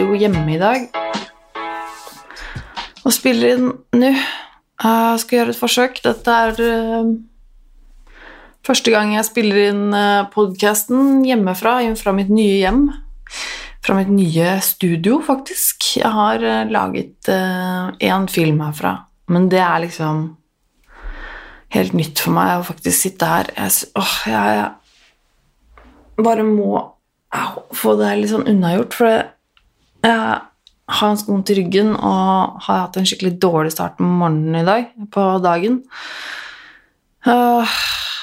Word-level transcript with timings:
sitter 0.00 0.14
jo 0.14 0.16
hjemme 0.16 0.54
i 0.54 0.58
dag 0.58 0.84
og 3.04 3.12
spiller 3.12 3.56
inn 3.56 3.66
nå. 4.00 4.10
Jeg 4.80 5.18
skal 5.20 5.36
gjøre 5.36 5.52
et 5.52 5.58
forsøk. 5.60 5.98
Dette 6.00 6.32
er 6.32 6.60
uh, 6.64 7.10
første 8.64 8.92
gang 8.94 9.10
jeg 9.12 9.26
spiller 9.28 9.58
inn 9.68 9.82
uh, 9.92 10.28
podkasten 10.32 11.20
hjemmefra, 11.26 11.82
fra 12.00 12.14
mitt 12.16 12.30
nye 12.32 12.62
hjem. 12.62 12.86
Fra 13.84 13.96
mitt 13.98 14.08
nye 14.12 14.54
studio, 14.64 15.18
faktisk. 15.26 15.84
Jeg 15.98 16.12
har 16.16 16.40
uh, 16.40 16.70
laget 16.72 17.28
én 17.28 18.28
film 18.32 18.62
herfra, 18.64 18.94
men 19.28 19.50
det 19.52 19.60
er 19.60 19.82
liksom 19.84 20.22
helt 21.76 21.92
nytt 21.98 22.22
for 22.24 22.36
meg 22.38 22.54
å 22.54 22.64
faktisk 22.70 23.02
sitte 23.02 23.28
her. 23.28 23.52
Jeg, 23.58 23.92
åh, 24.00 24.16
jeg, 24.32 24.64
jeg 26.16 26.24
bare 26.24 26.48
må 26.48 26.86
få 27.76 27.98
det 28.00 28.14
litt 28.22 28.32
sånn 28.32 28.48
unnagjort, 28.48 28.96
for 28.96 29.20
jeg 30.00 30.40
har 30.90 31.12
ganske 31.12 31.30
vondt 31.30 31.52
i 31.52 31.56
ryggen 31.60 31.92
og 31.94 32.60
har 32.66 32.84
hatt 32.86 32.98
en 32.98 33.06
skikkelig 33.08 33.36
dårlig 33.42 33.74
start 33.74 33.98
på 33.98 34.06
morgenen 34.06 34.62
i 34.62 34.66
dag, 34.66 34.88
på 35.12 35.26
dagen. 35.44 35.80
Uh, 37.26 37.76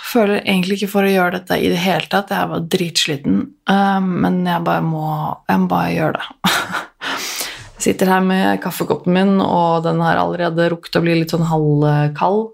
føler 0.08 0.42
egentlig 0.42 0.80
ikke 0.80 0.92
for 0.96 1.06
å 1.06 1.12
gjøre 1.12 1.38
dette 1.38 1.60
i 1.62 1.70
det 1.72 1.80
hele 1.84 2.10
tatt. 2.12 2.34
Jeg 2.34 2.52
var 2.52 2.68
dritsliten, 2.76 3.40
uh, 3.70 4.02
men 4.02 4.42
jeg 4.48 4.66
bare 4.68 4.84
må, 4.86 5.06
jeg 5.48 5.64
må 5.64 5.72
bare 5.72 5.96
gjøre 5.96 6.20
det. 6.20 6.54
jeg 7.78 7.88
sitter 7.88 8.14
her 8.16 8.26
med 8.26 8.62
kaffekoppen 8.64 9.16
min, 9.16 9.34
og 9.44 9.86
den 9.88 10.02
har 10.04 10.20
allerede 10.20 10.72
rukket 10.74 11.00
å 11.00 11.06
bli 11.06 11.20
litt 11.22 11.36
sånn 11.36 11.48
halvkald. 11.48 12.50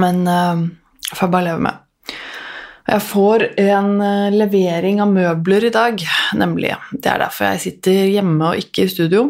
Men 0.00 0.24
uh, 0.26 0.64
får 1.12 1.26
jeg 1.28 1.34
bare 1.36 1.50
leve 1.52 1.66
med. 1.68 1.83
Jeg 2.84 3.00
får 3.00 3.46
en 3.62 3.94
uh, 4.02 4.34
levering 4.34 5.00
av 5.00 5.08
møbler 5.12 5.64
i 5.68 5.72
dag, 5.72 6.02
nemlig. 6.36 6.74
Det 6.92 7.08
er 7.08 7.22
derfor 7.22 7.48
jeg 7.48 7.62
sitter 7.62 8.12
hjemme 8.12 8.50
og 8.50 8.60
ikke 8.60 8.84
i 8.84 8.92
studio. 8.92 9.22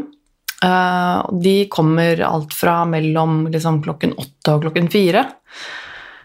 Uh, 0.65 1.23
de 1.45 1.69
kommer 1.71 2.19
alt 2.27 2.55
fra 2.57 2.81
mellom 2.89 3.47
liksom, 3.53 3.83
klokken 3.85 4.17
åtte 4.19 4.57
og 4.57 4.67
klokken 4.67 4.91
fire. 4.91 5.23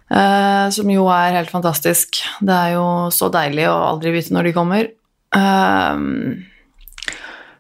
Uh, 0.09 0.73
som 0.73 0.89
jo 0.89 1.05
er 1.13 1.38
helt 1.38 1.53
fantastisk. 1.53 2.17
Det 2.41 2.55
er 2.55 2.73
jo 2.80 2.88
så 3.13 3.30
deilig 3.33 3.67
å 3.69 3.77
aldri 3.91 4.16
vite 4.16 4.33
når 4.33 4.50
de 4.50 4.55
kommer. 4.57 4.89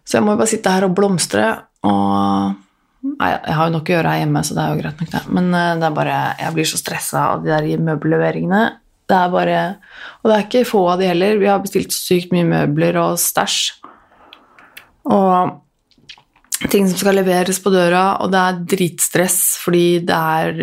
så 0.09 0.17
jeg 0.17 0.25
må 0.25 0.33
jo 0.33 0.39
bare 0.39 0.49
sitte 0.49 0.71
her 0.73 0.87
og 0.87 0.95
blomstre 0.97 1.45
og 1.85 2.57
Nei, 2.99 3.29
jeg 3.31 3.55
har 3.55 3.69
jo 3.69 3.73
nok 3.77 3.89
å 3.89 3.93
gjøre 3.93 4.11
her 4.11 4.21
hjemme, 4.23 4.41
så 4.43 4.55
det 4.55 4.63
er 4.63 4.71
jo 4.73 4.79
greit 4.81 5.01
nok, 5.01 5.11
det. 5.13 5.21
Men 5.31 5.45
eh, 5.55 5.75
det 5.79 5.87
er 5.87 5.95
bare 5.95 6.15
Jeg 6.39 6.55
blir 6.55 6.67
så 6.67 6.79
stressa 6.79 7.25
av 7.33 7.45
de 7.45 7.51
der 7.53 7.83
møbelleveringene. 7.83 8.63
Det 9.09 9.17
er 9.17 9.31
bare 9.33 9.61
Og 10.21 10.29
det 10.29 10.35
er 10.35 10.45
ikke 10.45 10.67
få 10.69 10.83
av 10.91 10.99
de 11.01 11.09
heller. 11.09 11.39
Vi 11.41 11.49
har 11.49 11.63
bestilt 11.63 11.95
sykt 11.95 12.33
mye 12.35 12.45
møbler 12.47 12.99
og 13.01 13.17
stæsj. 13.21 13.79
Og 15.09 16.69
ting 16.69 16.89
som 16.89 16.99
skal 16.99 17.17
leveres 17.17 17.61
på 17.63 17.71
døra, 17.73 18.19
og 18.19 18.33
det 18.33 18.39
er 18.43 18.61
dritstress 18.75 19.39
fordi 19.63 20.01
det 20.05 20.17
er 20.17 20.59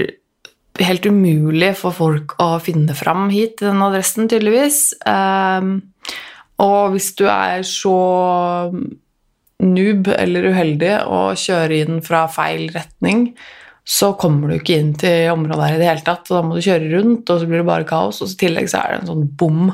helt 0.84 1.09
umulig 1.09 1.73
for 1.81 1.97
folk 1.97 2.34
å 2.43 2.59
finne 2.61 2.95
fram 2.97 3.31
hit 3.33 3.57
til 3.59 3.71
den 3.71 3.84
adressen, 3.84 4.29
tydeligvis. 4.29 4.91
Um, 5.09 5.78
og 6.63 6.93
hvis 6.95 7.11
du 7.17 7.25
er 7.33 7.65
så 7.67 7.97
noob 9.65 10.11
eller 10.13 10.51
uheldig 10.53 10.93
og 11.09 11.41
kjører 11.41 11.77
inn 11.81 12.03
fra 12.05 12.27
feil 12.33 12.69
retning, 12.75 13.31
så 13.87 14.11
kommer 14.19 14.51
du 14.51 14.57
ikke 14.57 14.77
inn 14.81 14.95
til 14.99 15.31
området 15.31 15.69
her 15.69 15.77
i 15.77 15.81
det 15.81 15.91
hele 15.91 16.07
tatt. 16.07 16.27
og 16.27 16.35
Da 16.35 16.43
må 16.43 16.57
du 16.57 16.65
kjøre 16.65 16.91
rundt, 16.91 17.31
og 17.31 17.39
så 17.39 17.47
blir 17.47 17.63
det 17.63 17.69
bare 17.69 17.87
kaos. 17.87 18.19
Og 18.25 18.33
i 18.33 18.41
tillegg 18.41 18.71
så 18.73 18.81
er 18.81 18.93
det 18.93 19.03
en 19.03 19.13
sånn 19.13 19.29
bom 19.39 19.69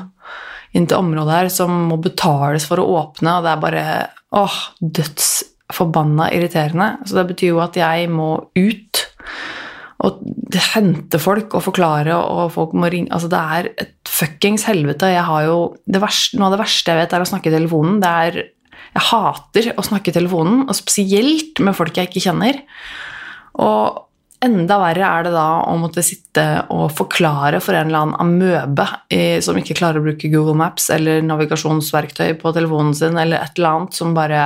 inn 0.77 0.85
til 0.89 0.99
området 0.99 1.37
her 1.39 1.49
som 1.53 1.73
må 1.89 1.97
betales 2.01 2.67
for 2.69 2.81
å 2.81 2.85
åpne, 2.99 3.37
og 3.37 3.45
det 3.45 3.51
er 3.51 3.63
bare 3.63 3.83
åh, 4.37 4.59
dødsforbanna 4.81 6.29
irriterende. 6.33 6.89
Så 7.05 7.17
det 7.19 7.27
betyr 7.33 7.53
jo 7.53 7.61
at 7.65 7.77
jeg 7.77 8.09
må 8.13 8.29
ut 8.57 9.03
og 10.03 10.23
hente 10.73 11.19
folk 11.21 11.53
og 11.55 11.63
forklare, 11.69 12.15
og 12.17 12.51
folk 12.53 12.73
må 12.75 12.89
ringe 12.91 13.13
Altså, 13.15 13.29
det 13.31 13.39
er 13.57 13.69
et 13.85 14.09
fuckings 14.09 14.65
helvete. 14.67 15.13
Jeg 15.13 15.23
har 15.25 15.45
jo 15.47 15.57
verste, 15.87 16.37
Noe 16.37 16.49
av 16.49 16.57
det 16.57 16.63
verste 16.65 16.91
jeg 16.91 17.01
vet, 17.01 17.15
er 17.15 17.23
å 17.23 17.29
snakke 17.29 17.49
i 17.49 17.55
telefonen. 17.55 18.01
Det 18.03 18.11
er 18.27 18.41
jeg 18.93 19.05
hater 19.09 19.71
å 19.79 19.85
snakke 19.85 20.11
i 20.11 20.15
telefonen, 20.19 20.65
og 20.67 20.77
spesielt 20.77 21.61
med 21.63 21.73
folk 21.77 21.97
jeg 21.97 22.11
ikke 22.11 22.27
kjenner. 22.27 22.59
Og 23.61 24.01
enda 24.43 24.79
verre 24.81 25.07
er 25.07 25.27
det 25.27 25.33
da 25.35 25.47
å 25.69 25.77
måtte 25.79 26.03
sitte 26.03 26.43
og 26.73 26.91
forklare 26.97 27.61
for 27.63 27.77
en 27.77 27.87
eller 27.87 28.03
annen 28.03 28.19
amøbe 28.19 28.87
som 29.45 29.59
ikke 29.59 29.77
klarer 29.77 30.01
å 30.01 30.07
bruke 30.07 30.31
Google 30.33 30.57
Maps 30.59 30.89
eller 30.93 31.23
navigasjonsverktøy 31.23 32.35
på 32.41 32.53
telefonen 32.55 32.93
sin, 32.97 33.17
eller 33.19 33.39
et 33.39 33.57
eller 33.57 33.77
annet 33.77 33.97
som 33.99 34.11
bare 34.17 34.43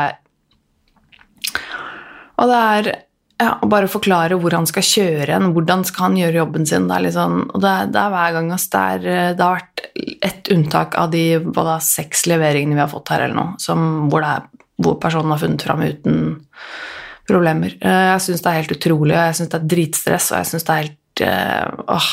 Og 2.38 2.52
det 2.52 2.62
er 2.62 2.92
ja, 3.38 3.52
å 3.62 3.70
bare 3.70 3.90
forklare 3.90 4.38
hvor 4.42 4.54
han 4.58 4.66
skal 4.70 4.86
kjøre 4.86 5.30
hen, 5.36 5.52
hvordan 5.54 5.84
skal 5.86 6.08
han 6.08 6.18
gjøre 6.18 6.40
jobben 6.40 6.66
sin. 6.70 6.88
Det 6.90 6.98
er, 6.98 7.34
og 7.54 7.62
det, 7.62 7.74
det 7.94 8.02
er 8.02 8.14
hver 8.14 8.36
gang 8.38 8.50
det, 8.50 8.82
er, 8.82 9.08
det 9.38 9.44
har 9.46 9.60
vært 9.60 9.84
ett 10.26 10.52
unntak 10.54 10.98
av 10.98 11.12
de 11.14 11.26
da, 11.54 11.78
seks 11.84 12.26
leveringene 12.30 12.78
vi 12.78 12.82
har 12.82 12.92
fått 12.92 13.14
her, 13.14 13.28
eller 13.28 13.38
noe, 13.38 13.58
som, 13.62 14.10
hvor, 14.12 14.26
hvor, 14.82 14.98
personen 15.04 15.36
har 15.36 15.44
funnet 15.44 15.68
fram 15.68 15.86
uten 15.86 16.24
problemer. 17.28 17.76
Eh, 17.82 18.04
jeg 18.14 18.24
syns 18.26 18.44
det 18.44 18.52
er 18.52 18.60
helt 18.62 18.76
utrolig, 18.78 19.16
og 19.16 19.24
jeg 19.26 19.38
syns 19.40 19.54
det 19.54 19.60
er 19.60 19.70
dritstress, 19.76 20.32
og 20.32 20.42
jeg 20.42 20.52
syns 20.52 20.68
det 20.68 20.74
er 20.74 20.84
helt 20.84 21.24
øh, 21.28 21.86
åh. 21.98 22.10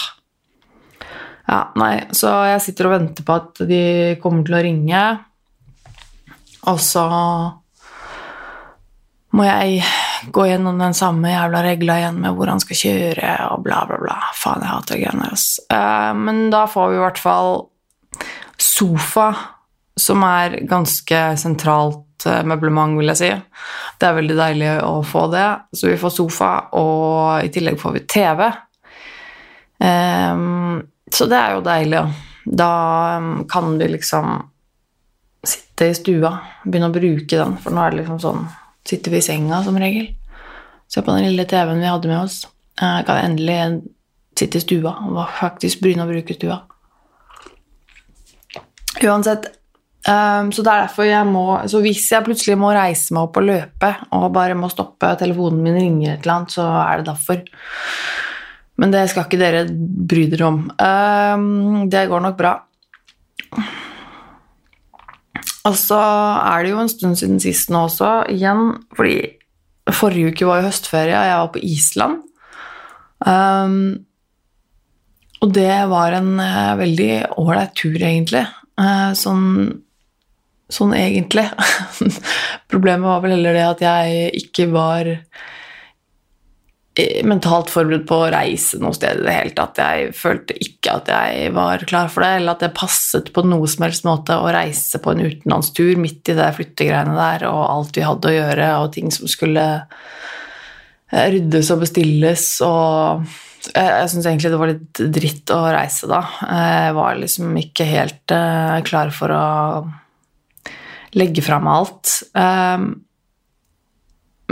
Ja, 1.45 1.59
nei, 1.77 1.95
så 2.17 2.31
jeg 2.49 2.63
sitter 2.65 2.89
og 2.89 2.95
venter 2.95 3.27
på 3.27 3.37
at 3.37 3.61
de 3.69 3.83
kommer 4.23 4.47
til 4.47 4.57
å 4.57 4.63
ringe, 4.65 5.03
og 6.73 6.81
så 6.81 7.05
må 9.35 9.45
jeg 9.45 9.83
gå 10.33 10.47
gjennom 10.49 10.79
den 10.79 10.95
samme 10.97 11.33
jævla 11.33 11.61
regla 11.67 11.99
igjen 12.01 12.21
med 12.23 12.37
hvor 12.37 12.49
han 12.53 12.63
skal 12.63 12.79
kjøre 12.79 13.33
og 13.51 13.65
bla, 13.67 13.83
bla, 13.89 13.99
bla. 14.01 14.19
Faen, 14.39 14.63
jeg 14.63 14.71
hater 14.71 15.01
greiene 15.01 15.27
deres. 15.27 15.47
Uh, 15.73 16.13
men 16.17 16.47
da 16.55 16.65
får 16.71 16.93
vi 16.93 16.99
i 17.01 17.03
hvert 17.03 17.21
fall 17.21 17.53
sofa, 18.63 19.27
som 20.01 20.25
er 20.27 20.59
ganske 20.69 21.21
sentralt 21.39 22.27
uh, 22.27 22.43
møblement, 22.47 22.99
vil 22.99 23.13
jeg 23.13 23.21
si. 23.21 23.31
Det 24.01 24.09
er 24.09 24.17
veldig 24.19 24.39
deilig 24.39 24.71
å 24.83 24.95
få 25.07 25.27
det. 25.33 25.47
Så 25.77 25.91
vi 25.93 26.01
får 26.01 26.15
sofa, 26.17 26.51
og 26.79 27.45
i 27.45 27.53
tillegg 27.55 27.79
får 27.81 27.95
vi 27.99 28.05
TV. 28.11 28.49
Um, 29.79 29.87
eh, 29.87 30.83
så 31.15 31.29
det 31.31 31.39
er 31.39 31.55
jo 31.55 31.65
deilig. 31.67 32.03
Da 32.45 32.73
um, 33.21 33.31
kan 33.51 33.79
vi 33.79 33.89
liksom 33.93 34.35
sitte 35.45 35.91
i 35.91 35.97
stua, 35.97 36.37
begynne 36.65 36.91
å 36.91 36.95
bruke 36.95 37.37
den, 37.37 37.59
for 37.61 37.75
nå 37.75 37.85
er 37.85 37.93
det 37.93 38.03
liksom 38.03 38.21
sånn 38.23 38.45
sitter 38.85 39.15
vi 39.15 39.21
i 39.21 39.25
senga 39.25 39.63
som 39.65 39.79
regel. 39.81 40.11
Se 40.89 41.03
på 41.03 41.13
den 41.13 41.25
lille 41.29 41.47
TV-en 41.49 41.81
vi 41.81 41.89
hadde 41.89 42.11
med 42.11 42.21
oss. 42.21 42.45
Jeg 42.81 43.07
kan 43.09 43.21
endelig 43.23 43.83
sitte 44.37 44.59
i 44.59 44.65
stua 44.65 44.97
og 45.07 45.21
faktisk 45.39 45.81
begynne 45.85 46.05
å 46.05 46.11
bruke 46.11 46.37
stua. 46.37 46.59
Uansett 49.05 49.49
um, 50.09 50.51
Så 50.55 50.65
det 50.65 50.73
er 50.73 50.85
derfor 50.85 51.09
jeg 51.09 51.29
må 51.29 51.45
Så 51.71 51.81
hvis 51.85 52.05
jeg 52.13 52.27
plutselig 52.27 52.59
må 52.61 52.73
reise 52.77 53.15
meg 53.15 53.29
opp 53.29 53.41
og 53.41 53.49
løpe 53.49 53.91
og 54.15 54.29
bare 54.35 54.59
må 54.59 54.71
stoppe 54.73 55.15
telefonen 55.21 55.63
min 55.65 55.79
ringer 55.79 56.15
et 56.15 56.25
eller 56.25 56.35
annet, 56.39 56.55
så 56.55 56.67
er 56.83 57.01
det 57.01 57.09
derfor. 57.09 57.41
Men 58.81 58.95
det 58.95 59.05
skal 59.11 59.27
ikke 59.27 59.41
dere 59.41 59.65
bry 59.71 60.25
dere 60.31 60.47
om. 60.49 60.61
Um, 60.79 61.89
det 61.91 62.09
går 62.11 62.25
nok 62.25 62.39
bra. 62.39 62.55
Og 65.65 65.77
så 65.81 65.97
er 65.97 66.65
det 66.65 66.75
jo 66.75 66.83
en 66.83 66.91
stund 66.93 67.17
siden 67.17 67.39
sist 67.41 67.71
nå 67.73 67.87
også, 67.87 68.11
igjen, 68.33 68.75
fordi 68.97 69.17
forrige 69.95 70.33
uke 70.33 70.49
var 70.49 70.61
jo 70.61 70.69
høstferie, 70.69 71.17
og 71.17 71.29
jeg 71.29 71.39
var 71.41 71.53
på 71.55 71.63
Island. 71.65 72.19
Um, 73.25 73.79
og 75.41 75.55
det 75.57 75.73
var 75.89 76.17
en 76.19 76.35
uh, 76.41 76.75
veldig 76.81 77.13
ålreit 77.41 77.73
tur, 77.81 77.97
egentlig. 77.97 78.45
Uh, 78.81 79.13
sånn, 79.17 79.47
sånn 80.75 80.95
egentlig. 80.99 81.47
Problemet 82.73 83.09
var 83.09 83.25
vel 83.25 83.37
heller 83.39 83.57
det 83.57 83.67
at 83.67 83.85
jeg 83.85 84.31
ikke 84.45 84.71
var 84.75 85.13
mentalt 87.27 87.73
forberedt 87.75 88.05
på 88.07 88.17
å 88.23 88.31
reise 88.31 88.79
noe 88.79 88.95
sted 88.95 89.19
i 89.19 89.25
det 89.27 89.35
hele 89.35 89.55
tatt. 89.57 89.81
Jeg 89.83 90.13
følte 90.15 90.55
ikke 90.63 90.99
at 91.01 91.09
jeg 91.11 91.51
var 91.57 91.83
klar 91.91 92.11
for 92.13 92.23
det, 92.23 92.37
eller 92.39 92.55
at 92.55 92.63
det 92.63 92.75
passet 92.77 93.33
på 93.35 93.43
noe 93.47 93.67
som 93.71 93.87
helst 93.87 94.07
måte 94.07 94.37
å 94.39 94.53
reise 94.55 95.01
på 95.03 95.15
en 95.15 95.25
utenlandstur 95.25 95.99
midt 95.99 96.31
i 96.31 96.37
det 96.39 96.53
flyttegreiene 96.55 97.17
der 97.19 97.49
og 97.51 97.63
alt 97.65 97.99
vi 97.99 98.07
hadde 98.07 98.31
å 98.31 98.37
gjøre, 98.37 98.69
og 98.85 98.93
ting 98.95 99.11
som 99.15 99.31
skulle 99.31 99.65
eh, 101.11 101.27
ryddes 101.35 101.73
og 101.75 101.83
bestilles 101.83 102.47
og 102.67 103.27
Jeg, 103.65 103.89
jeg 103.89 104.09
syns 104.13 104.27
egentlig 104.29 104.51
det 104.53 104.61
var 104.61 104.71
litt 104.75 104.99
dritt 105.17 105.51
å 105.55 105.61
reise 105.73 106.07
da. 106.07 106.19
Jeg 106.45 106.97
var 106.99 107.15
liksom 107.17 107.55
ikke 107.57 107.87
helt 107.89 108.35
klar 108.85 109.13
for 109.17 109.33
å 109.33 109.45
legge 111.19 111.43
fram 111.45 111.69
alt. 111.71 112.21
Um, 112.35 112.89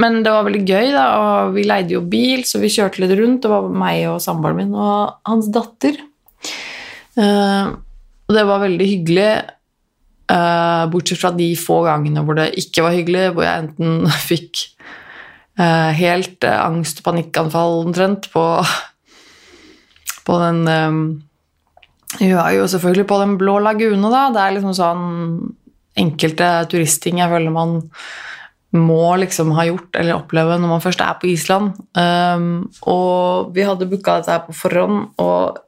men 0.00 0.22
det 0.24 0.32
var 0.32 0.46
veldig 0.46 0.62
gøy, 0.64 0.90
da, 0.94 1.06
og 1.20 1.56
vi 1.56 1.66
leide 1.68 1.96
jo 1.96 2.04
bil, 2.08 2.46
så 2.48 2.60
vi 2.62 2.72
kjørte 2.72 3.02
litt 3.02 3.12
rundt. 3.18 3.42
Det 3.44 3.50
var 3.52 3.68
meg 3.68 4.06
og 4.08 4.22
samboeren 4.24 4.62
min 4.62 4.76
og 4.76 5.18
hans 5.28 5.50
datter. 5.52 5.98
Uh, 7.18 7.74
og 8.28 8.38
det 8.38 8.44
var 8.48 8.62
veldig 8.62 8.86
hyggelig, 8.88 9.32
uh, 10.32 10.84
bortsett 10.92 11.20
fra 11.20 11.32
de 11.36 11.50
få 11.60 11.82
gangene 11.84 12.22
hvor 12.24 12.38
det 12.38 12.54
ikke 12.62 12.86
var 12.86 12.96
hyggelig, 12.96 13.26
hvor 13.34 13.44
jeg 13.44 13.66
enten 13.66 14.06
fikk 14.30 14.62
uh, 15.60 15.90
helt 15.98 16.48
angst- 16.48 17.02
og 17.02 17.10
panikkanfall 17.10 17.82
omtrent 17.82 18.30
på, 18.32 18.46
på 20.26 20.40
den 20.46 20.64
um, 20.68 21.04
Hun 22.20 22.36
er 22.36 22.50
jo 22.58 22.66
selvfølgelig 22.68 23.06
på 23.08 23.18
Den 23.22 23.36
blå 23.40 23.58
lagune, 23.64 24.08
da. 24.12 24.26
Det 24.32 24.40
er 24.40 24.56
liksom 24.56 24.74
sånn 24.76 25.04
enkelte 25.98 26.48
turistting 26.72 27.20
jeg 27.20 27.30
føler 27.32 27.52
man 27.54 27.80
må 28.72 29.16
liksom 29.20 29.52
ha 29.56 29.66
gjort 29.68 29.98
eller 30.00 30.16
oppleve 30.16 30.56
når 30.56 30.70
man 30.70 30.80
først 30.80 31.02
er 31.04 31.18
på 31.20 31.28
Island. 31.28 31.74
Um, 31.92 32.70
og 32.88 33.52
vi 33.52 33.66
hadde 33.68 33.88
booka 33.90 34.16
dette 34.20 34.32
her 34.32 34.46
på 34.46 34.56
forhånd, 34.56 35.10
og 35.20 35.60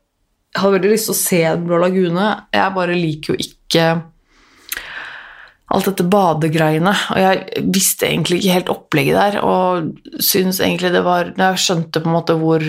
jeg 0.55 0.63
hadde 0.63 0.77
veldig 0.79 0.93
lyst 0.93 1.11
til 1.11 1.15
å 1.17 1.19
se 1.19 1.41
Den 1.43 1.69
blå 1.69 1.79
lagune. 1.83 2.27
Jeg 2.55 2.75
bare 2.77 2.97
liker 2.97 3.35
jo 3.35 3.45
ikke 3.45 3.87
alt 5.75 5.89
dette 5.91 6.07
badegreiene. 6.07 6.93
Og 7.13 7.21
jeg 7.21 7.65
visste 7.75 8.07
egentlig 8.09 8.41
ikke 8.41 8.59
helt 8.59 8.71
opplegget 8.73 9.19
der, 9.19 9.39
og 9.43 10.21
syns 10.23 10.63
egentlig 10.63 10.93
det 10.95 11.03
var 11.07 11.33
Jeg 11.35 11.65
skjønte 11.65 12.01
på 12.01 12.11
en 12.11 12.17
måte 12.17 12.39
hvor 12.39 12.63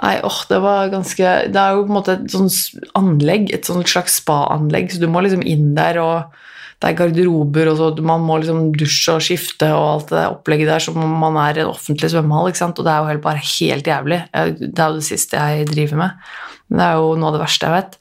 Nei, 0.00 0.14
åh, 0.24 0.36
det 0.48 0.60
var 0.64 0.92
ganske 0.92 1.32
Det 1.52 1.60
er 1.60 1.74
jo 1.76 1.82
på 1.84 1.92
en 1.92 1.98
måte 1.98 2.14
et 2.16 2.30
sånt 2.32 2.86
anlegg, 2.96 3.50
et 3.52 3.68
sånt 3.68 3.88
slags 3.88 4.20
spa-anlegg, 4.22 4.92
så 4.92 5.02
du 5.02 5.10
må 5.12 5.20
liksom 5.24 5.44
inn 5.44 5.74
der, 5.76 6.00
og 6.00 6.38
det 6.80 6.88
er 6.88 6.96
garderober, 6.96 7.68
og 7.68 7.76
så 7.76 7.90
man 8.08 8.24
må 8.24 8.38
liksom 8.40 8.70
dusje 8.80 9.18
og 9.18 9.24
skifte 9.24 9.68
og 9.76 9.84
alt 9.90 10.14
det 10.14 10.22
opplegget 10.30 10.70
der 10.70 10.84
som 10.86 10.96
om 11.04 11.12
man 11.20 11.36
er 11.42 11.60
i 11.60 11.64
en 11.66 11.74
offentlig 11.74 12.08
svømmehall, 12.14 12.48
ikke 12.48 12.62
sant, 12.62 12.80
og 12.80 12.88
det 12.88 12.94
er 12.94 13.02
jo 13.02 13.10
helt, 13.10 13.24
bare 13.26 13.44
helt 13.44 13.92
jævlig. 13.92 14.22
Det 14.32 14.70
er 14.70 14.88
jo 14.88 15.02
det 15.02 15.08
siste 15.10 15.36
jeg 15.36 15.68
driver 15.68 16.00
med. 16.00 16.32
Det 16.70 16.86
er 16.86 16.96
jo 16.96 17.12
noe 17.20 17.28
av 17.28 17.36
det 17.36 17.44
verste 17.44 17.68
jeg 17.68 17.76
vet. 17.76 18.00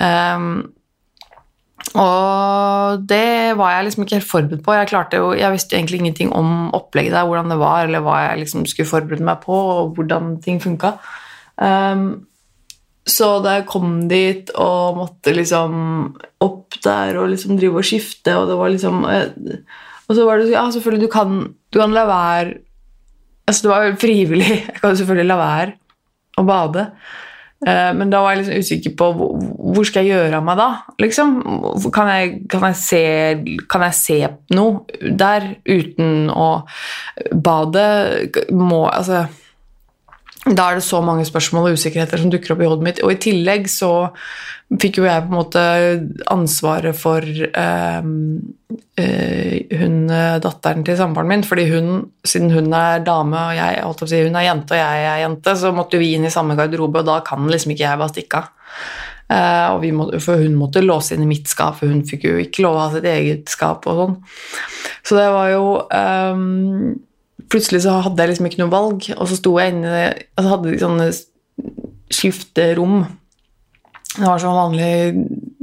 Um, 0.00 0.50
og 1.98 3.02
det 3.10 3.56
var 3.58 3.72
jeg 3.74 3.86
liksom 3.86 4.04
ikke 4.04 4.18
helt 4.20 4.30
forberedt 4.30 4.62
på. 4.62 4.74
Jeg, 4.78 5.06
jo, 5.18 5.32
jeg 5.34 5.52
visste 5.52 5.76
egentlig 5.76 5.98
ingenting 5.98 6.32
om 6.32 6.70
opplegget 6.76 7.16
der, 7.16 7.26
hvordan 7.26 7.50
det 7.50 7.58
var, 7.58 7.84
eller 7.84 8.04
hva 8.04 8.18
jeg 8.28 8.44
liksom 8.44 8.66
skulle 8.70 8.90
forberede 8.90 9.26
meg 9.26 9.42
på, 9.42 9.52
og 9.54 9.94
hvordan 9.96 10.36
ting 10.44 10.60
funka. 10.62 10.94
Um, 11.58 12.28
så 13.10 13.30
da 13.42 13.58
jeg 13.58 13.68
kom 13.70 14.04
dit 14.10 14.52
og 14.54 15.00
måtte 15.00 15.34
liksom 15.34 15.74
opp 16.44 16.78
der 16.84 17.18
og 17.18 17.32
liksom 17.32 17.58
drive 17.58 17.82
og 17.82 17.88
skifte, 17.88 18.36
og 18.38 18.46
det 18.50 18.58
var 18.60 18.70
liksom 18.72 19.04
eh, 19.08 19.32
Og 20.06 20.16
så 20.16 20.24
var 20.26 20.38
det 20.38 20.52
Ja, 20.52 20.70
selvfølgelig, 20.70 21.08
du 21.08 21.12
kan, 21.12 21.54
du 21.72 21.78
kan 21.80 21.94
la 21.96 22.04
være 22.06 22.54
Altså, 23.48 23.64
det 23.64 23.70
var 23.70 23.84
jo 23.84 23.96
frivillig. 23.98 24.50
Jeg 24.68 24.78
kan 24.78 24.96
selvfølgelig 24.96 25.26
la 25.26 25.36
være 25.40 25.72
å 26.38 26.44
bade. 26.46 26.84
Eh, 27.66 27.90
men 27.92 28.08
da 28.12 28.22
var 28.24 28.32
jeg 28.32 28.40
liksom 28.40 28.60
usikker 28.64 28.94
på 28.96 29.08
hvor 29.12 29.84
skal 29.84 30.06
jeg 30.06 30.14
gjøre 30.14 30.38
av 30.38 30.46
meg 30.46 30.60
da? 30.60 30.68
Liksom? 31.02 31.34
Kan, 31.92 32.08
jeg, 32.08 32.38
kan, 32.48 32.64
jeg 32.70 32.78
se, 32.80 33.02
kan, 33.68 33.84
jeg, 33.84 33.98
se, 33.98 34.18
noe 34.56 35.10
der 35.20 35.50
uten 35.68 36.30
å 36.32 36.48
bade? 37.36 37.84
Må, 38.56 38.86
altså, 38.88 39.26
da 40.46 40.70
er 40.70 40.78
det 40.78 40.86
så 40.86 41.02
mange 41.04 41.26
spørsmål 41.28 41.68
og 41.68 41.76
usikkerheter 41.76 42.20
som 42.20 42.30
dukker 42.32 42.54
opp 42.54 42.62
i 42.64 42.68
hodet 42.68 42.86
mitt. 42.86 43.02
Og 43.04 43.12
i 43.12 43.18
tillegg 43.20 43.68
så 43.68 43.92
fikk 44.80 45.00
jo 45.00 45.04
jeg 45.04 45.24
på 45.26 45.28
en 45.28 45.36
måte 45.36 45.64
ansvaret 46.30 46.96
for 46.96 47.26
øh, 47.26 48.08
øh, 49.02 49.56
hun 49.82 49.98
datteren 50.40 50.86
til 50.86 50.96
samboeren 50.96 51.28
min, 51.28 51.44
fordi 51.44 51.66
hun, 51.72 52.06
siden 52.24 52.54
hun 52.54 52.72
er 52.72 53.04
dame 53.04 53.36
og 53.50 53.58
jeg 53.58 53.84
holdt 53.84 54.06
å 54.06 54.08
si, 54.08 54.22
hun 54.24 54.38
er 54.38 54.46
jente 54.46 54.78
og 54.78 54.80
jeg 54.80 55.04
er 55.10 55.22
jente, 55.26 55.56
så 55.58 55.74
måtte 55.76 56.00
vi 56.00 56.14
inn 56.16 56.24
i 56.24 56.32
samme 56.32 56.56
garderobe, 56.56 57.02
og 57.02 57.10
da 57.10 57.20
kan 57.26 57.50
liksom 57.50 57.74
ikke 57.74 57.88
jeg 57.88 58.00
bare 58.00 58.14
stikke 58.14 58.40
av. 58.40 58.50
Uh, 59.30 59.84
må, 59.94 60.08
for 60.18 60.42
hun 60.42 60.56
måtte 60.58 60.82
låse 60.82 61.14
inn 61.14 61.22
i 61.22 61.28
mitt 61.30 61.46
skap, 61.50 61.76
for 61.78 61.90
hun 61.90 62.00
fikk 62.06 62.24
jo 62.26 62.38
ikke 62.42 62.64
lov 62.64 62.78
å 62.78 62.80
ha 62.86 62.88
sitt 62.96 63.06
eget 63.06 63.52
skap 63.52 63.86
og 63.86 64.00
sånn. 64.00 64.16
Så 65.06 65.18
det 65.18 65.28
var 65.30 65.52
jo 65.52 65.66
um, 65.86 66.96
Plutselig 67.50 67.82
så 67.84 67.96
hadde 68.04 68.22
jeg 68.22 68.32
liksom 68.32 68.46
ikke 68.50 68.62
noe 68.62 68.72
valg, 68.72 69.08
og 69.16 69.26
så 69.26 69.38
sto 69.38 69.56
jeg 69.58 69.74
inne 69.74 69.94
altså 70.38 70.52
hadde 70.52 70.70
de 70.70 70.82
sånne 70.84 71.08
skifterom 72.10 73.00
det 74.10 74.26
var 74.26 74.40
sånn 74.42 74.56
vanlig 74.56 74.94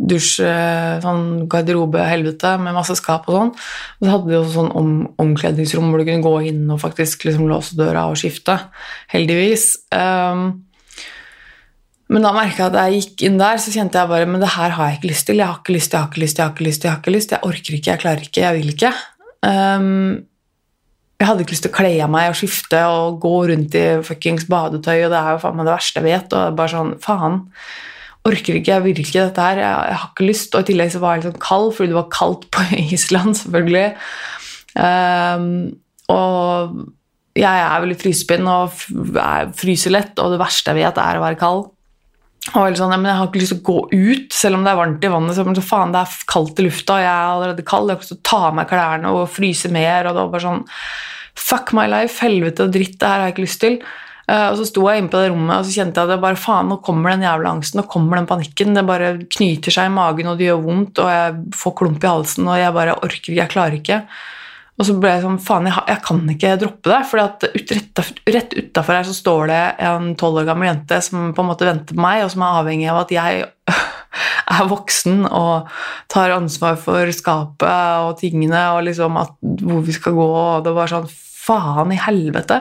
dusj, 0.07 0.37
eh, 0.47 0.99
sånn 1.03 1.23
garderobe-helvete 1.51 2.53
med 2.63 2.75
masse 2.77 2.95
skap 2.95 3.25
og 3.27 3.35
sånn. 3.35 3.49
Og 3.51 4.05
så 4.05 4.11
hadde 4.13 4.31
de 4.31 4.37
også 4.37 4.53
sånn 4.53 4.69
om, 4.79 4.93
omkledningsrom 5.19 5.89
hvor 5.91 5.99
du 5.99 6.07
kunne 6.07 6.23
gå 6.23 6.35
inn 6.53 6.61
og 6.71 6.79
faktisk 6.79 7.25
liksom 7.27 7.49
låse 7.51 7.75
døra 7.75 8.05
og 8.07 8.15
skifte. 8.21 8.55
Heldigvis. 9.11 9.65
Um, 9.91 10.63
men 12.07 12.23
da 12.23 12.31
merka 12.31 12.63
jeg 12.63 12.71
at 12.71 12.79
jeg 12.79 13.01
gikk 13.01 13.25
inn 13.27 13.41
der, 13.41 13.59
så 13.59 13.73
kjente 13.73 13.99
jeg 13.99 14.07
bare 14.07 14.29
Men 14.31 14.39
det 14.39 14.53
her 14.53 14.71
har 14.77 14.87
jeg 14.87 15.01
ikke 15.01 15.11
lyst 15.11 15.27
til. 15.27 15.41
Jeg 15.41 15.47
har 15.51 15.59
ikke 15.59 15.75
lyst, 15.75 15.91
jeg 15.91 15.99
har 15.99 16.07
ikke 16.07 16.23
lyst, 16.23 16.37
jeg 16.39 16.45
har 16.45 16.55
ikke 16.55 16.67
lyst. 16.69 16.83
Jeg 16.83 16.91
har 16.93 17.01
ikke 17.01 17.15
lyst, 17.17 17.31
jeg 17.35 17.43
orker 17.43 17.73
ikke, 17.75 17.91
jeg 17.91 18.03
klarer 18.05 18.23
ikke, 18.23 18.45
jeg 18.45 18.61
vil 18.61 18.73
ikke. 18.77 18.93
Um, 19.43 20.23
jeg 21.17 21.25
hadde 21.25 21.43
ikke 21.43 21.55
lyst 21.55 21.65
til 21.65 21.73
å 21.73 21.77
kle 21.77 21.91
av 22.05 22.11
meg 22.13 22.29
og 22.29 22.37
skifte 22.37 22.79
og 22.93 23.19
gå 23.23 23.33
rundt 23.49 23.75
i 23.77 23.85
fuckings 24.05 24.45
badetøy, 24.51 25.07
og 25.07 25.13
det 25.13 25.19
er 25.19 25.31
jo 25.33 25.39
faen 25.41 25.55
meg 25.57 25.65
det 25.65 25.73
verste 25.73 26.01
jeg 26.01 26.05
vet. 26.05 26.35
Og 26.37 26.57
bare 26.59 26.73
sånn, 26.73 26.91
faen 27.01 27.39
orker 28.27 28.59
ikke, 28.59 28.75
jeg 28.75 28.85
vil 28.85 29.01
ikke 29.01 29.23
dette 29.23 29.47
her, 29.47 29.61
jeg, 29.63 29.87
jeg, 29.89 29.97
har 30.01 30.11
ikke 30.11 30.27
lyst. 30.27 30.53
Og 30.53 30.61
i 30.61 30.67
tillegg 30.69 30.93
så 30.93 31.01
var 31.01 31.15
jeg 31.15 31.23
litt 31.23 31.31
sånn 31.31 31.47
kald, 31.47 31.71
fordi 31.77 31.93
det 31.93 31.97
var 31.97 32.11
kaldt 32.13 32.45
på 32.53 32.67
Island, 32.97 33.39
selvfølgelig. 33.41 33.87
Um, 34.77 35.49
og 36.13 36.77
jeg 37.37 37.63
er 37.63 37.81
veldig 37.83 37.97
frysepinn 38.01 38.51
og 38.51 38.77
fryser 39.57 39.93
lett, 39.93 40.21
og 40.21 40.35
det 40.35 40.41
verste 40.41 40.73
jeg 40.73 40.83
vet, 40.83 41.01
er 41.01 41.17
å 41.17 41.25
være 41.25 41.41
kald. 41.41 41.65
Og 42.55 42.77
sånn, 42.79 42.93
men 42.95 43.09
Jeg 43.11 43.17
har 43.19 43.27
ikke 43.27 43.41
lyst 43.41 43.53
til 43.53 43.59
å 43.59 43.67
gå 43.67 43.79
ut, 43.91 44.33
selv 44.33 44.55
om 44.55 44.63
det 44.63 44.71
er 44.71 44.79
varmt 44.79 45.03
i 45.03 45.11
vannet. 45.11 45.35
Så 45.35 45.61
faen, 45.65 45.91
Det 45.91 45.99
er 45.99 46.25
kaldt 46.27 46.59
i 46.59 46.63
lufta, 46.63 46.95
og 46.95 47.03
jeg 47.03 47.11
er 47.11 47.27
allerede 47.33 47.65
kald. 47.65 47.89
Jeg 47.89 47.95
har 47.95 47.99
ikke 47.99 48.07
lyst 48.07 48.15
til 48.15 48.23
å 48.23 48.29
ta 48.31 48.41
av 48.47 48.55
meg 48.55 48.67
klærne 48.67 49.13
og 49.13 49.29
fryse 49.29 49.71
mer. 49.71 50.07
og 50.07 50.15
det 50.15 50.21
var 50.23 50.31
bare 50.31 50.47
sånn, 50.47 50.65
Fuck 51.37 51.71
my 51.73 51.85
life, 51.85 52.17
helvete 52.25 52.63
og 52.65 52.71
dritt, 52.73 52.97
det 52.97 53.07
her 53.07 53.19
har 53.19 53.27
jeg 53.27 53.35
ikke 53.35 53.45
lyst 53.45 53.61
til. 53.61 53.81
Uh, 54.27 54.51
og 54.51 54.57
så 54.59 54.65
sto 54.67 54.81
jeg 54.89 54.99
inne 54.99 55.11
på 55.11 55.19
det 55.21 55.29
rommet 55.31 55.55
og 55.55 55.63
så 55.63 55.71
kjente 55.71 56.01
jeg 56.01 56.03
at 56.03 56.09
det 56.11 56.19
bare 56.19 56.35
faen, 56.35 56.67
nå 56.67 56.81
kommer 56.83 57.13
den 57.13 57.21
jævla 57.23 57.53
angsten, 57.55 57.79
nå 57.79 57.85
kommer 57.87 58.17
den 58.17 58.27
panikken. 58.27 58.73
Det 58.75 58.83
bare 58.83 59.11
knyter 59.23 59.71
seg 59.71 59.87
i 59.87 59.93
magen, 59.93 60.27
og 60.27 60.39
det 60.39 60.49
gjør 60.49 60.65
vondt, 60.65 60.99
og 60.99 61.11
jeg 61.13 61.37
får 61.55 61.75
klump 61.79 62.03
i 62.03 62.09
halsen, 62.11 62.49
og 62.49 62.59
jeg 62.59 62.75
bare 62.75 62.97
orker 62.97 63.21
ikke, 63.21 63.37
jeg 63.37 63.53
klarer 63.53 63.77
ikke. 63.77 64.01
Og 64.77 64.85
så 64.85 64.93
ble 65.01 65.09
jeg 65.09 65.23
sånn 65.23 65.39
Faen, 65.41 65.67
jeg, 65.69 65.81
jeg 65.89 66.01
kan 66.05 66.19
ikke 66.29 66.55
droppe 66.61 66.91
det. 66.91 66.99
For 67.09 67.21
ut, 67.23 68.01
rett, 68.35 68.51
utafor 68.53 68.99
her 68.99 69.07
så 69.07 69.15
står 69.17 69.47
det 69.49 69.61
en 69.87 70.11
tolv 70.19 70.43
år 70.43 70.49
gammel 70.51 70.69
jente 70.69 70.99
som 71.05 71.31
på 71.33 71.43
en 71.43 71.49
måte 71.49 71.65
venter 71.65 71.97
på 71.97 72.03
meg, 72.03 72.21
og 72.25 72.33
som 72.33 72.45
er 72.45 72.59
avhengig 72.59 72.89
av 72.93 73.01
at 73.01 73.13
jeg 73.15 73.47
er 74.57 74.69
voksen 74.69 75.25
og 75.25 75.71
tar 76.13 76.35
ansvar 76.35 76.77
for 76.81 77.09
skapet 77.15 78.03
og 78.05 78.19
tingene 78.21 78.61
og 78.75 78.83
liksom 78.85 79.17
at, 79.19 79.33
hvor 79.63 79.81
vi 79.87 79.97
skal 79.97 80.13
gå, 80.17 80.27
og 80.27 80.67
det 80.67 80.75
var 80.77 80.93
sånn 80.93 81.09
Faen 81.47 81.93
i 81.95 81.97
helvete. 82.03 82.57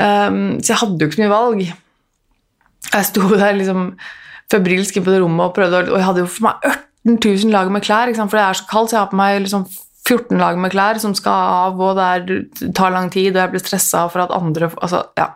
Um, 0.00 0.56
så 0.64 0.72
jeg 0.72 0.78
hadde 0.80 1.04
jo 1.04 1.10
ikke 1.10 1.18
så 1.18 1.20
mye 1.20 1.32
valg. 1.34 1.58
Jeg 2.88 3.08
sto 3.10 3.26
der 3.36 3.58
liksom 3.58 3.90
febrilsk 4.48 4.96
inne 4.96 5.06
på 5.06 5.12
det 5.12 5.20
rommet 5.20 5.50
og 5.50 5.56
prøvde, 5.58 5.82
og 5.90 5.98
jeg 5.98 6.06
hadde 6.06 6.24
jo 6.24 6.30
for 6.32 6.48
meg 6.48 6.66
18 7.04 7.18
000 7.44 7.52
lag 7.52 7.68
med 7.74 7.84
klær, 7.84 8.12
for 8.16 8.38
det 8.38 8.46
er 8.46 8.58
så 8.58 8.68
kaldt, 8.70 8.90
så 8.90 8.96
jeg 8.96 9.02
har 9.04 9.12
på 9.12 9.20
meg 9.20 9.42
liksom 9.44 9.66
14 10.02 10.34
lag 10.40 10.58
med 10.58 10.72
klær 10.74 10.98
som 10.98 11.14
skal 11.14 11.52
av, 11.70 11.78
og 11.80 11.98
det 11.98 12.72
tar 12.74 12.90
lang 12.90 13.10
tid, 13.12 13.36
og 13.36 13.40
jeg 13.44 13.52
blir 13.52 13.62
stressa 13.62 14.02
for 14.10 14.24
at 14.24 14.34
andre 14.34 14.72
altså, 14.82 15.04
ja. 15.18 15.28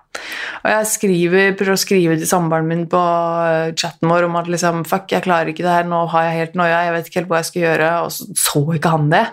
Og 0.65 0.71
jeg 0.73 0.89
skriver, 0.91 1.53
prøver 1.59 1.77
å 1.77 1.79
skrive 1.79 2.17
til 2.19 2.27
samboeren 2.27 2.67
min 2.67 2.87
på 2.91 3.03
eh, 3.47 3.75
chatten 3.79 4.11
vår 4.11 4.27
om 4.27 4.39
at 4.41 4.51
liksom, 4.51 4.83
fuck, 4.89 5.07
jeg 5.15 5.23
klarer 5.27 5.53
ikke 5.53 5.63
det 5.63 5.75
her, 5.75 5.87
nå 5.87 6.03
har 6.11 6.27
jeg 6.27 6.41
helt 6.41 6.57
noia, 6.59 6.81
jeg 6.89 6.97
vet 6.97 7.11
ikke 7.11 7.21
helt 7.23 7.31
hva 7.31 7.43
jeg 7.43 7.51
skal 7.53 7.63
gjøre, 7.67 7.93
og 8.07 8.11
så 8.17 8.27
så 8.47 8.65
ikke 8.75 8.95
han 8.97 9.13
det. 9.13 9.27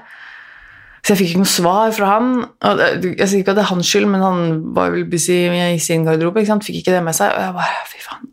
Så 1.04 1.12
jeg 1.12 1.20
fikk 1.20 1.32
ikke 1.34 1.42
noe 1.42 1.52
svar 1.52 1.90
fra 1.92 2.10
han. 2.13 2.28
Jeg 2.63 3.25
sier 3.28 3.42
ikke 3.42 3.52
at 3.52 3.58
det 3.58 3.63
er 3.66 3.74
hans 3.74 3.90
skyld, 3.92 4.06
men 4.08 4.22
han 4.24 4.44
var 4.75 4.94
vel 4.94 5.04
busy 5.12 5.36
i 5.52 5.82
sin 5.84 6.06
garderobe. 6.08 6.40
ikke? 6.40 6.62
Fikk 6.63 6.78
ikke 6.80 6.94
det 6.96 7.02
med 7.04 7.18
seg. 7.18 7.34
Og 7.36 7.44
jeg 7.44 7.56
bare 7.58 7.82
Fy 7.90 8.00
faen. 8.06 8.30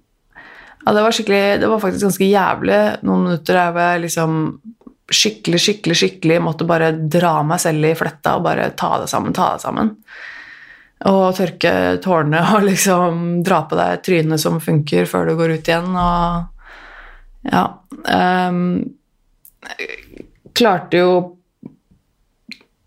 Ja, 0.84 0.94
det 0.94 1.02
var 1.02 1.16
skikkelig, 1.16 1.40
det 1.60 1.68
var 1.68 1.82
faktisk 1.82 2.06
ganske 2.06 2.28
jævlig 2.30 2.78
noen 3.04 3.26
minutter 3.26 3.58
der 3.58 3.80
jeg 3.82 4.04
liksom 4.06 4.38
skikkelig, 5.10 5.60
skikkelig, 5.62 5.96
skikkelig 6.02 6.40
måtte 6.44 6.66
bare 6.68 6.92
dra 6.92 7.40
meg 7.46 7.62
selv 7.62 7.88
i 7.88 7.96
fletta 7.98 8.36
og 8.38 8.46
bare 8.46 8.70
ta 8.78 8.96
det 9.02 9.10
sammen, 9.10 9.34
ta 9.36 9.54
det 9.54 9.64
sammen. 9.64 9.94
Og 11.10 11.34
tørke 11.36 11.74
tårene 12.04 12.44
og 12.54 12.68
liksom 12.68 13.40
dra 13.46 13.64
på 13.68 13.78
deg 13.78 14.04
trynet 14.06 14.42
som 14.42 14.60
funker 14.62 15.08
før 15.10 15.30
du 15.30 15.36
går 15.40 15.56
ut 15.58 15.70
igjen, 15.70 15.92
og 15.96 16.56
ja 17.50 17.62
um, 18.50 18.82
Klarte 20.60 20.98
jo 20.98 21.12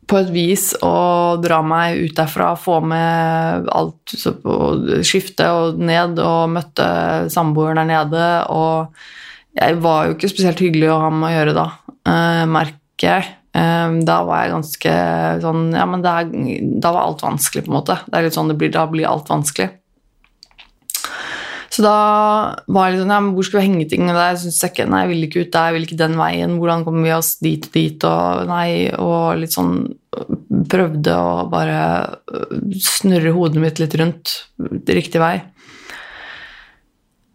på 0.09 0.19
et 0.19 0.29
vis 0.33 0.65
å 0.83 1.39
dra 1.41 1.61
meg 1.65 1.97
ut 2.03 2.15
derfra, 2.17 2.51
få 2.59 2.79
med 2.85 3.69
alt 3.73 4.13
på 4.43 4.57
skifte 5.05 5.47
og 5.55 5.79
ned, 5.81 6.19
og 6.21 6.51
møtte 6.53 6.87
samboeren 7.33 7.81
der 7.81 7.89
nede. 7.89 8.27
Og 8.53 8.93
jeg 9.57 9.79
var 9.81 10.07
jo 10.07 10.17
ikke 10.17 10.31
spesielt 10.31 10.61
hyggelig 10.61 10.91
å 10.91 10.99
ha 11.05 11.09
med 11.13 11.29
å 11.29 11.33
gjøre 11.33 11.55
da, 11.57 11.65
uh, 12.09 12.43
merker 12.49 13.07
jeg. 13.09 13.31
Um, 13.53 13.99
da 14.01 14.23
var 14.25 14.39
jeg 14.41 14.53
ganske 14.55 14.91
sånn 15.43 15.67
Ja, 15.77 15.83
men 15.85 16.01
er, 16.01 16.29
da 16.81 16.89
var 16.89 17.03
alt 17.05 17.21
vanskelig, 17.21 17.67
på 17.67 17.69
en 17.69 17.77
måte. 17.77 17.99
Det 18.07 18.17
er 18.17 18.25
litt 18.25 18.37
sånn 18.37 18.49
det 18.49 18.57
blir, 18.57 18.73
Da 18.73 18.87
blir 18.89 19.09
alt 19.09 19.29
vanskelig. 19.29 19.69
Så 21.73 21.81
da 21.81 21.93
var 22.65 22.87
jeg 22.87 22.95
litt 22.95 23.03
sånn 23.03 23.13
Ja, 23.13 23.21
men 23.21 23.35
hvor 23.37 23.45
skal 23.45 23.61
vi 23.61 23.67
henge 23.67 23.85
ting 23.89 24.09
der? 24.09 24.37
Jeg 24.37 24.71
ikke, 24.71 24.87
nei, 24.89 25.03
jeg 25.03 25.11
vil 25.11 25.27
ikke 25.27 25.45
ut 25.45 25.53
der, 25.53 25.69
jeg 25.69 25.77
vil 25.77 25.87
ikke 25.87 26.01
den 26.01 26.17
veien. 26.17 26.57
Hvordan 26.61 26.85
kommer 26.87 27.05
vi 27.05 27.13
oss 27.15 27.31
dit 27.41 27.65
og 27.69 27.77
dit? 27.77 28.07
Og 28.09 28.49
nei, 28.49 28.67
og 28.97 29.41
litt 29.41 29.55
sånn 29.55 29.75
Prøvde 30.69 31.13
å 31.17 31.47
bare 31.49 31.77
snurre 32.77 33.31
hodet 33.33 33.61
mitt 33.61 33.79
litt 33.81 33.95
rundt 33.97 34.35
riktig 34.85 35.21
vei. 35.21 35.39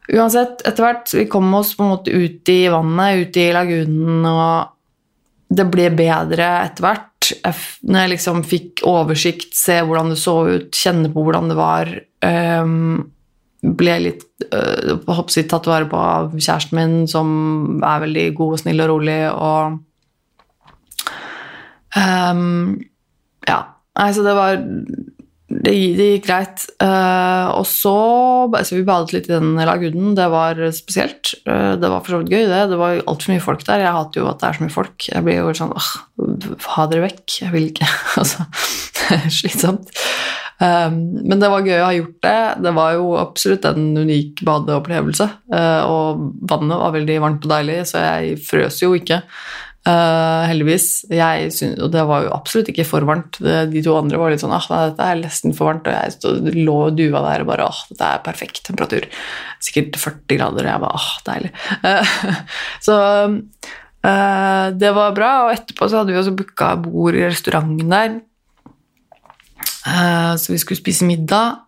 Uansett, 0.08 0.62
etter 0.64 0.84
hvert 0.84 1.12
vi 1.12 1.26
kom 1.28 1.52
oss 1.58 1.74
på 1.76 1.84
en 1.84 1.92
måte 1.92 2.12
ut 2.14 2.48
i 2.48 2.62
vannet, 2.72 3.26
ut 3.26 3.36
i 3.36 3.50
lagunen, 3.52 4.24
og 4.24 5.52
det 5.52 5.66
ble 5.68 5.90
bedre 5.96 6.46
etter 6.62 6.86
hvert. 6.86 7.04
Når 7.84 8.00
jeg 8.00 8.12
liksom 8.14 8.40
fikk 8.48 8.82
oversikt, 8.88 9.52
se 9.56 9.82
hvordan 9.84 10.14
det 10.14 10.20
så 10.20 10.38
ut, 10.48 10.70
kjenne 10.72 11.10
på 11.12 11.24
hvordan 11.26 11.52
det 11.52 11.58
var 11.58 11.92
um, 12.24 13.12
Ble 13.58 13.94
litt 13.98 14.22
uh, 14.54 14.94
jeg, 15.02 15.48
tatt 15.50 15.66
vare 15.66 15.88
på 15.90 15.98
av 15.98 16.36
kjæresten 16.36 16.78
min, 16.78 16.92
som 17.10 17.28
er 17.82 18.04
veldig 18.04 18.26
god 18.38 18.54
og 18.54 18.60
snill 18.62 18.84
og 18.84 18.90
rolig, 18.92 19.18
og 19.34 19.80
um, 21.98 22.78
Ja. 23.48 23.64
Altså, 23.98 24.22
det 24.22 24.36
var 24.38 24.60
det, 25.64 25.72
det, 25.98 26.08
gikk 26.12 26.26
greit. 26.28 26.64
Uh, 26.82 27.50
og 27.58 27.64
så 27.68 27.94
altså 28.46 28.78
Vi 28.78 28.86
badet 28.86 29.14
litt 29.14 29.28
i 29.30 29.34
den 29.34 29.54
lagunen. 29.56 30.14
Det 30.18 30.28
var 30.32 30.60
spesielt. 30.76 31.34
Uh, 31.48 31.74
det 31.80 31.90
var 31.90 32.02
for 32.02 32.14
så 32.14 32.22
vidt 32.22 32.32
gøy, 32.34 32.46
det. 32.50 32.64
Det 32.72 32.80
var 32.80 33.02
altfor 33.04 33.34
mye 33.34 33.44
folk 33.44 33.64
der. 33.66 33.84
Jeg 33.84 33.96
hater 33.98 34.22
jo 34.22 34.30
at 34.30 34.42
det 34.42 34.48
er 34.48 34.58
så 34.58 34.66
mye 34.66 34.76
folk. 34.78 35.08
Jeg 35.10 35.26
blir 35.26 35.40
jo 35.40 35.54
sånn 35.58 35.76
åh, 35.76 35.92
ha 36.76 36.88
dere 36.90 37.06
vekk. 37.08 37.38
Jeg 37.42 37.54
vil 37.54 37.70
ikke. 37.72 37.88
altså, 38.22 38.48
slitsomt. 39.40 39.94
Um, 40.58 41.22
men 41.22 41.38
det 41.38 41.50
var 41.52 41.66
gøy 41.66 41.78
å 41.78 41.86
ha 41.86 41.94
gjort 41.94 42.18
det. 42.26 42.40
Det 42.66 42.74
var 42.74 42.96
jo 42.96 43.12
absolutt 43.20 43.68
en 43.68 43.92
unik 43.98 44.42
badeopplevelse. 44.46 45.28
Uh, 45.54 45.82
og 45.86 46.26
vannet 46.50 46.82
var 46.82 46.94
veldig 46.96 47.18
varmt 47.24 47.46
og 47.46 47.54
deilig, 47.54 47.80
så 47.90 48.02
jeg 48.02 48.38
frøs 48.46 48.82
jo 48.82 48.94
ikke. 48.98 49.22
Uh, 49.86 50.44
heldigvis. 50.50 50.86
Synes, 51.54 51.78
og 51.80 51.92
det 51.94 52.02
var 52.08 52.26
jo 52.26 52.32
absolutt 52.34 52.68
ikke 52.72 52.86
for 52.88 53.06
varmt. 53.08 53.38
De 53.40 53.82
to 53.84 53.94
andre 53.96 54.20
var 54.20 54.32
litt 54.32 54.42
sånn 54.42 54.52
ah, 54.52 54.66
dette 54.90 55.06
er 55.06 55.20
nesten 55.22 55.54
for 55.56 55.70
varmt. 55.70 55.88
Og 55.88 55.94
jeg 55.94 56.16
stod, 56.18 56.48
lå 56.56 56.76
og 56.88 56.98
duva 56.98 57.22
der 57.24 57.44
og 57.44 57.50
bare 57.52 57.68
ah, 57.70 57.78
dette 57.88 58.10
er 58.10 58.24
perfekt 58.26 58.62
temperatur. 58.66 59.06
Sikkert 59.64 59.96
40 60.00 60.40
grader. 60.40 60.66
Og 60.66 60.72
jeg 60.72 60.84
bare 60.84 61.00
ah, 61.00 61.10
deilig. 61.30 61.52
Uh, 61.86 62.42
så 62.86 62.98
uh, 63.30 64.66
det 64.76 64.92
var 64.98 65.16
bra. 65.16 65.30
Og 65.46 65.54
etterpå 65.54 65.88
så 65.88 66.02
hadde 66.02 66.12
vi 66.12 66.20
også 66.20 66.36
booka 66.36 66.74
bord 66.84 67.16
i 67.16 67.24
restauranten 67.24 67.94
der. 67.94 68.18
så 70.36 70.52
vi 70.52 70.58
skulle 70.60 70.80
spise 70.82 71.06
middag. 71.08 71.64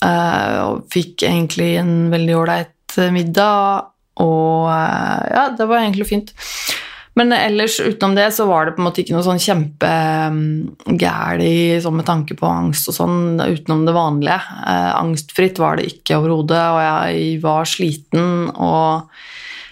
og 0.00 0.84
fikk 0.92 1.24
egentlig 1.26 1.72
en 1.80 2.10
veldig 2.12 2.36
ålreit 2.38 3.00
middag. 3.10 3.90
Og 4.20 4.68
ja, 4.70 5.48
det 5.56 5.66
var 5.66 5.82
egentlig 5.82 6.06
fint. 6.06 6.30
Men 7.20 7.34
ellers 7.36 7.76
utenom 7.84 8.16
det 8.16 8.30
så 8.32 8.48
var 8.48 8.64
det 8.64 8.72
på 8.76 8.80
en 8.80 8.86
måte 8.86 9.02
ikke 9.02 9.12
noe 9.12 9.26
sånn 9.26 9.42
kjempegæli 9.44 11.56
sånn 11.84 11.98
med 11.98 12.06
tanke 12.08 12.32
på 12.38 12.46
angst 12.48 12.88
og 12.88 12.94
sånn 12.96 13.36
utenom 13.36 13.84
det 13.84 13.92
vanlige. 13.92 14.40
Eh, 14.40 14.92
angstfritt 14.96 15.60
var 15.60 15.76
det 15.76 15.84
ikke 15.90 16.16
overhodet, 16.16 16.64
og 16.72 16.80
jeg 16.80 17.44
var 17.44 17.68
sliten. 17.68 18.48
og 18.56 19.04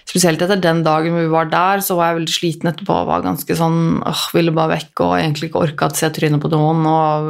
Spesielt 0.09 0.41
etter 0.45 0.61
den 0.61 0.83
dagen 0.85 1.17
vi 1.17 1.27
var 1.29 1.49
der, 1.53 1.81
så 1.85 1.97
var 1.97 2.11
jeg 2.11 2.19
veldig 2.19 2.35
sliten 2.35 2.69
etterpå 2.71 2.95
og 2.97 3.09
var 3.11 3.25
ganske 3.25 3.57
sånn 3.57 4.01
åh, 4.09 4.23
Ville 4.37 4.53
bare 4.57 4.77
vekk 4.77 5.01
og 5.05 5.17
egentlig 5.19 5.51
ikke 5.51 5.65
orka 5.67 5.89
å 5.89 5.97
se 5.97 6.09
trynet 6.17 6.41
på 6.41 6.49
noen 6.53 6.81
og 6.89 7.29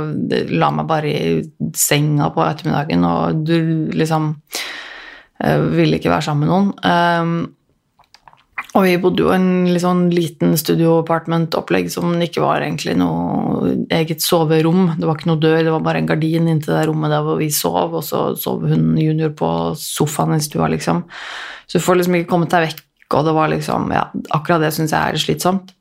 la 0.55 0.69
meg 0.75 0.87
bare 0.91 1.11
i 1.11 1.33
senga 1.79 2.31
på 2.35 2.45
ettermiddagen 2.47 3.07
og 3.09 3.43
du 3.49 3.59
liksom 3.99 4.31
eh, 5.43 5.59
ville 5.75 5.99
ikke 5.99 6.13
være 6.15 6.27
sammen 6.29 6.47
med 6.47 6.55
noen. 6.55 6.71
Um, 6.87 7.35
og 8.78 8.85
vi 8.87 8.94
bodde 9.02 9.25
jo 9.25 9.30
i 9.32 9.35
en 9.35 9.78
sånn 9.82 10.04
liten 10.14 10.52
studio-apartment-opplegg 10.58 11.88
som 11.90 12.12
ikke 12.23 12.44
var 12.44 12.62
egentlig 12.62 12.94
noe 13.00 13.73
eget 13.94 14.23
soverom. 14.23 14.92
Det 14.94 15.08
var 15.08 15.18
ikke 15.18 15.30
noe 15.32 15.42
dør, 15.42 15.58
det 15.66 15.73
var 15.75 15.82
bare 15.82 16.02
en 16.02 16.06
gardin 16.06 16.47
inntil 16.52 16.76
det 16.76 16.85
rommet 16.87 17.11
der 17.11 17.25
hvor 17.26 17.40
vi 17.40 17.49
sov, 17.50 17.97
og 17.99 18.04
så 18.06 18.20
sov 18.38 18.62
hun 18.70 18.92
junior 19.00 19.32
på 19.35 19.49
sofaen 19.82 20.37
i 20.37 20.44
stua, 20.44 20.68
liksom. 20.70 21.02
Så 21.66 21.80
du 21.80 21.85
får 21.88 21.99
liksom 21.99 22.18
ikke 22.20 22.30
kommet 22.30 22.54
deg 22.54 22.68
vekk, 22.68 22.85
og 23.18 23.26
det 23.26 23.35
var 23.35 23.50
liksom 23.50 23.90
Ja, 23.97 24.04
akkurat 24.37 24.62
det 24.62 24.70
syns 24.76 24.94
jeg 24.94 25.00
er 25.00 25.23
slitsomt. 25.25 25.73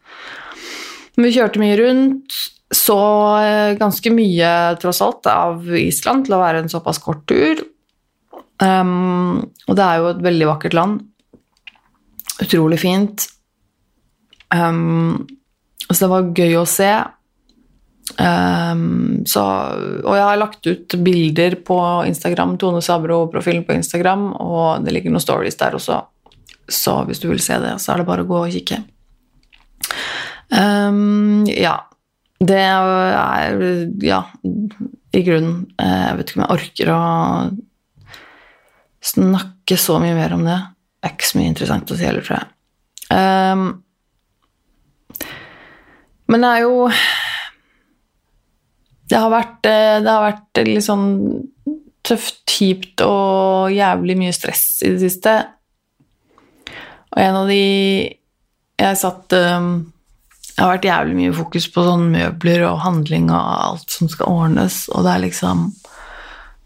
Men 1.17 1.27
vi 1.27 1.35
kjørte 1.37 1.61
mye 1.61 1.77
rundt. 1.79 2.39
Så 2.73 2.97
eh, 3.39 3.75
ganske 3.79 4.11
mye, 4.11 4.49
tross 4.81 5.03
alt, 5.05 5.29
av 5.29 5.69
Island 5.79 6.25
til 6.25 6.35
å 6.35 6.41
være 6.41 6.65
en 6.65 6.71
såpass 6.71 6.97
kort 7.03 7.21
tur. 7.29 7.61
Um, 8.57 9.45
og 9.69 9.77
det 9.77 9.85
er 9.85 10.01
jo 10.01 10.09
et 10.15 10.25
veldig 10.25 10.49
vakkert 10.49 10.75
land. 10.75 11.05
Utrolig 12.44 12.79
fint. 12.82 13.27
Um, 14.53 15.27
så 15.89 16.03
det 16.03 16.12
var 16.12 16.34
gøy 16.38 16.58
å 16.60 16.65
se. 16.70 16.91
Um, 18.17 19.24
så, 19.27 19.44
og 20.03 20.13
jeg 20.15 20.25
har 20.25 20.39
lagt 20.39 20.67
ut 20.67 20.96
bilder 21.03 21.58
på 21.67 21.79
Instagram, 22.08 22.56
Tone 22.62 22.82
Sabro-profilen 22.84 23.65
på 23.67 23.75
Instagram, 23.75 24.29
og 24.39 24.86
det 24.86 24.96
ligger 24.96 25.13
noen 25.13 25.24
stories 25.24 25.60
der 25.60 25.75
også, 25.77 26.00
så 26.72 27.01
hvis 27.08 27.20
du 27.24 27.27
vil 27.29 27.44
se 27.44 27.60
det, 27.63 27.75
så 27.84 27.94
er 27.94 28.01
det 28.01 28.08
bare 28.08 28.24
å 28.24 28.29
gå 28.29 28.39
og 28.46 28.56
kikke. 28.56 28.82
Um, 30.53 31.46
ja. 31.51 31.82
Det 32.38 32.60
er 32.62 33.56
Ja, 34.06 34.20
i 35.10 35.22
grunnen 35.25 35.63
eh, 35.82 36.03
Jeg 36.06 36.17
vet 36.20 36.29
ikke 36.29 36.38
om 36.38 36.44
jeg 36.44 36.53
orker 36.53 36.91
å 36.94 37.00
snakke 39.08 39.77
så 39.82 39.98
mye 40.03 40.13
mer 40.13 40.36
om 40.36 40.44
det 40.46 40.58
er 41.03 41.13
ikke 41.13 41.29
så 41.29 41.39
mye 41.39 41.51
interessant 41.51 41.91
å 41.91 41.97
si 41.97 42.07
heller, 42.07 42.25
tror 42.25 42.39
jeg. 42.39 42.53
Um, 43.07 43.67
men 46.27 46.43
det 46.43 46.49
er 46.49 46.63
jo 46.65 46.89
Det 49.07 49.15
har 49.15 49.31
vært, 49.31 49.61
eh, 49.63 49.99
det 50.03 50.11
har 50.11 50.25
vært 50.25 50.59
litt 50.67 50.83
sånn 50.83 51.05
tøft, 52.03 52.43
kjipt 52.51 52.99
og 53.05 53.71
jævlig 53.71 54.17
mye 54.19 54.33
stress 54.35 54.81
i 54.83 54.91
det 54.91 54.99
siste. 55.05 55.35
Og 57.13 57.21
en 57.23 57.41
av 57.43 57.47
de 57.47 57.63
Jeg 58.77 58.97
satt 58.99 59.33
um, 59.33 59.87
Jeg 60.51 60.59
har 60.59 60.73
vært 60.75 60.89
jævlig 60.89 61.15
mye 61.21 61.37
fokus 61.37 61.69
på 61.71 61.85
sånn 61.85 62.11
møbler 62.11 62.65
og 62.67 62.81
handling 62.83 63.31
og 63.31 63.39
alt 63.39 63.95
som 63.95 64.09
skal 64.11 64.33
ordnes, 64.33 64.83
og 64.91 65.05
det 65.05 65.13
er 65.13 65.23
liksom 65.23 65.67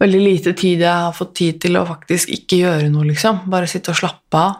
veldig 0.01 0.21
lite 0.21 0.55
tid 0.57 0.81
jeg 0.81 1.05
har 1.05 1.13
fått 1.15 1.35
tid 1.37 1.61
til 1.61 1.77
å 1.77 1.85
faktisk 1.87 2.31
ikke 2.33 2.61
gjøre 2.63 2.89
noe, 2.89 3.05
liksom. 3.11 3.45
Bare 3.51 3.69
sitte 3.69 3.93
og 3.93 4.01
slappe 4.01 4.41
av. 4.41 4.59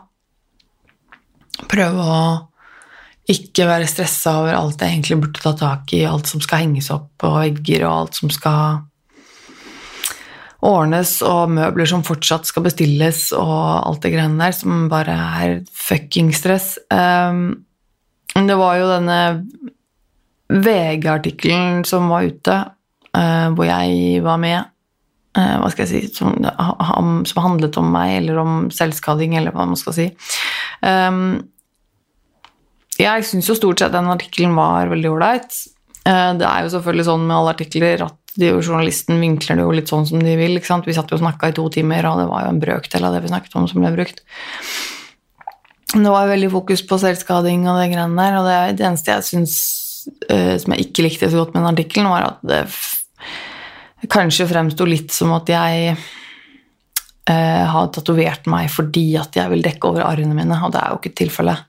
Prøve 1.72 2.06
å 2.06 2.22
ikke 3.32 3.68
være 3.70 3.90
stressa 3.90 4.38
over 4.42 4.58
alt 4.58 4.82
jeg 4.82 4.96
egentlig 4.96 5.20
burde 5.22 5.44
ta 5.44 5.54
tak 5.58 5.92
i, 5.96 6.04
alt 6.10 6.30
som 6.30 6.42
skal 6.44 6.66
henges 6.66 6.90
opp 6.94 7.12
på 7.22 7.32
vegger, 7.36 7.86
og 7.88 7.94
alt 7.96 8.18
som 8.20 8.32
skal 8.34 8.82
ordnes, 10.62 11.16
og 11.26 11.54
møbler 11.56 11.90
som 11.90 12.04
fortsatt 12.06 12.50
skal 12.50 12.66
bestilles, 12.68 13.30
og 13.38 13.54
alt 13.88 14.02
det 14.04 14.14
greiene 14.14 14.42
der, 14.42 14.56
som 14.58 14.88
bare 14.92 15.16
er 15.42 15.56
fucking 15.74 16.32
stress. 16.38 16.76
Um, 16.94 17.64
det 18.36 18.58
var 18.60 18.78
jo 18.80 18.92
denne 18.92 19.22
VG-artikkelen 20.52 21.86
som 21.88 22.12
var 22.12 22.28
ute, 22.30 22.58
uh, 23.18 23.48
hvor 23.56 23.68
jeg 23.70 24.22
var 24.26 24.42
med, 24.42 24.71
hva 25.34 25.70
skal 25.72 25.86
jeg 25.86 25.92
si, 25.92 26.16
som, 26.18 26.34
som, 26.44 27.44
handlet 27.44 27.78
om 27.80 27.92
meg, 27.94 28.18
eller 28.20 28.42
om 28.42 28.56
selvskading, 28.74 29.38
eller 29.40 29.56
hva 29.56 29.68
man 29.70 29.80
skal 29.80 29.96
si. 29.96 30.08
Um, 30.84 31.38
jeg 33.00 33.28
syns 33.28 33.48
jo 33.50 33.56
stort 33.58 33.82
sett 33.82 33.94
den 33.94 34.12
artikkelen 34.12 34.58
var 34.58 34.92
veldig 34.92 35.12
ålreit. 35.14 35.56
Uh, 36.04 36.34
det 36.36 36.48
er 36.48 36.66
jo 36.66 36.74
selvfølgelig 36.76 37.08
sånn 37.08 37.24
med 37.28 37.38
alle 37.38 37.54
artikler 37.56 38.04
at 38.08 38.18
de, 38.40 38.50
journalisten 38.62 39.20
vinkler 39.22 39.60
det 39.60 39.66
jo 39.66 39.76
litt 39.76 39.92
sånn 39.92 40.08
som 40.08 40.22
de 40.24 40.36
vil. 40.40 40.58
ikke 40.58 40.70
sant? 40.70 40.88
Vi 40.88 40.96
satt 40.96 41.12
jo 41.12 41.20
og 41.20 41.24
snakka 41.24 41.52
i 41.52 41.56
to 41.58 41.68
timer, 41.74 42.08
og 42.10 42.22
det 42.22 42.30
var 42.32 42.46
jo 42.46 42.54
en 42.54 42.64
brøkdel 42.64 43.08
av 43.08 43.16
det 43.16 43.24
vi 43.26 43.32
snakket 43.32 43.56
om, 43.60 43.68
som 43.72 43.84
ble 43.84 43.92
brukt. 43.96 44.24
Det 45.92 46.08
var 46.08 46.30
veldig 46.32 46.52
fokus 46.54 46.84
på 46.88 47.00
selvskading 47.02 47.66
og 47.68 47.80
det 47.82 47.90
greiene 47.92 48.20
der, 48.20 48.38
og 48.40 48.48
det, 48.48 48.60
det 48.80 48.88
eneste 48.88 49.16
jeg 49.16 49.28
syns 49.28 49.56
uh, 50.32 50.56
som 50.60 50.76
jeg 50.76 50.88
ikke 50.88 51.08
likte 51.08 51.32
så 51.32 51.42
godt 51.42 51.56
med 51.56 51.64
den 51.64 51.72
artikkelen, 51.74 52.12
var 52.12 52.30
at 52.34 52.44
det 52.48 52.62
kanskje 54.10 54.50
fremsto 54.50 54.88
litt 54.88 55.14
som 55.14 55.34
at 55.36 55.50
jeg 55.52 55.92
eh, 55.94 57.66
har 57.74 57.92
tatovert 57.94 58.48
meg 58.52 58.72
fordi 58.74 59.12
at 59.22 59.36
jeg 59.38 59.52
vil 59.52 59.66
dekke 59.66 59.92
over 59.92 60.08
arrene 60.08 60.38
mine, 60.38 60.58
og 60.58 60.74
det 60.74 60.82
er 60.82 60.94
jo 60.94 61.02
ikke 61.02 61.20
tilfellet. 61.24 61.68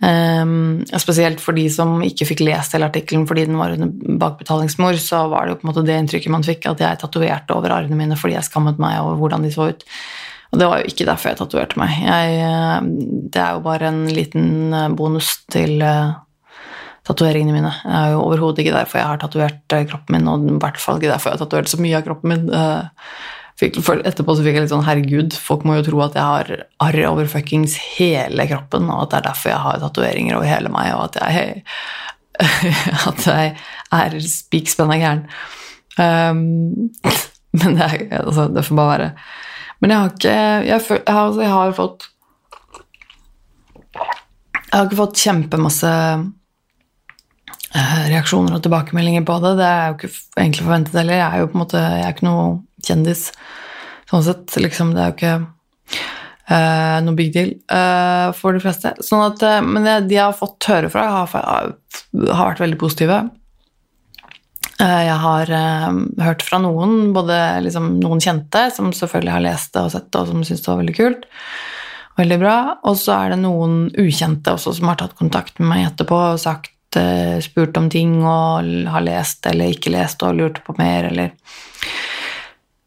Um, 0.00 0.80
spesielt 0.96 1.42
for 1.44 1.52
de 1.52 1.66
som 1.68 1.98
ikke 2.00 2.24
fikk 2.30 2.40
lest 2.46 2.72
hele 2.72 2.86
artikkelen 2.88 3.26
fordi 3.28 3.42
den 3.50 3.58
var 3.60 3.74
under 3.74 3.90
bakbetalingsmor, 4.22 4.96
så 4.96 5.26
var 5.28 5.44
det 5.44 5.52
jo 5.52 5.58
på 5.60 5.66
en 5.66 5.70
måte 5.74 5.84
det 5.84 5.98
inntrykket 6.00 6.32
man 6.32 6.46
fikk, 6.46 6.64
at 6.70 6.80
jeg 6.80 7.00
tatoverte 7.02 7.52
over 7.52 7.74
arrene 7.76 7.98
mine 7.98 8.16
fordi 8.16 8.38
jeg 8.38 8.48
skammet 8.48 8.80
meg 8.80 8.96
over 9.02 9.20
hvordan 9.20 9.44
de 9.44 9.52
så 9.52 9.68
ut. 9.74 9.84
Og 10.50 10.58
det 10.58 10.70
var 10.70 10.80
jo 10.80 10.88
ikke 10.90 11.06
derfor 11.06 11.30
jeg 11.30 11.38
tatoverte 11.38 11.78
meg. 11.78 11.92
Jeg, 12.00 12.40
eh, 12.48 12.88
det 13.30 13.42
er 13.44 13.58
jo 13.58 13.62
bare 13.66 13.90
en 13.92 14.00
liten 14.10 14.48
eh, 14.74 14.88
bonus 14.96 15.34
til 15.52 15.84
uh, 15.84 16.16
tatoveringene 17.08 17.56
mine. 17.56 17.72
Det 17.82 17.96
er 17.96 18.14
jo 18.14 18.22
overhodet 18.26 18.62
ikke 18.64 18.76
derfor 18.76 19.00
jeg 19.00 19.08
har 19.08 19.20
tatovert 19.22 19.76
eh, 19.76 19.86
kroppen 19.88 20.16
min, 20.16 20.30
og 20.30 20.48
i 20.48 20.56
hvert 20.60 20.80
fall 20.80 21.00
ikke 21.00 21.12
derfor 21.12 21.30
jeg 21.30 21.38
har 21.38 21.44
tatovert 21.44 21.72
så 21.72 21.80
mye 21.80 21.98
av 21.98 22.06
kroppen 22.06 22.32
min. 22.34 22.48
Eh, 22.56 23.06
fikk, 23.60 23.80
etterpå 23.80 24.36
så 24.36 24.44
fikk 24.44 24.58
jeg 24.58 24.66
litt 24.66 24.72
sånn 24.72 24.86
herregud, 24.86 25.36
folk 25.48 25.66
må 25.68 25.78
jo 25.78 25.86
tro 25.90 26.04
at 26.04 26.16
jeg 26.18 26.26
har 26.28 26.52
arr 26.86 27.00
over 27.10 27.28
fuckings 27.30 27.76
hele 27.98 28.46
kroppen, 28.50 28.88
og 28.92 29.04
at 29.04 29.12
det 29.12 29.20
er 29.20 29.28
derfor 29.30 29.54
jeg 29.54 29.64
har 29.66 29.82
tatoveringer 29.84 30.38
over 30.38 30.50
hele 30.50 30.72
meg, 30.72 30.92
og 30.96 31.08
at 31.08 31.20
jeg, 31.20 31.64
at 33.10 33.28
jeg 33.28 33.54
er 34.00 34.18
spikspenna 34.24 35.00
gæren. 35.00 35.26
Um, 36.00 36.90
men 37.60 37.76
det, 37.76 37.86
er, 37.86 38.02
altså, 38.22 38.48
det 38.52 38.64
får 38.66 38.78
bare 38.78 38.92
være. 38.94 39.12
Men 39.80 39.92
jeg 39.92 39.98
har 39.98 40.10
ikke 40.12 40.32
Jeg, 40.68 40.80
jeg, 40.88 41.02
har, 41.08 41.22
altså, 41.24 41.40
jeg 41.40 41.50
har 41.50 41.70
fått 41.72 42.02
Jeg 43.96 44.74
har 44.74 44.84
ikke 44.86 44.98
fått 44.98 45.22
kjempemasse 45.24 45.92
reaksjoner 47.70 48.56
og 48.56 48.62
tilbakemeldinger 48.64 49.22
på 49.26 49.36
det. 49.44 49.54
Det 49.60 49.66
er 49.66 49.88
jo 49.88 49.96
ikke 49.98 50.12
egentlig 50.40 50.66
forventet 50.66 50.96
heller. 50.98 51.20
Jeg 51.20 51.26
er 51.28 51.42
jo 51.42 51.50
på 51.50 51.58
en 51.58 51.62
måte 51.62 51.82
Jeg 51.82 52.06
er 52.06 52.14
ikke 52.16 52.26
noe 52.26 52.46
kjendis 52.86 53.26
sånn 54.10 54.24
sett. 54.26 54.56
Liksom, 54.58 54.94
det 54.96 55.02
er 55.02 55.10
jo 55.10 55.16
ikke 55.18 55.34
uh, 56.50 56.96
noe 57.06 57.18
big 57.18 57.32
deal 57.34 57.52
uh, 57.72 58.30
for 58.36 58.56
de 58.56 58.62
fleste. 58.62 58.94
Sånn 59.06 59.22
at, 59.28 59.44
uh, 59.46 59.60
men 59.66 59.86
det, 59.86 59.98
de 60.10 60.18
jeg 60.18 60.26
har 60.26 60.36
fått 60.36 60.70
høre 60.70 60.90
fra, 60.92 61.06
har, 61.20 61.30
har 61.30 62.50
vært 62.52 62.64
veldig 62.64 62.80
positive. 62.80 63.22
Jeg 64.80 65.16
har 65.20 65.50
hørt 66.24 66.40
fra 66.40 66.56
noen, 66.62 67.10
både 67.12 67.34
liksom, 67.66 67.98
noen 68.00 68.22
kjente, 68.24 68.62
som 68.72 68.94
selvfølgelig 68.96 69.34
har 69.34 69.42
lest 69.44 69.74
det 69.74 69.82
og 69.84 69.90
sett 69.92 70.06
det, 70.08 70.22
og 70.22 70.30
som 70.30 70.46
syns 70.48 70.62
det 70.64 70.70
var 70.70 70.78
veldig 70.78 70.94
kult. 70.96 71.26
Veldig 72.16 72.38
bra. 72.40 72.54
Og 72.88 72.96
så 72.96 73.12
er 73.18 73.34
det 73.34 73.42
noen 73.42 73.74
ukjente 74.00 74.54
også 74.56 74.72
som 74.78 74.88
har 74.88 74.96
tatt 75.02 75.18
kontakt 75.18 75.60
med 75.60 75.68
meg 75.68 75.84
etterpå 75.90 76.22
og 76.30 76.40
sagt, 76.40 76.72
spurt 77.44 77.76
om 77.78 77.88
ting 77.92 78.18
og 78.24 78.66
har 78.90 79.04
lest 79.06 79.46
eller 79.46 79.70
ikke 79.74 79.92
lest 79.94 80.22
og 80.26 80.36
lurt 80.38 80.60
på 80.66 80.74
mer, 80.78 81.10
eller 81.10 81.30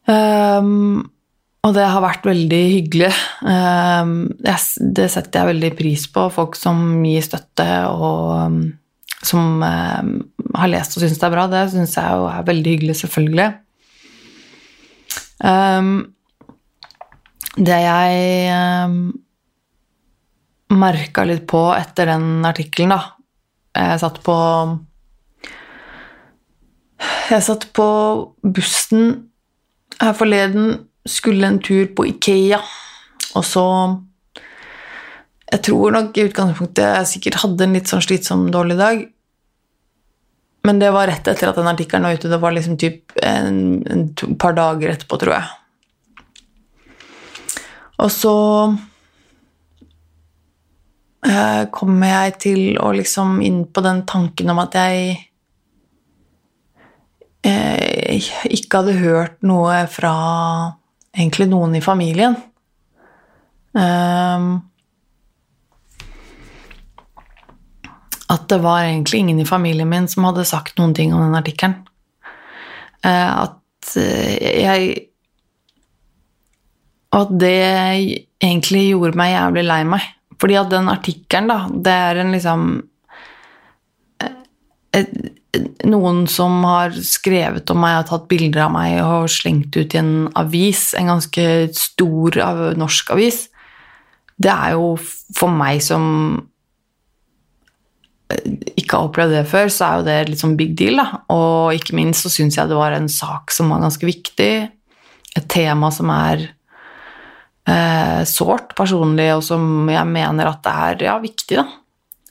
um, 0.06 1.02
og 1.64 1.72
det 1.72 1.84
har 1.88 2.02
vært 2.04 2.26
veldig 2.28 2.62
hyggelig. 2.74 3.10
Um, 3.40 4.34
det 4.44 5.06
setter 5.08 5.38
jeg 5.38 5.48
veldig 5.48 5.70
pris 5.78 6.04
på. 6.12 6.26
Folk 6.28 6.58
som 6.60 7.00
gir 7.06 7.24
støtte 7.24 7.64
og 7.88 8.34
um, 8.36 8.58
som 9.24 9.64
um, 9.64 10.10
har 10.52 10.68
lest 10.68 10.98
og 10.98 11.06
syns 11.06 11.16
det 11.16 11.28
er 11.30 11.32
bra. 11.32 11.46
Det 11.48 11.64
syns 11.72 11.96
jeg 11.96 12.20
jo 12.20 12.28
er 12.28 12.44
veldig 12.50 12.76
hyggelig, 12.76 12.98
selvfølgelig. 13.00 13.52
det 17.54 17.78
jeg 17.84 18.92
merka 20.74 21.24
litt 21.28 21.44
på 21.48 21.64
etter 21.74 22.12
den 22.12 22.44
artikkelen, 22.46 22.92
da 22.92 23.23
Jeg 23.74 24.00
satt 24.00 24.20
på 24.22 24.34
Jeg 27.30 27.42
satt 27.42 27.68
på 27.74 27.86
bussen 28.42 29.30
her 30.02 30.14
forleden 30.16 30.88
skulle 31.06 31.46
en 31.46 31.60
tur 31.62 31.86
på 31.96 32.06
Ikea, 32.08 32.58
og 33.34 33.44
så 33.44 33.64
Jeg 35.52 35.62
tror 35.68 35.92
nok 35.94 36.16
i 36.18 36.24
utgangspunktet 36.26 36.82
jeg 36.82 37.10
sikkert 37.10 37.42
hadde 37.44 37.66
en 37.66 37.76
litt 37.76 37.90
sånn 37.90 38.02
slitsom, 38.02 38.48
dårlig 38.50 38.74
dag. 38.80 39.02
Men 40.66 40.80
det 40.80 40.88
var 40.90 41.06
rett 41.06 41.28
etter 41.30 41.50
at 41.50 41.58
den 41.60 41.68
artikkelen 41.70 42.08
var 42.08 42.16
ute. 42.16 42.30
Det 42.32 42.40
var 42.42 42.54
liksom 42.56 42.78
typ 42.80 43.12
en, 43.22 43.84
en, 43.86 44.06
to, 44.18 44.32
par 44.40 44.56
dager 44.56 44.94
etterpå, 44.94 45.18
tror 45.20 45.36
jeg. 45.36 45.46
Og 48.02 48.10
så 48.10 48.34
kommer 51.72 52.10
jeg 52.10 52.32
til 52.42 52.58
å 52.76 52.90
liksom 52.92 53.38
inn 53.40 53.62
på 53.72 53.80
den 53.84 54.02
tanken 54.04 54.50
om 54.52 54.58
at 54.60 54.74
jeg 54.76 55.14
eh, 57.44 58.32
ikke 58.52 58.82
hadde 58.82 58.98
hørt 59.00 59.38
noe 59.46 59.84
fra 59.90 60.14
egentlig 61.14 61.48
noen 61.50 61.76
i 61.78 61.82
familien. 61.84 62.36
Um, 63.74 64.62
at 68.30 68.46
det 68.50 68.60
var 68.62 68.84
egentlig 68.84 69.24
ingen 69.24 69.40
i 69.42 69.48
familien 69.48 69.90
min 69.90 70.06
som 70.10 70.26
hadde 70.28 70.46
sagt 70.48 70.78
noen 70.78 70.94
ting 70.96 71.14
om 71.14 71.24
den 71.26 71.38
artikkelen. 71.38 71.80
Uh, 73.04 73.48
at 73.48 73.60
jeg 73.94 75.10
Og 77.14 77.28
at 77.28 77.32
det 77.38 77.58
egentlig 78.42 78.88
gjorde 78.88 79.18
meg 79.20 79.34
jævlig 79.36 79.62
lei 79.68 79.82
meg. 79.86 80.06
Fordi 80.40 80.58
at 80.58 80.72
den 80.72 80.90
artikkelen, 80.92 81.50
da, 81.50 81.58
det 81.70 81.94
er 82.08 82.20
en 82.22 82.34
liksom 82.34 82.66
et, 84.94 85.10
noen 85.86 86.24
som 86.30 86.64
har 86.66 86.94
skrevet 87.04 87.70
om 87.70 87.82
meg 87.84 88.00
og 88.00 88.08
tatt 88.08 88.24
bilder 88.30 88.66
av 88.66 88.72
meg 88.74 88.96
og 89.04 89.30
slengt 89.30 89.76
ut 89.76 89.94
i 89.94 90.00
en 90.00 90.14
avis, 90.38 90.88
en 90.98 91.12
ganske 91.14 91.46
stor 91.78 92.40
norsk 92.78 93.14
avis, 93.14 93.44
det 94.40 94.50
er 94.50 94.74
jo 94.74 94.94
for 95.36 95.52
meg 95.54 95.82
som 95.84 96.04
ikke 98.34 98.96
har 98.96 99.08
opplevd 99.08 99.36
det 99.36 99.44
før, 99.46 99.68
så 99.70 99.86
er 99.86 100.00
jo 100.00 100.06
det 100.08 100.16
litt 100.30 100.42
sånn 100.42 100.56
big 100.58 100.72
deal. 100.78 100.98
Da. 100.98 101.20
Og 101.34 101.76
ikke 101.76 101.94
minst 101.94 102.24
så 102.24 102.32
syns 102.32 102.58
jeg 102.58 102.70
det 102.70 102.78
var 102.78 102.96
en 102.96 103.10
sak 103.12 103.54
som 103.54 103.70
var 103.70 103.84
ganske 103.84 104.08
viktig. 104.08 104.52
Et 105.34 105.48
tema 105.50 105.90
som 105.94 106.10
er 106.14 106.48
eh, 107.68 108.20
sårt 108.28 108.74
personlig, 108.78 109.30
og 109.36 109.44
som 109.46 109.88
jeg 109.90 110.10
mener 110.10 110.50
at 110.50 110.64
det 110.64 110.74
er 110.88 111.06
ja, 111.10 111.16
viktig. 111.22 111.60
Da. 111.60 111.66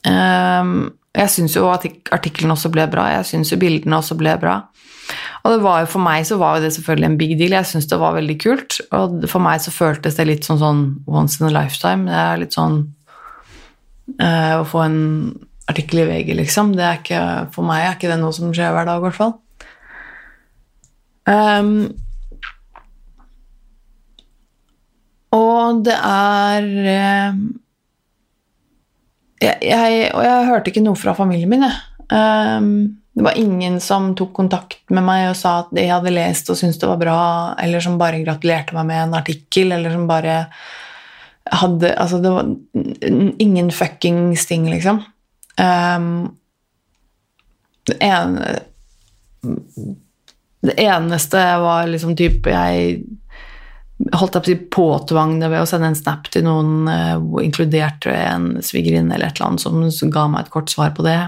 Um, 0.04 0.76
jeg 1.14 1.30
syns 1.30 1.54
jo 1.56 1.68
artikkelen 1.70 2.52
også 2.52 2.70
ble 2.74 2.86
bra, 2.90 3.06
jeg 3.18 3.28
syns 3.30 3.52
jo 3.52 3.60
bildene 3.60 4.00
også 4.00 4.16
ble 4.18 4.34
bra. 4.42 4.58
Og 5.44 5.52
det 5.52 5.60
var 5.60 5.82
jo, 5.82 5.90
for 5.92 6.02
meg 6.02 6.24
så 6.26 6.38
var 6.40 6.56
jo 6.56 6.64
det 6.64 6.72
selvfølgelig 6.74 7.08
en 7.10 7.18
big 7.20 7.34
deal, 7.38 7.54
jeg 7.54 7.68
syns 7.68 7.88
det 7.90 8.00
var 8.00 8.16
veldig 8.16 8.36
kult. 8.40 8.78
Og 8.96 9.26
for 9.30 9.44
meg 9.44 9.60
så 9.60 9.74
føltes 9.74 10.16
det 10.16 10.26
litt 10.30 10.48
sånn, 10.48 10.60
sånn 10.62 10.84
once 11.06 11.40
in 11.40 11.50
a 11.50 11.52
lifetime. 11.52 12.08
Det 12.08 12.20
er 12.22 12.40
litt 12.40 12.56
sånn 12.56 12.78
eh, 14.16 14.54
Å 14.56 14.64
få 14.68 14.80
en 14.86 15.02
artikkel 15.68 16.02
i 16.02 16.08
VG, 16.08 16.32
liksom. 16.40 16.72
Det 16.76 16.86
er 16.88 17.02
ikke, 17.02 17.20
for 17.54 17.68
meg 17.68 17.84
er 17.84 17.98
ikke 17.98 18.10
det 18.10 18.18
noe 18.22 18.32
som 18.36 18.54
skjer 18.56 18.72
hver 18.72 18.88
dag, 18.88 19.00
i 19.00 19.04
hvert 19.04 19.20
fall. 19.20 19.36
Um, 21.28 21.76
og 25.34 25.84
det 25.86 25.96
er 25.98 26.68
um, 27.30 27.40
jeg, 29.42 29.56
jeg, 29.66 30.10
og 30.14 30.22
jeg 30.24 30.46
hørte 30.48 30.70
ikke 30.70 30.84
noe 30.84 30.98
fra 30.98 31.14
familien 31.16 31.50
min. 31.50 31.66
Um, 32.08 32.70
det 33.14 33.22
var 33.22 33.38
ingen 33.38 33.76
som 33.82 34.12
tok 34.18 34.32
kontakt 34.34 34.80
med 34.90 35.04
meg 35.06 35.28
og 35.28 35.36
sa 35.38 35.60
at 35.62 35.74
de 35.74 35.84
hadde 35.86 36.12
lest 36.14 36.48
og 36.50 36.58
syntes 36.58 36.80
det 36.82 36.88
var 36.90 36.98
bra, 36.98 37.18
eller 37.62 37.82
som 37.84 37.98
bare 38.00 38.22
gratulerte 38.24 38.74
meg 38.74 38.88
med 38.88 39.02
en 39.04 39.18
artikkel, 39.20 39.74
eller 39.76 39.94
som 39.94 40.08
bare 40.10 40.40
hadde 41.52 41.92
Altså, 42.00 42.18
det 42.24 42.30
var 42.32 42.48
ingen 43.38 43.70
fuckings 43.70 44.46
ting, 44.48 44.64
liksom. 44.70 45.02
Um, 45.60 46.34
det, 47.86 47.98
ene, 48.02 48.56
det 50.64 50.74
eneste 50.80 51.42
var 51.62 51.86
liksom 51.86 52.16
type 52.18 52.50
Jeg 52.50 52.96
holdt 53.94 54.34
jeg 54.34 54.42
på 54.42 54.48
å 54.48 54.50
si 54.50 54.56
påtvang 54.74 55.36
ved 55.44 55.60
å 55.60 55.66
sende 55.68 55.92
en 55.92 55.98
snap 55.98 56.26
til 56.34 56.44
noen, 56.46 56.88
uh, 56.90 57.42
inkludert 57.44 58.08
en 58.10 58.56
svigerinne 58.64 59.14
eller 59.14 59.30
et 59.30 59.38
eller 59.38 59.52
annet, 59.52 59.94
som, 59.94 60.10
ga 60.12 60.26
meg 60.30 60.44
et 60.44 60.54
kort 60.54 60.72
svar 60.72 60.94
på 60.96 61.06
det. 61.06 61.20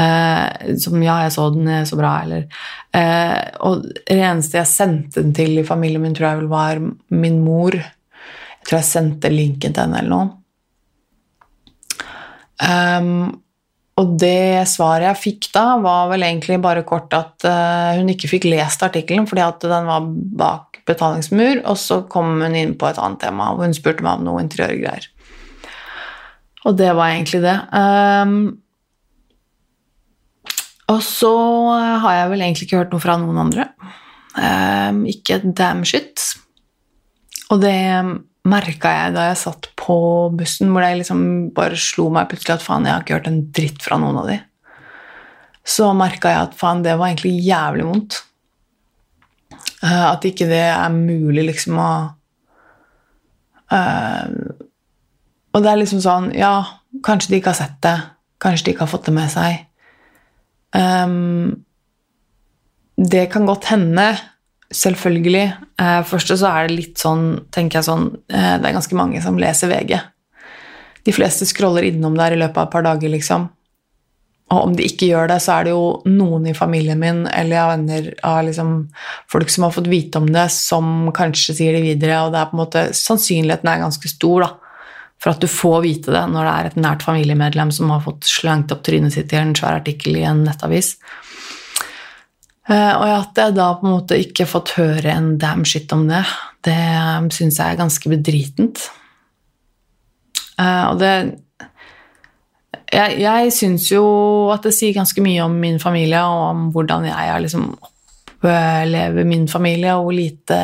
Uh, 0.00 0.76
som 0.80 0.96
'ja, 1.02 1.18
jeg 1.26 1.34
så 1.34 1.50
den, 1.52 1.68
så 1.84 1.98
bra', 1.98 2.22
eller 2.24 2.46
uh, 2.94 3.42
Og 3.68 3.82
det 3.84 4.16
eneste 4.16 4.56
jeg 4.56 4.70
sendte 4.70 5.20
den 5.20 5.34
til 5.36 5.58
i 5.60 5.66
familien 5.66 6.00
min, 6.02 6.14
tror 6.14 6.30
jeg 6.30 6.40
vel 6.40 6.52
var 6.52 6.80
min 7.10 7.40
mor. 7.44 7.74
Jeg 7.74 8.64
tror 8.66 8.78
jeg 8.78 8.88
sendte 8.88 9.32
linken 9.34 9.74
til 9.74 9.82
henne 9.82 9.98
eller 10.00 10.14
noe. 10.14 10.36
Um, 12.60 13.40
og 14.00 14.16
det 14.20 14.68
svaret 14.68 15.08
jeg 15.08 15.22
fikk 15.24 15.50
da, 15.52 15.76
var 15.80 16.08
vel 16.12 16.24
egentlig 16.24 16.60
bare 16.62 16.84
kort 16.88 17.12
at 17.16 17.44
uh, 17.48 17.96
hun 17.98 18.08
ikke 18.12 18.30
fikk 18.30 18.48
lest 18.48 18.84
artikkelen 18.84 19.26
fordi 19.28 19.44
at 19.44 19.64
den 19.64 19.88
var 19.88 20.06
bak 20.40 20.69
betalingsmur, 20.90 21.62
og 21.64 21.78
så 21.80 22.02
kom 22.10 22.36
hun 22.42 22.58
inn 22.58 22.76
på 22.78 22.90
et 22.90 23.00
annet 23.00 23.22
tema, 23.22 23.52
og 23.54 23.64
hun 23.64 23.76
spurte 23.76 24.04
meg 24.06 24.18
om 24.18 24.26
noe 24.26 24.44
interiørgreier. 24.44 25.08
Og 26.68 26.76
det 26.76 26.90
var 26.96 27.14
egentlig 27.14 27.40
det. 27.44 27.56
Um, 27.72 28.34
og 30.90 31.00
så 31.06 31.32
har 32.02 32.18
jeg 32.18 32.30
vel 32.32 32.44
egentlig 32.44 32.66
ikke 32.68 32.82
hørt 32.82 32.94
noe 32.94 33.02
fra 33.02 33.16
noen 33.20 33.38
andre. 33.40 33.68
Um, 34.34 35.04
ikke 35.08 35.40
damn 35.56 35.86
shit. 35.88 36.20
Og 37.50 37.62
det 37.62 37.78
merka 38.50 38.92
jeg 38.94 39.14
da 39.16 39.26
jeg 39.30 39.40
satt 39.42 39.68
på 39.78 39.96
bussen, 40.36 40.70
hvor 40.72 40.84
det 40.84 41.00
liksom 41.00 41.22
bare 41.56 41.78
slo 41.80 42.08
meg 42.12 42.30
plutselig 42.30 42.56
at 42.56 42.64
faen, 42.64 42.86
jeg 42.88 42.94
har 42.94 43.04
ikke 43.04 43.18
hørt 43.18 43.30
en 43.30 43.42
dritt 43.56 43.84
fra 43.84 43.98
noen 44.00 44.20
av 44.22 44.30
de. 44.30 44.38
Så 45.66 45.90
merka 45.96 46.32
jeg 46.32 46.48
at 46.48 46.58
faen, 46.58 46.84
det 46.84 46.96
var 46.98 47.10
egentlig 47.10 47.36
jævlig 47.44 47.86
vondt. 47.88 48.20
Uh, 49.80 50.10
at 50.12 50.24
ikke 50.28 50.48
det 50.50 50.60
er 50.68 50.92
mulig, 50.92 51.46
liksom, 51.46 51.78
å 51.80 51.90
uh, 53.72 54.26
Og 55.54 55.62
det 55.64 55.70
er 55.70 55.78
liksom 55.80 56.02
sånn 56.04 56.26
Ja, 56.36 56.52
kanskje 57.06 57.32
de 57.32 57.38
ikke 57.40 57.54
har 57.54 57.60
sett 57.62 57.78
det. 57.86 57.96
Kanskje 58.44 58.66
de 58.66 58.74
ikke 58.74 58.84
har 58.84 58.92
fått 58.92 59.08
det 59.08 59.14
med 59.16 59.32
seg. 59.32 59.64
Um, 60.76 61.64
Det 63.00 63.24
kan 63.32 63.46
godt 63.48 63.70
hende, 63.72 64.04
selvfølgelig. 64.70 65.46
Uh, 65.80 66.02
først 66.04 66.34
så 66.36 66.50
er 66.50 66.68
det 66.68 66.76
litt 66.76 67.00
sånn, 67.00 67.46
tenker 67.50 67.80
jeg 67.80 67.88
sånn 67.88 68.10
uh, 68.12 68.56
Det 68.60 68.68
er 68.68 68.76
ganske 68.76 68.98
mange 68.98 69.22
som 69.24 69.40
leser 69.40 69.72
VG. 69.72 69.96
De 71.08 71.14
fleste 71.16 71.48
scroller 71.48 71.88
innom 71.88 72.18
der 72.18 72.36
i 72.36 72.40
løpet 72.42 72.60
av 72.60 72.68
et 72.68 72.74
par 72.74 72.84
dager, 72.84 73.08
liksom. 73.08 73.48
Og 74.50 74.64
om 74.66 74.72
de 74.74 74.86
ikke 74.86 75.06
gjør 75.12 75.28
det, 75.30 75.38
så 75.44 75.56
er 75.56 75.68
det 75.68 75.74
jo 75.76 75.84
noen 76.10 76.48
i 76.50 76.56
familien 76.56 76.98
min 76.98 77.22
eller 77.30 77.60
av 77.60 77.68
venner 77.76 78.08
av 78.26 78.40
liksom 78.48 78.72
folk 79.30 79.52
som 79.52 79.66
har 79.66 79.74
fått 79.76 79.90
vite 79.92 80.18
om 80.18 80.26
det, 80.26 80.48
som 80.50 81.10
kanskje 81.14 81.54
sier 81.60 81.76
det 81.76 81.84
videre, 81.84 82.24
og 82.24 82.34
det 82.34 82.40
er 82.40 82.48
på 82.50 82.56
en 82.58 82.62
måte 82.64 82.82
sannsynligheten 82.98 83.70
er 83.70 83.84
ganske 83.84 84.10
stor 84.10 84.46
da, 84.46 84.50
for 85.22 85.34
at 85.34 85.44
du 85.44 85.46
får 85.52 85.84
vite 85.84 86.14
det 86.16 86.22
når 86.32 86.48
det 86.48 86.54
er 86.54 86.68
et 86.70 86.80
nært 86.82 87.06
familiemedlem 87.06 87.70
som 87.76 87.92
har 87.94 88.02
fått 88.02 88.26
slengt 88.26 88.74
opp 88.74 88.82
trynet 88.86 89.14
sitt 89.14 89.30
i 89.30 89.38
en 89.38 89.54
svær 89.54 89.78
artikkel 89.78 90.18
i 90.18 90.26
en 90.26 90.42
nettavis. 90.48 90.96
Eh, 92.70 92.92
og 92.94 93.04
at 93.06 93.38
jeg 93.38 93.54
da 93.54 93.68
på 93.78 93.86
en 93.86 93.94
måte 94.00 94.18
ikke 94.18 94.48
har 94.48 94.50
fått 94.50 94.74
høre 94.80 95.14
en 95.14 95.36
damn 95.42 95.62
shit 95.68 95.92
om 95.94 96.08
det, 96.10 96.24
det 96.66 96.80
syns 97.36 97.60
jeg 97.60 97.76
er 97.76 97.78
ganske 97.78 98.12
bedritent. 98.12 98.82
Eh, 100.58 100.84
og 100.90 100.98
det 100.98 101.14
jeg, 102.90 103.20
jeg 103.22 103.52
syns 103.54 103.86
jo 103.92 104.04
at 104.54 104.66
det 104.66 104.74
sier 104.74 104.96
ganske 104.96 105.22
mye 105.22 105.44
om 105.44 105.54
min 105.62 105.78
familie, 105.82 106.22
og 106.26 106.42
om 106.50 106.66
hvordan 106.74 107.06
jeg 107.10 107.44
liksom 107.46 107.70
opplever 107.78 109.28
min 109.28 109.46
familie, 109.50 109.94
og 109.94 110.08
hvor 110.08 110.16
lite 110.16 110.58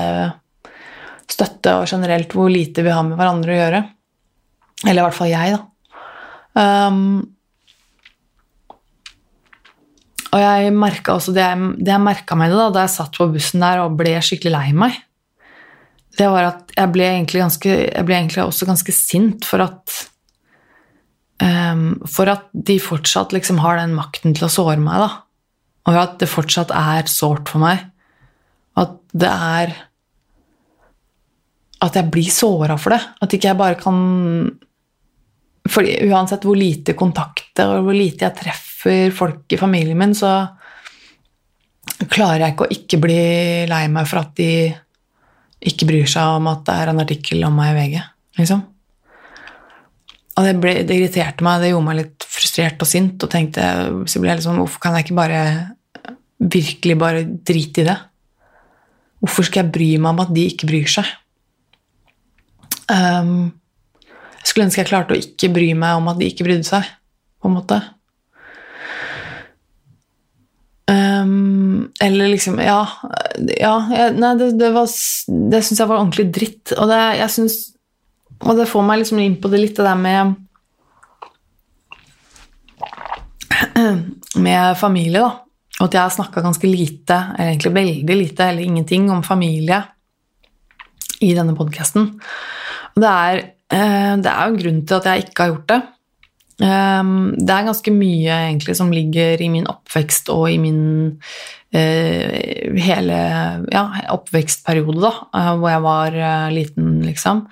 støtte 1.27 1.75
og 1.81 1.89
generelt 1.91 2.35
hvor 2.35 2.51
lite 2.53 2.85
vi 2.87 2.93
har 2.95 3.07
med 3.07 3.19
hverandre 3.19 3.55
å 3.55 3.61
gjøre. 3.61 3.81
Eller 4.85 5.01
i 5.01 5.07
hvert 5.07 5.17
fall 5.17 5.33
jeg, 5.33 5.57
da. 5.57 5.65
Um, 6.57 7.01
og 10.33 10.43
jeg 10.43 10.73
merka 10.77 11.17
også 11.17 11.33
det 11.37 11.45
jeg, 11.45 11.73
det 11.81 11.93
jeg 11.93 12.03
merka 12.03 12.37
med 12.39 12.53
det 12.53 12.59
da, 12.59 12.69
da 12.73 12.85
jeg 12.85 12.95
satt 12.97 13.19
på 13.19 13.29
bussen 13.33 13.63
der 13.65 13.83
og 13.85 13.97
ble 13.99 14.17
skikkelig 14.25 14.53
lei 14.53 14.71
meg, 14.77 14.99
det 16.17 16.29
var 16.33 16.49
at 16.49 16.73
jeg 16.77 16.93
ble 16.95 17.09
egentlig, 17.11 17.43
ganske, 17.45 17.73
jeg 17.93 18.09
ble 18.09 18.17
egentlig 18.17 18.45
også 18.45 18.69
ganske 18.69 18.95
sint 18.95 19.45
for 19.49 19.65
at 19.65 19.97
um, 21.43 21.85
For 22.09 22.31
at 22.31 22.49
de 22.53 22.79
fortsatt 22.83 23.35
liksom 23.37 23.61
har 23.65 23.81
den 23.81 23.97
makten 23.97 24.37
til 24.37 24.49
å 24.49 24.53
såre 24.53 24.79
meg, 24.81 25.03
da. 25.03 25.11
Og 25.87 25.99
at 26.01 26.17
det 26.21 26.31
fortsatt 26.31 26.73
er 26.75 27.11
sårt 27.11 27.51
for 27.53 27.63
meg. 27.63 27.85
At 28.77 28.99
det 29.17 29.31
er 29.33 29.75
At 31.85 31.97
jeg 31.97 32.11
blir 32.11 32.31
såra 32.33 32.79
for 32.81 32.97
det. 32.97 33.03
At 33.23 33.35
ikke 33.37 33.53
jeg 33.53 33.61
bare 33.61 33.81
kan 33.81 33.99
fordi 35.67 35.97
Uansett 36.07 36.45
hvor 36.47 36.55
lite 36.55 36.95
kontakt 36.95 37.59
og 37.65 37.89
hvor 37.89 37.97
lite 37.97 38.23
jeg 38.23 38.39
treffer 38.39 39.11
folk 39.11 39.51
i 39.51 39.59
familien 39.59 39.99
min, 39.99 40.13
så 40.15 40.47
klarer 42.13 42.45
jeg 42.45 42.55
ikke 42.55 42.67
å 42.69 42.77
ikke 42.77 43.01
bli 43.03 43.23
lei 43.71 43.81
meg 43.91 44.07
for 44.07 44.23
at 44.23 44.31
de 44.39 44.51
ikke 45.67 45.89
bryr 45.89 46.07
seg 46.11 46.37
om 46.39 46.47
at 46.53 46.63
det 46.69 46.77
er 46.77 46.93
en 46.93 47.03
artikkel 47.03 47.45
om 47.49 47.57
meg 47.59 47.73
i 47.73 47.77
VG. 47.81 47.97
liksom. 48.39 48.63
Og 50.37 50.45
det, 50.45 50.57
ble, 50.61 50.73
det, 50.85 50.99
irriterte 50.99 51.45
meg, 51.45 51.63
det 51.63 51.71
gjorde 51.71 51.87
meg 51.87 51.99
litt 52.03 52.27
frustrert 52.29 52.83
og 52.85 52.91
sint. 52.91 53.17
Og 53.25 53.33
tenkte, 53.33 53.65
så 54.05 54.21
ble 54.21 54.33
jeg 54.33 54.43
liksom, 54.43 54.61
Hvorfor 54.61 54.83
kan 54.83 54.97
jeg 54.97 55.07
ikke 55.07 55.21
bare 55.21 55.43
virkelig 56.37 56.97
bare 57.01 57.23
drite 57.25 57.83
i 57.83 57.87
det? 57.89 57.97
Hvorfor 59.25 59.49
skal 59.49 59.65
jeg 59.65 59.73
bry 59.73 59.89
meg 59.97 60.13
om 60.13 60.25
at 60.27 60.35
de 60.37 60.45
ikke 60.51 60.69
bryr 60.69 60.91
seg? 60.93 61.09
Um, 62.93 63.55
jeg 64.39 64.51
skulle 64.51 64.69
ønske 64.69 64.83
jeg 64.85 64.91
klarte 64.93 65.17
å 65.17 65.19
ikke 65.19 65.51
bry 65.57 65.71
meg 65.75 65.99
om 65.99 66.13
at 66.13 66.21
de 66.21 66.29
ikke 66.31 66.45
brydde 66.47 66.69
seg, 66.69 66.87
på 67.43 67.49
en 67.49 67.57
måte. 67.57 67.81
Um, 70.87 71.89
eller 71.99 72.31
liksom 72.31 72.61
Ja, 72.63 72.85
ja 73.59 73.73
Nei, 74.15 74.29
det, 74.39 74.53
det, 74.55 74.69
det 74.71 75.63
syns 75.67 75.81
jeg 75.81 75.89
var 75.91 75.99
ordentlig 75.99 76.29
dritt. 76.31 76.77
Og 76.77 76.93
det, 76.93 77.01
jeg 77.19 77.33
synes, 77.35 77.57
og 78.43 78.53
det 78.59 78.69
får 78.69 78.85
meg 78.85 79.01
liksom 79.01 79.21
inn 79.23 79.39
på 79.41 79.51
det 79.53 79.61
litt, 79.63 79.77
det 79.79 79.87
der 79.87 80.01
med 80.01 80.35
Med 84.47 84.77
familie, 84.77 85.21
da. 85.23 85.31
Og 85.77 85.89
at 85.89 85.95
jeg 85.97 86.03
har 86.03 86.13
snakka 86.13 86.43
ganske 86.45 86.69
lite, 86.69 87.17
eller 87.37 87.51
egentlig 87.53 87.73
veldig 87.77 88.17
lite, 88.17 88.45
eller 88.45 88.63
ingenting, 88.65 89.11
om 89.13 89.23
familie 89.25 89.83
i 91.25 91.35
denne 91.37 91.57
podkasten. 91.57 92.15
Det 92.97 93.11
er, 93.11 93.43
eh, 93.73 94.15
det 94.21 94.31
er 94.33 94.41
jo 94.41 94.55
en 94.55 94.61
grunn 94.63 94.81
til 94.89 94.97
at 94.97 95.09
jeg 95.11 95.27
ikke 95.27 95.43
har 95.43 95.53
gjort 95.53 95.71
det. 95.73 95.81
Ehm, 96.65 97.35
det 97.37 97.53
er 97.53 97.67
ganske 97.69 97.93
mye 97.93 98.37
egentlig 98.49 98.77
som 98.79 98.93
ligger 98.93 99.43
i 99.45 99.51
min 99.53 99.67
oppvekst 99.69 100.31
og 100.33 100.47
i 100.49 100.57
min 100.57 100.81
uh, 101.77 102.77
hele 102.81 103.19
ja, 103.73 103.83
oppvekstperiode, 104.15 105.03
da, 105.03 105.13
uh, 105.37 105.51
hvor 105.61 105.75
jeg 105.75 105.85
var 105.85 106.17
liten, 106.55 106.95
liksom, 107.05 107.45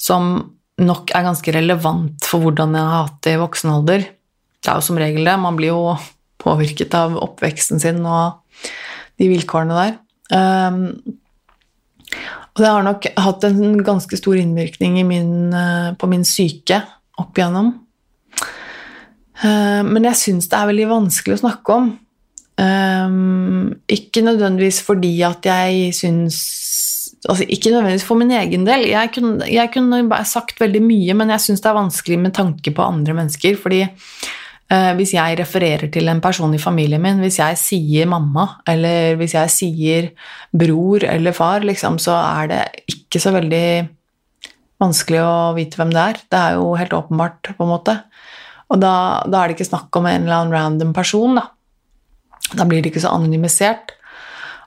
som 0.00 0.32
nok 0.80 1.12
er 1.12 1.26
ganske 1.26 1.52
relevant 1.54 2.24
for 2.24 2.42
hvordan 2.44 2.76
jeg 2.76 2.88
har 2.88 3.04
hatt 3.04 3.18
det 3.26 3.34
i 3.36 3.40
voksen 3.42 3.72
alder. 3.74 4.06
Det 4.60 4.70
er 4.70 4.78
jo 4.80 4.86
som 4.86 5.00
regel 5.00 5.28
det. 5.28 5.36
Man 5.40 5.58
blir 5.58 5.74
jo 5.74 5.96
påvirket 6.40 6.94
av 6.96 7.18
oppveksten 7.20 7.82
sin 7.82 8.00
og 8.08 8.40
de 9.20 9.28
vilkårene 9.28 9.76
der. 9.76 9.98
Um, 10.32 10.80
og 12.50 12.62
det 12.64 12.70
har 12.70 12.86
nok 12.86 13.06
hatt 13.20 13.44
en 13.46 13.84
ganske 13.84 14.16
stor 14.18 14.40
innvirkning 14.40 14.96
min, 15.06 15.52
på 16.00 16.08
min 16.10 16.24
syke 16.26 16.80
opp 17.20 17.38
igjennom. 17.38 17.74
Eh, 19.40 19.82
men 19.86 20.06
jeg 20.10 20.20
syns 20.20 20.48
det 20.50 20.58
er 20.58 20.70
veldig 20.70 20.88
vanskelig 20.90 21.38
å 21.38 21.42
snakke 21.44 21.76
om. 21.76 21.90
Um, 22.60 23.70
ikke 23.88 24.20
nødvendigvis 24.20 24.82
fordi 24.84 25.14
at 25.24 25.46
jeg 25.48 25.94
syns 25.96 26.40
altså 27.28 27.44
Ikke 27.48 27.70
nødvendigvis 27.70 28.06
for 28.06 28.16
min 28.16 28.30
egen 28.32 28.64
del. 28.64 28.86
Jeg 28.88 29.12
kunne, 29.14 29.44
jeg 29.44 29.70
kunne 29.74 30.24
sagt 30.24 30.60
veldig 30.60 30.82
mye, 30.82 31.14
men 31.14 31.32
jeg 31.34 31.44
syns 31.44 31.60
det 31.60 31.70
er 31.70 31.76
vanskelig 31.80 32.18
med 32.18 32.34
tanke 32.34 32.72
på 32.72 32.86
andre 32.86 33.14
mennesker. 33.14 33.56
fordi 33.60 33.82
eh, 34.70 34.92
hvis 34.96 35.14
jeg 35.14 35.38
refererer 35.38 35.90
til 35.92 36.08
en 36.08 36.20
person 36.20 36.54
i 36.54 36.58
familien 36.58 37.02
min, 37.02 37.20
hvis 37.20 37.38
jeg 37.38 37.58
sier 37.60 38.06
mamma, 38.06 38.46
eller 38.66 39.16
hvis 39.20 39.34
jeg 39.34 39.50
sier 39.50 40.10
bror 40.52 41.04
eller 41.04 41.32
far, 41.32 41.60
liksom, 41.60 41.98
så 41.98 42.16
er 42.16 42.48
det 42.48 42.62
ikke 42.88 43.20
så 43.20 43.34
veldig 43.36 43.88
vanskelig 44.80 45.20
å 45.20 45.54
vite 45.58 45.76
hvem 45.76 45.92
det 45.92 46.02
er. 46.02 46.20
Det 46.30 46.40
er 46.40 46.58
jo 46.58 46.74
helt 46.78 46.96
åpenbart, 46.96 47.52
på 47.56 47.66
en 47.66 47.74
måte. 47.74 48.00
Og 48.70 48.78
da, 48.80 48.94
da, 49.26 49.42
er 49.42 49.50
det 49.50 49.58
ikke 49.58 49.72
snakk 49.72 49.96
om 49.98 50.06
en 50.06 50.24
eller 50.24 50.38
annen 50.38 50.54
random 50.54 50.92
person, 50.96 51.36
da. 51.36 51.50
Da 52.56 52.64
blir 52.66 52.80
det 52.82 52.92
ikke 52.92 53.02
så 53.04 53.12
anonymisert. 53.14 53.92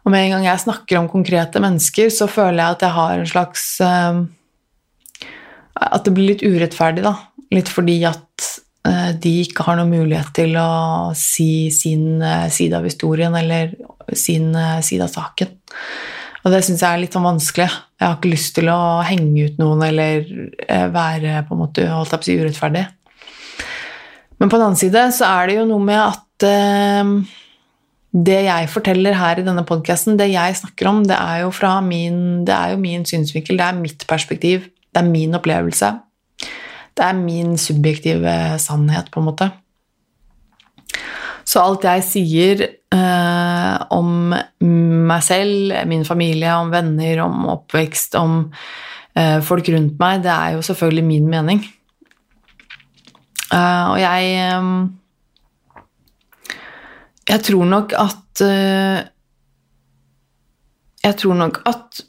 Og 0.03 0.11
med 0.11 0.25
en 0.25 0.35
gang 0.35 0.47
jeg 0.49 0.63
snakker 0.65 0.99
om 0.99 1.11
konkrete 1.11 1.61
mennesker, 1.63 2.11
så 2.11 2.27
føler 2.31 2.59
jeg 2.59 2.77
at 2.77 2.85
jeg 2.85 2.95
har 2.97 3.19
en 3.19 3.29
slags 3.29 3.67
uh, 3.83 4.23
At 5.79 6.03
det 6.05 6.13
blir 6.15 6.33
litt 6.33 6.43
urettferdig, 6.43 7.05
da. 7.05 7.15
Litt 7.53 7.71
fordi 7.71 8.01
at 8.07 8.47
uh, 8.87 9.11
de 9.15 9.33
ikke 9.45 9.65
har 9.67 9.79
noen 9.79 9.93
mulighet 9.93 10.33
til 10.35 10.57
å 10.59 11.13
si 11.17 11.69
sin 11.75 12.19
uh, 12.23 12.49
side 12.51 12.75
av 12.79 12.87
historien 12.87 13.35
eller 13.39 13.77
sin 14.11 14.51
side 14.83 15.05
av 15.05 15.13
saken. 15.13 15.53
Og 16.43 16.51
det 16.51 16.59
syns 16.67 16.81
jeg 16.83 16.91
er 16.91 16.99
litt 16.99 17.13
sånn 17.15 17.23
vanskelig. 17.23 17.69
Jeg 17.71 18.03
har 18.03 18.17
ikke 18.17 18.33
lyst 18.33 18.51
til 18.57 18.67
å 18.67 18.99
henge 19.07 19.45
ut 19.47 19.61
noen 19.61 19.85
eller 19.85 20.25
være 20.91 21.37
på 21.47 21.55
en 21.55 21.61
måte 21.61 21.85
holdt 21.87 22.27
si 22.27 22.35
urettferdig. 22.35 22.81
Men 24.43 24.51
på 24.51 24.59
den 24.59 24.65
annen 24.65 24.81
side 24.81 25.05
så 25.15 25.29
er 25.29 25.47
det 25.47 25.55
jo 25.55 25.63
noe 25.69 25.87
med 25.87 26.01
at 26.03 26.45
det 28.13 28.43
jeg 28.45 28.69
forteller 28.69 29.15
her 29.17 29.39
i 29.41 29.45
denne 29.45 29.63
podkasten, 29.65 30.19
det 30.19 30.29
jeg 30.29 30.59
snakker 30.59 30.89
om, 30.91 31.01
det 31.09 31.17
er, 31.17 31.41
jo 31.41 31.49
fra 31.53 31.79
min, 31.81 32.43
det 32.45 32.53
er 32.53 32.75
jo 32.75 32.81
min 32.81 33.05
synsvinkel, 33.09 33.57
det 33.57 33.65
er 33.65 33.79
mitt 33.79 34.05
perspektiv, 34.09 34.67
det 34.93 35.01
er 35.01 35.09
min 35.09 35.33
opplevelse. 35.33 35.89
Det 36.93 37.05
er 37.07 37.17
min 37.17 37.57
subjektive 37.57 38.35
sannhet, 38.61 39.09
på 39.09 39.21
en 39.21 39.29
måte. 39.31 39.49
Så 41.43 41.59
alt 41.59 41.83
jeg 41.89 42.05
sier 42.05 42.61
eh, 42.69 43.75
om 43.97 44.29
meg 44.29 45.25
selv, 45.25 45.73
min 45.89 46.05
familie, 46.05 46.53
om 46.53 46.69
venner, 46.71 47.25
om 47.25 47.47
oppvekst, 47.57 48.15
om 48.21 48.43
eh, 49.17 49.39
folk 49.41 49.73
rundt 49.73 49.97
meg, 49.99 50.21
det 50.21 50.33
er 50.33 50.59
jo 50.59 50.65
selvfølgelig 50.69 51.07
min 51.09 51.31
mening. 51.33 51.65
Eh, 53.49 53.85
og 53.89 53.97
jeg 54.01 54.53
um, 54.61 54.85
Jeg 57.29 57.43
tror 57.47 57.67
nok 57.69 57.93
at 57.95 58.43
uh, 58.43 58.99
Jeg 61.03 61.17
tror 61.19 61.37
nok 61.39 61.61
at 61.69 62.03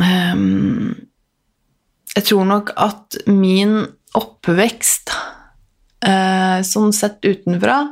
um, 0.00 0.96
Jeg 2.16 2.24
tror 2.24 2.44
nok 2.48 2.72
at 2.76 3.20
min 3.28 3.84
oppvekst 4.16 5.12
uh, 6.08 6.60
Sånn 6.64 6.92
sett 6.96 7.20
utenfra, 7.24 7.82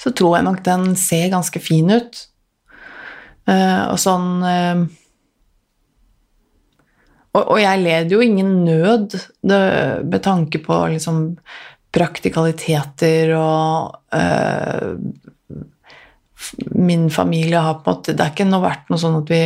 så 0.00 0.12
tror 0.16 0.38
jeg 0.38 0.48
nok 0.48 0.64
den 0.64 0.92
ser 0.98 1.30
ganske 1.32 1.60
fin 1.62 1.90
ut. 1.92 2.16
og 3.44 3.98
sånn 4.00 4.42
og, 7.34 7.42
og, 7.42 7.58
jeg 7.60 7.82
led 7.82 8.12
jo 8.14 8.22
ingen 8.24 8.50
nød 8.64 9.16
med 9.44 10.20
tanke 10.24 10.60
på 10.64 10.78
liksom 10.94 11.18
praktikaliteter 11.94 13.34
og 13.38 14.16
øh, 14.16 14.96
Min 16.74 17.06
familie 17.10 17.60
har 17.62 17.78
på 17.78 17.88
en 17.88 17.94
måte 17.94 18.12
Det 18.12 18.20
er 18.20 18.32
ikke 18.34 18.48
noe 18.48 18.64
vært 18.66 18.90
noe 18.92 19.00
sånn 19.00 19.20
at 19.22 19.30
vi 19.32 19.44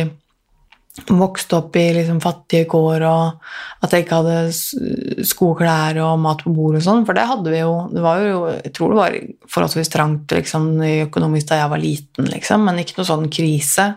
vokste 1.07 1.55
opp 1.55 1.77
i 1.79 1.85
liksom 1.95 2.17
fattige 2.19 2.65
kår, 2.67 3.03
og 3.07 3.85
at 3.85 3.93
jeg 3.93 4.03
ikke 4.03 4.17
hadde 4.19 5.23
sko 5.29 5.51
og 5.53 5.61
klær 5.61 5.99
og 6.03 6.17
mat 6.19 6.41
på 6.43 6.51
bordet 6.51 6.81
og 6.81 6.87
sånn, 6.89 7.05
for 7.07 7.15
det 7.15 7.27
hadde 7.29 7.53
vi 7.53 7.61
jo. 7.61 7.73
Det 7.93 8.03
var 8.03 8.23
jo 8.23 8.41
jeg 8.51 8.73
tror 8.75 8.91
det 8.91 8.99
var 8.99 9.15
forholdsvis 9.53 9.93
trangt 9.93 10.35
liksom, 10.35 10.67
økonomisk 11.05 11.51
da 11.51 11.61
jeg 11.61 11.71
var 11.71 11.83
liten, 11.83 12.27
liksom, 12.33 12.65
men 12.67 12.81
ikke 12.81 12.99
noe 12.99 13.07
sånn 13.07 13.29
krise. 13.31 13.87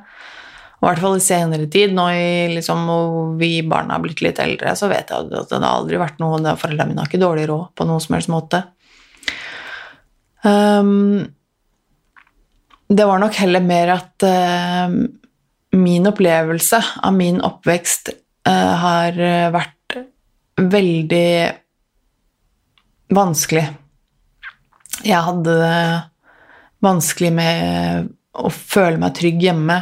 Og 0.83 0.88
I 0.88 0.90
hvert 0.90 1.03
fall 1.05 1.21
i 1.21 1.23
senere 1.23 1.66
tid, 1.71 1.92
når 1.95 2.57
liksom, 2.57 2.88
vi 3.38 3.61
barna 3.62 3.95
har 3.95 4.03
blitt 4.03 4.23
litt 4.25 4.40
eldre, 4.42 4.73
så 4.75 4.88
vet 4.90 5.12
jeg 5.14 5.29
at 5.31 5.53
det 5.53 5.61
har 5.61 5.77
aldri 5.77 6.01
vært 6.01 6.18
noe 6.18 6.57
Foreldrene 6.59 6.90
mine 6.90 7.05
har 7.05 7.11
ikke 7.11 7.23
dårlig 7.23 7.45
råd 7.53 7.68
på 7.79 7.87
noen 7.87 8.03
som 8.03 8.16
helst 8.16 8.33
måte. 8.33 8.64
Um, 10.42 11.23
det 12.90 13.07
var 13.07 13.23
nok 13.23 13.38
heller 13.38 13.62
mer 13.62 13.95
at 13.95 14.27
uh, 14.27 14.90
min 15.79 16.11
opplevelse 16.11 16.83
av 16.99 17.14
min 17.14 17.38
oppvekst 17.47 18.11
uh, 18.51 18.75
har 18.83 19.23
vært 19.55 20.01
veldig 20.59 21.31
vanskelig. 23.14 23.68
Jeg 25.07 25.27
hadde 25.31 25.57
det 25.62 25.81
vanskelig 26.83 27.33
med 27.38 28.11
å 28.35 28.51
føle 28.51 28.99
meg 28.99 29.14
trygg 29.14 29.42
hjemme. 29.47 29.79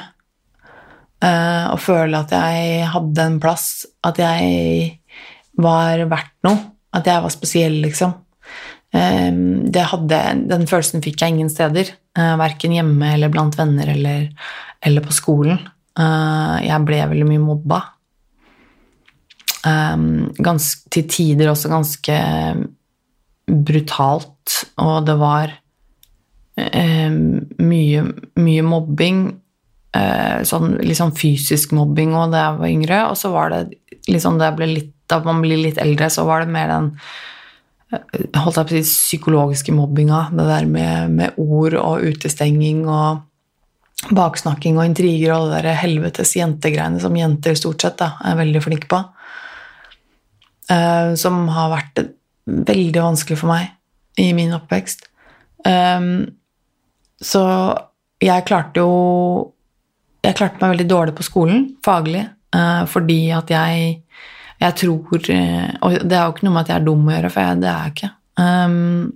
Uh, 1.20 1.74
og 1.74 1.82
føle 1.84 2.16
at 2.16 2.32
jeg 2.32 2.86
hadde 2.94 3.24
en 3.28 3.36
plass, 3.42 3.84
at 4.08 4.16
jeg 4.22 5.00
var 5.60 6.00
verdt 6.08 6.36
noe. 6.46 6.62
At 6.96 7.06
jeg 7.06 7.22
var 7.22 7.32
spesiell, 7.34 7.76
liksom. 7.84 8.14
Um, 8.90 9.68
hadde, 9.70 10.20
den 10.50 10.64
følelsen 10.66 11.04
fikk 11.04 11.20
jeg 11.20 11.34
ingen 11.34 11.52
steder. 11.52 11.92
Uh, 12.16 12.34
verken 12.40 12.72
hjemme 12.74 13.12
eller 13.14 13.32
blant 13.32 13.58
venner 13.58 13.92
eller, 13.92 14.30
eller 14.80 15.04
på 15.04 15.14
skolen. 15.14 15.60
Jeg 16.00 16.80
ble 16.86 16.98
veldig 17.10 17.26
mye 17.28 17.40
mobba. 17.42 17.78
Ganske, 19.60 20.86
til 20.94 21.04
tider 21.12 21.50
også 21.50 21.68
ganske 21.68 22.14
brutalt, 23.68 24.54
og 24.80 25.02
det 25.04 25.16
var 25.20 25.52
mye, 26.56 28.06
mye 28.40 28.64
mobbing. 28.64 29.20
Uh, 29.90 30.46
sånn, 30.46 30.76
sånn 30.94 31.16
fysisk 31.18 31.72
mobbing 31.74 32.12
òg 32.14 32.30
da 32.30 32.44
jeg 32.44 32.58
var 32.60 32.70
yngre, 32.70 32.98
og 33.10 33.16
så 33.18 33.32
var 33.34 33.50
det 33.50 33.64
liksom 34.06 34.38
da, 34.38 34.52
litt, 34.62 34.92
da 35.10 35.18
man 35.24 35.42
blir 35.42 35.58
litt 35.58 35.80
eldre, 35.82 36.06
så 36.12 36.22
var 36.28 36.44
det 36.44 36.54
mer 36.54 36.70
den 36.70 36.92
holdt 37.90 38.58
jeg 38.60 38.68
på 38.68 38.76
å 38.76 38.82
si, 38.84 38.84
psykologiske 38.86 39.74
mobbinga. 39.74 40.28
Det 40.30 40.46
der 40.46 40.68
med, 40.70 41.16
med 41.16 41.40
ord 41.42 41.74
og 41.80 42.04
utestenging 42.06 42.84
og 42.86 43.26
baksnakking 44.14 44.78
og 44.78 44.86
intriger 44.88 45.34
og 45.34 45.50
alle 45.50 45.64
de 45.66 45.74
helvetes 45.76 46.36
jentegreiene 46.38 47.02
som 47.02 47.16
jenter 47.18 47.58
stort 47.58 47.82
sett 47.82 47.98
da, 48.00 48.14
er 48.24 48.38
veldig 48.38 48.62
flinke 48.64 48.90
på. 48.90 49.02
Uh, 50.70 51.16
som 51.18 51.48
har 51.50 51.72
vært 51.72 52.04
veldig 52.46 53.02
vanskelig 53.02 53.40
for 53.40 53.50
meg 53.50 54.22
i 54.22 54.30
min 54.36 54.54
oppvekst. 54.54 55.08
Um, 55.66 56.30
så 57.20 57.42
jeg 58.22 58.46
klarte 58.48 58.84
jo 58.84 58.92
Jeg 60.20 60.36
klarte 60.36 60.60
meg 60.60 60.74
veldig 60.74 60.88
dårlig 60.90 61.16
på 61.16 61.24
skolen, 61.26 61.64
faglig, 61.84 62.26
uh, 62.56 62.84
fordi 62.90 63.22
at 63.36 63.50
jeg 63.52 63.96
jeg 64.60 64.76
tror 64.76 65.06
Og 65.80 65.94
det 66.04 66.16
har 66.16 66.26
jo 66.26 66.34
ikke 66.34 66.44
noe 66.44 66.52
med 66.52 66.66
at 66.66 66.68
jeg 66.68 66.76
er 66.76 66.84
dum 66.84 67.06
å 67.08 67.14
gjøre, 67.14 67.30
for 67.32 67.46
jeg, 67.46 67.60
det 67.62 67.68
er 67.70 67.78
jeg 67.80 67.94
ikke. 67.94 68.10
Um, 68.36 69.12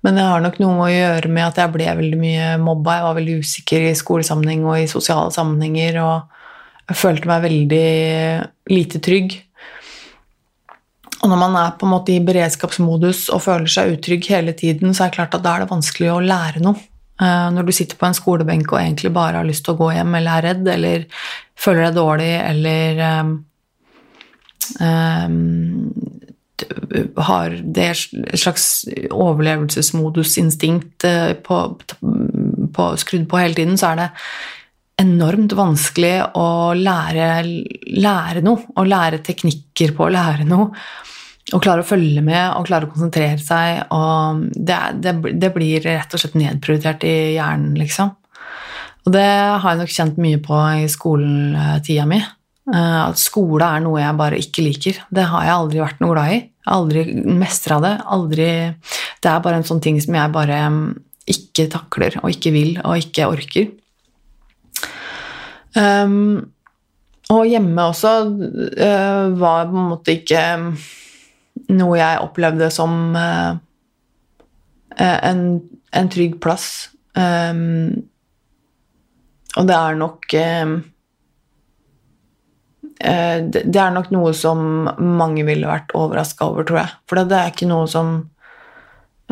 men 0.00 0.16
det 0.16 0.24
har 0.24 0.40
nok 0.40 0.56
noe 0.62 0.86
å 0.86 0.88
gjøre 0.88 1.28
med 1.28 1.44
at 1.44 1.60
jeg 1.60 1.72
ble 1.74 1.90
veldig 1.98 2.20
mye 2.20 2.46
mobba. 2.62 2.96
Jeg 2.96 3.04
var 3.04 3.18
veldig 3.18 3.36
usikker 3.44 3.84
i 3.90 3.98
skolesammenheng 3.98 4.64
og 4.64 4.78
i 4.80 4.88
sosiale 4.88 5.28
sammenhenger, 5.34 6.00
og 6.00 6.88
jeg 6.88 7.00
følte 7.02 7.28
meg 7.28 7.44
veldig 7.44 7.90
lite 8.72 9.02
trygg. 9.04 9.36
Og 11.20 11.28
når 11.28 11.40
man 11.42 11.58
er 11.60 11.76
på 11.76 11.84
en 11.84 11.92
måte 11.92 12.14
i 12.14 12.22
beredskapsmodus 12.24 13.26
og 13.34 13.44
føler 13.44 13.68
seg 13.68 13.98
utrygg 13.98 14.30
hele 14.32 14.56
tiden, 14.56 14.96
så 14.96 15.04
er 15.04 15.12
det 15.12 15.18
klart 15.18 15.36
at 15.36 15.44
da 15.44 15.52
er 15.52 15.66
det 15.66 15.74
vanskelig 15.74 16.14
å 16.14 16.22
lære 16.24 16.64
noe. 16.64 16.80
Eh, 17.20 17.46
når 17.54 17.68
du 17.68 17.72
sitter 17.76 17.98
på 18.00 18.08
en 18.08 18.16
skolebenk 18.16 18.72
og 18.72 18.80
egentlig 18.80 19.12
bare 19.12 19.42
har 19.42 19.48
lyst 19.48 19.66
til 19.66 19.76
å 19.76 19.80
gå 19.82 19.90
hjem, 19.96 20.14
eller 20.16 20.38
er 20.38 20.46
redd, 20.48 20.68
eller 20.74 21.06
føler 21.60 21.88
deg 21.88 21.98
dårlig, 21.98 22.30
eller 22.40 23.02
um, 23.20 23.34
um, 24.80 25.90
har 27.20 27.58
det 27.76 27.90
slags 28.40 28.70
overlevelsesmodusinstinkt 29.10 31.04
eh, 31.08 31.34
på, 31.44 31.60
på, 32.76 32.88
skrudd 33.00 33.28
på 33.28 33.40
hele 33.40 33.56
tiden, 33.58 33.76
så 33.80 33.92
er 33.92 34.00
det 34.00 34.08
enormt 35.00 35.52
vanskelig 35.56 36.16
å 36.36 36.48
lære, 36.76 37.28
lære 38.00 38.44
noe. 38.44 38.68
Å 38.76 38.84
lære 38.84 39.22
teknikker 39.24 39.94
på 39.96 40.06
å 40.06 40.12
lære 40.12 40.44
noe. 40.48 40.72
Og 41.50 41.62
klare 41.64 41.82
å 41.82 41.86
følge 41.86 42.22
med 42.22 42.54
og 42.54 42.68
klare 42.68 42.86
å 42.86 42.92
konsentrere 42.92 43.40
seg. 43.42 43.84
Og 43.96 44.44
det, 44.54 44.78
det, 45.02 45.14
det 45.40 45.52
blir 45.54 45.82
rett 45.86 46.14
og 46.14 46.22
slett 46.22 46.38
nedprioritert 46.38 47.06
i 47.08 47.14
hjernen, 47.34 47.74
liksom. 47.80 48.12
Og 49.06 49.14
det 49.14 49.26
har 49.26 49.64
jeg 49.72 49.80
nok 49.80 49.94
kjent 49.94 50.20
mye 50.20 50.38
på 50.44 50.60
i 50.82 50.86
skoletida 50.92 52.04
mi. 52.08 52.20
Eh, 52.70 53.00
at 53.02 53.18
skole 53.18 53.66
er 53.66 53.82
noe 53.82 54.02
jeg 54.02 54.18
bare 54.18 54.40
ikke 54.40 54.64
liker. 54.66 55.02
Det 55.10 55.26
har 55.32 55.46
jeg 55.46 55.56
aldri 55.56 55.82
vært 55.82 56.02
noe 56.02 56.14
glad 56.14 56.34
i. 56.36 56.40
Aldri 56.70 57.04
mestra 57.24 57.80
det. 57.82 57.94
Aldri 58.04 58.48
Det 59.20 59.30
er 59.30 59.42
bare 59.44 59.60
en 59.60 59.66
sånn 59.66 59.82
ting 59.82 59.98
som 60.02 60.16
jeg 60.16 60.34
bare 60.34 60.60
mm, 60.70 60.84
ikke 61.34 61.68
takler 61.72 62.20
og 62.22 62.30
ikke 62.32 62.52
vil 62.54 62.76
og 62.84 63.00
ikke 63.00 63.28
orker. 63.30 63.68
Um, 65.70 66.50
og 67.30 67.44
hjemme 67.46 67.84
også 67.92 68.12
uh, 68.26 69.26
var 69.38 69.68
på 69.70 69.76
en 69.78 69.90
måte 69.92 70.16
ikke 70.16 70.40
mm, 70.58 70.70
noe 71.70 71.98
jeg 71.98 72.22
opplevde 72.24 72.70
som 72.74 73.16
uh, 73.16 73.58
en, 75.00 75.42
en, 75.92 76.10
trygg 76.12 76.38
plass. 76.42 76.90
Um, 77.14 78.06
og 79.58 79.68
det 79.68 79.76
er 79.76 79.98
nok 79.98 80.34
uh, 80.38 80.74
det, 83.00 83.62
det 83.64 83.80
er 83.80 83.94
nok 83.94 84.10
noe 84.12 84.34
som 84.36 84.90
mange 84.98 85.46
ville 85.48 85.68
vært 85.68 85.94
overraska 85.96 86.50
over, 86.50 86.66
tror 86.68 86.82
jeg. 86.82 86.98
For 87.08 87.22
det 87.22 87.38
er 87.38 87.54
ikke 87.54 87.70
noe 87.70 87.88
som 87.90 88.12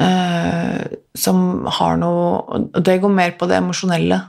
uh, 0.00 0.82
som 1.18 1.66
har 1.78 1.98
noe 2.00 2.60
Det 2.78 2.98
går 3.02 3.12
mer 3.12 3.34
på 3.38 3.48
det 3.50 3.58
emosjonelle. 3.58 4.20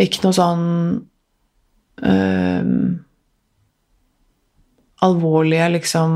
Ikke 0.00 0.24
noe 0.24 0.34
sånn 0.34 0.64
øh, 2.02 2.70
Alvorlige, 5.04 5.68
liksom 5.76 6.12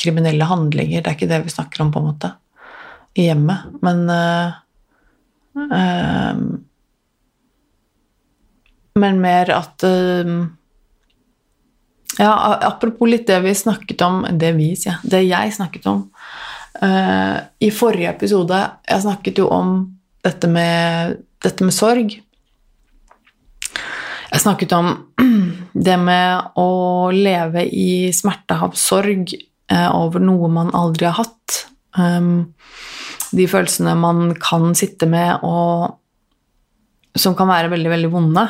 kriminelle 0.00 0.48
handlinger. 0.48 1.02
Det 1.02 1.10
er 1.10 1.16
ikke 1.18 1.30
det 1.30 1.42
vi 1.44 1.54
snakker 1.54 1.84
om, 1.84 1.92
på 1.94 2.02
en 2.02 2.08
måte, 2.10 2.32
i 3.14 3.28
hjemmet. 3.28 3.78
Men 3.84 4.04
øh, 4.10 4.56
øh, 5.68 6.46
Men 8.98 9.20
mer 9.22 9.50
at 9.54 9.84
ja, 12.18 12.58
apropos 12.66 13.06
litt 13.08 13.28
det 13.28 13.38
vi 13.44 13.54
snakket 13.54 14.02
om 14.02 14.24
Det 14.32 14.52
vi, 14.56 14.72
sier 14.74 14.96
jeg. 14.96 15.10
Det 15.12 15.20
jeg 15.22 15.52
snakket 15.54 15.86
om 15.86 16.00
uh, 16.82 17.36
i 17.62 17.70
forrige 17.70 18.10
episode. 18.10 18.58
Jeg 18.88 19.04
snakket 19.04 19.38
jo 19.38 19.48
om 19.54 19.76
dette 20.26 20.50
med, 20.50 21.18
dette 21.44 21.64
med 21.64 21.74
sorg. 21.74 22.16
Jeg 24.28 24.42
snakket 24.42 24.74
om 24.76 24.90
det 25.72 25.96
med 26.00 26.58
å 26.60 27.10
leve 27.14 27.64
i 27.66 28.10
smerte 28.14 28.56
av 28.58 28.76
sorg 28.78 29.34
uh, 29.72 29.90
over 29.96 30.22
noe 30.22 30.50
man 30.52 30.72
aldri 30.76 31.08
har 31.08 31.18
hatt. 31.20 31.64
Um, 31.98 32.54
de 33.34 33.48
følelsene 33.50 33.92
man 33.98 34.32
kan 34.40 34.72
sitte 34.78 35.08
med, 35.10 35.44
og 35.44 35.98
som 37.18 37.36
kan 37.36 37.50
være 37.50 37.72
veldig, 37.72 37.92
veldig 37.92 38.10
vonde. 38.12 38.46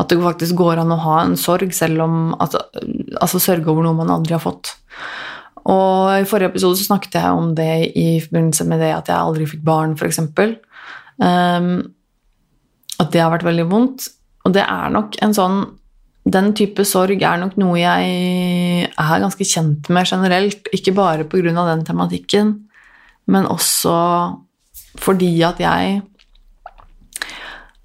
At 0.00 0.08
det 0.08 0.18
faktisk 0.22 0.56
går 0.58 0.80
an 0.80 0.94
å 0.94 1.00
ha 1.02 1.20
en 1.22 1.36
sorg, 1.38 1.74
selv 1.76 2.02
om 2.06 2.14
altså, 2.40 2.62
altså 3.20 3.40
sørge 3.42 3.68
over 3.68 3.84
noe 3.84 3.98
man 3.98 4.12
aldri 4.14 4.34
har 4.34 4.42
fått. 4.42 4.72
Og 5.68 6.14
I 6.14 6.26
forrige 6.28 6.54
episode 6.54 6.78
så 6.80 6.88
snakket 6.88 7.18
jeg 7.20 7.38
om 7.38 7.52
det 7.56 7.72
i 7.98 8.08
forbindelse 8.24 8.64
med 8.70 8.80
det 8.80 8.94
at 8.94 9.10
jeg 9.10 9.20
aldri 9.20 9.48
fikk 9.50 9.66
barn, 9.66 9.92
f.eks. 9.98 10.22
Um, 10.24 10.30
ehm, 11.26 11.74
at 12.98 13.12
det 13.12 13.20
har 13.20 13.34
vært 13.34 13.46
veldig 13.46 13.66
vondt. 13.68 14.08
Og 14.48 14.54
det 14.56 14.64
er 14.64 14.94
nok 14.94 15.18
en 15.24 15.36
sånn 15.36 15.58
Den 16.28 16.52
type 16.56 16.84
sorg 16.84 17.22
er 17.24 17.40
nok 17.40 17.56
noe 17.60 17.78
jeg 17.80 18.88
er 18.88 19.22
ganske 19.22 19.46
kjent 19.48 19.88
med 19.94 20.08
generelt. 20.10 20.68
Ikke 20.76 20.92
bare 20.96 21.24
pga. 21.24 21.54
den 21.70 21.84
tematikken, 21.86 22.68
men 23.26 23.46
også 23.46 23.94
fordi 24.98 25.30
at 25.46 25.60
jeg 25.60 26.02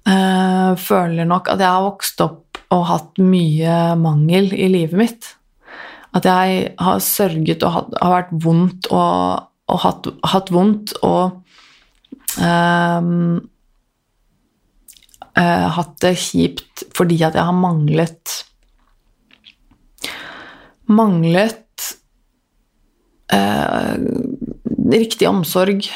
øh, 0.08 0.72
føler 0.76 1.24
nok 1.24 1.48
at 1.48 1.60
jeg 1.60 1.68
har 1.68 1.86
vokst 1.86 2.20
opp 2.20 2.58
og 2.74 2.86
hatt 2.90 3.18
mye 3.22 3.94
mangel 3.96 4.52
i 4.52 4.68
livet 4.68 4.98
mitt. 4.98 5.32
At 6.14 6.24
jeg 6.24 6.74
har 6.78 6.98
sørget 6.98 7.62
og 7.62 7.72
har 8.00 8.14
vært 8.18 8.32
vondt 8.44 8.90
og 8.90 9.50
og 9.72 9.80
hatt, 9.80 10.08
hatt 10.28 10.52
vondt 10.52 10.94
og 11.04 11.40
um, 12.36 13.40
uh, 15.38 15.66
hatt 15.76 15.94
det 16.04 16.14
kjipt 16.20 16.84
fordi 16.96 17.20
at 17.26 17.36
jeg 17.38 17.44
har 17.44 17.56
manglet 17.56 18.40
Manglet 20.84 21.84
uh, 23.32 23.94
riktig 24.92 25.24
omsorg, 25.30 25.86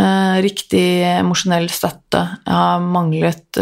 uh, 0.00 0.36
riktig 0.40 1.02
emosjonell 1.04 1.68
støtte. 1.68 2.22
Jeg 2.46 2.54
har 2.56 2.80
manglet 2.80 3.60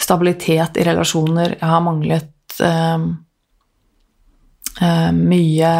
stabilitet 0.00 0.80
i 0.80 0.86
relasjoner. 0.88 1.58
Jeg 1.58 1.68
har 1.68 1.84
manglet 1.84 2.56
mye 5.12 5.74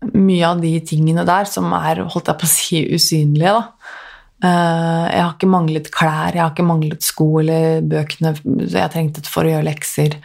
mye 0.00 0.46
av 0.46 0.60
de 0.62 0.72
tingene 0.86 1.24
der 1.28 1.48
som 1.48 1.72
er 1.76 2.04
holdt 2.06 2.30
jeg 2.30 2.40
på 2.40 2.46
å 2.46 2.50
si, 2.50 2.80
usynlige. 2.94 3.52
da. 3.52 3.62
Eh, 4.40 5.06
jeg 5.12 5.20
har 5.20 5.34
ikke 5.34 5.48
manglet 5.52 5.90
klær, 5.92 6.32
jeg 6.32 6.40
har 6.40 6.52
ikke 6.54 6.64
manglet 6.64 7.04
sko 7.04 7.26
eller 7.42 7.82
bøkene 7.84 8.32
jeg 8.72 8.92
trengte 8.94 9.24
for 9.28 9.44
å 9.44 9.52
gjøre 9.52 9.66
lekser. 9.66 10.16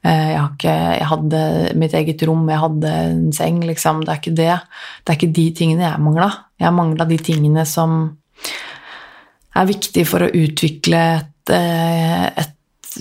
Eh, 0.00 0.30
jeg, 0.32 0.44
ikke, 0.54 0.76
jeg 0.96 1.08
hadde 1.10 1.42
mitt 1.82 1.96
eget 1.98 2.24
rom, 2.28 2.46
jeg 2.48 2.62
hadde 2.62 2.94
en 3.02 3.26
seng, 3.36 3.60
liksom. 3.68 4.00
Det 4.06 4.14
er 4.14 4.22
ikke 4.22 4.38
det. 4.38 4.54
Det 5.02 5.12
er 5.12 5.20
ikke 5.20 5.36
de 5.40 5.46
tingene 5.60 5.84
jeg 5.84 6.06
mangla. 6.06 6.30
Jeg 6.58 6.76
mangla 6.78 7.08
de 7.10 7.20
tingene 7.28 7.66
som 7.68 7.98
er 9.58 9.68
viktige 9.68 10.06
for 10.08 10.24
å 10.24 10.32
utvikle 10.32 11.04
et, 11.18 11.52
eh, 11.52 12.26
et, 12.44 12.98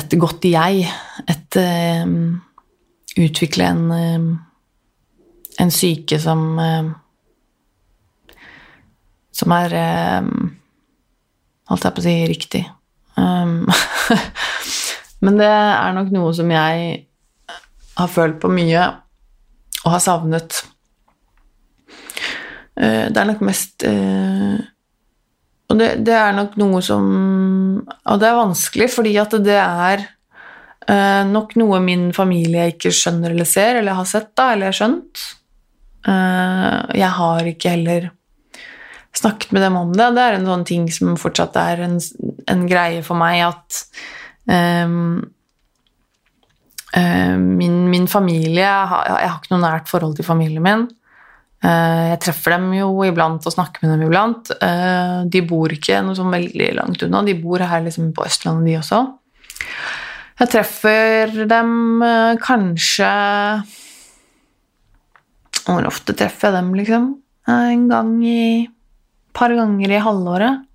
et 0.00 0.20
godt 0.20 0.48
jeg. 0.50 0.86
Et 1.30 1.60
Utvikle 3.20 3.66
en 3.66 4.38
en 5.60 5.72
syke 5.74 6.18
som 6.22 6.60
Som 9.40 9.54
er 9.56 9.76
um, 10.20 10.50
Holdt 11.70 11.86
jeg 11.86 11.94
på 11.94 12.02
å 12.02 12.04
si 12.04 12.14
riktig. 12.26 12.60
Um, 13.14 13.68
men 15.24 15.38
det 15.38 15.46
er 15.46 15.94
nok 15.94 16.08
noe 16.10 16.32
som 16.34 16.50
jeg 16.50 16.88
har 18.00 18.10
følt 18.10 18.40
på 18.42 18.50
mye 18.50 18.88
og 19.84 19.92
har 19.94 20.02
savnet. 20.02 20.64
Uh, 22.74 23.06
det 23.06 23.22
er 23.22 23.28
nok 23.28 23.44
mest 23.46 23.86
Og 25.70 25.78
det, 25.78 25.88
det, 26.06 26.16
er 26.16 26.34
nok 26.34 26.56
noe 26.58 26.80
som 26.82 27.06
Og 27.84 28.20
det 28.20 28.28
er 28.28 28.38
vanskelig, 28.38 28.88
fordi 28.94 29.14
at 29.20 29.36
det 29.44 29.58
er 29.60 30.08
nok 31.30 31.52
noe 31.60 31.78
min 31.84 32.08
familie 32.10 32.72
ikke 32.72 32.90
skjønner 32.90 33.30
eller 33.30 33.46
ser, 33.46 33.76
eller 33.78 33.94
har 33.94 34.08
sett, 34.10 34.32
da, 34.34 34.48
eller 34.56 34.74
skjønt. 34.74 35.20
Eh, 36.08 36.78
jeg 36.96 37.12
har 37.18 37.48
ikke 37.50 37.74
heller 37.74 38.08
snakket 39.16 39.52
med 39.52 39.62
dem 39.62 39.76
om 39.76 39.92
det. 39.92 40.06
Det 40.14 40.22
er 40.22 40.38
en 40.38 40.48
sånn 40.48 40.64
ting 40.68 40.86
som 40.92 41.18
fortsatt 41.20 41.58
er 41.60 41.84
en, 41.86 41.98
en 42.50 42.64
greie 42.70 43.02
for 43.06 43.18
meg, 43.18 43.42
at 43.48 43.80
um, 44.86 45.18
uh, 46.94 47.36
min, 47.36 47.82
min, 47.90 48.08
familie 48.10 48.62
jeg 48.62 48.88
har, 48.92 49.10
jeg 49.10 49.32
har, 49.32 49.38
ikke 49.40 49.54
noe 49.56 49.64
nært 49.66 49.90
forhold 49.90 50.16
til 50.18 50.28
familien 50.28 50.64
min. 50.64 50.86
Uh, 51.60 52.14
jeg 52.14 52.22
treffer 52.24 52.56
dem 52.56 52.70
jo 52.78 52.92
iblant 53.04 53.44
og 53.44 53.56
snakker 53.56 53.84
med 53.84 53.94
dem 53.96 54.06
iblant. 54.06 54.52
Uh, 54.62 55.26
de 55.28 55.44
bor 55.44 55.72
ikke 55.74 56.00
noe 56.06 56.18
sånn 56.18 56.32
veldig 56.32 56.72
langt 56.78 57.04
unna. 57.06 57.24
De 57.26 57.36
bor 57.42 57.60
her 57.60 57.84
liksom 57.84 58.14
på 58.16 58.24
Østlandet, 58.28 58.70
de 58.70 58.80
også. 58.80 59.04
Jeg 60.40 60.48
treffer 60.54 61.34
dem 61.50 62.00
kanskje 62.40 63.08
hvor 65.66 65.84
ofte 65.84 66.14
treffer 66.16 66.48
jeg 66.48 66.56
dem, 66.56 66.70
liksom? 66.78 67.10
En 67.50 67.82
gang 67.90 68.14
i 68.24 68.42
par 69.36 69.54
ganger 69.56 69.94
i 69.94 70.02
halvåret. 70.02 70.66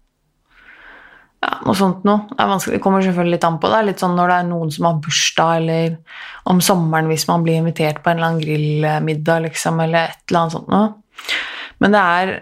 Ja, 1.45 1.51
noe 1.65 1.75
sånt 1.77 2.05
noe. 2.07 2.25
Det, 2.31 2.45
det 2.73 2.81
kommer 2.81 3.03
selvfølgelig 3.05 3.35
litt 3.35 3.45
an 3.45 3.59
på. 3.61 3.69
Det 3.69 3.77
er 3.79 3.87
litt 3.89 4.01
sånn 4.01 4.15
når 4.17 4.31
det 4.31 4.37
er 4.39 4.47
noen 4.49 4.71
som 4.73 4.87
har 4.89 5.01
bursdag, 5.03 5.59
eller 5.59 5.97
om 6.49 6.61
sommeren 6.63 7.11
hvis 7.11 7.27
man 7.29 7.45
blir 7.45 7.59
invitert 7.61 8.01
på 8.01 8.11
en 8.11 8.17
eller 8.17 8.31
annen 8.31 8.45
grillmiddag, 8.45 9.45
liksom, 9.49 9.83
eller 9.85 10.09
et 10.09 10.23
eller 10.25 10.41
annet 10.41 10.55
sånt 10.55 10.71
noe. 10.73 10.87
Men 11.83 11.95
det 11.95 12.01
er 12.01 12.33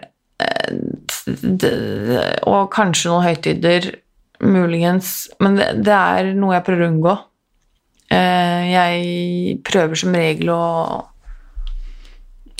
eh, 0.44 0.70
Og 2.48 2.70
kanskje 2.72 3.10
noen 3.10 3.26
høytider, 3.26 3.90
muligens. 4.44 5.14
Men 5.42 5.58
det, 5.58 5.70
det 5.86 5.94
er 5.94 6.32
noe 6.38 6.56
jeg 6.56 6.66
prøver 6.66 6.86
å 6.86 6.92
unngå. 6.92 7.16
Eh, 8.14 8.62
jeg 8.70 9.58
prøver 9.66 9.98
som 9.98 10.16
regel 10.16 10.52
å 10.54 10.62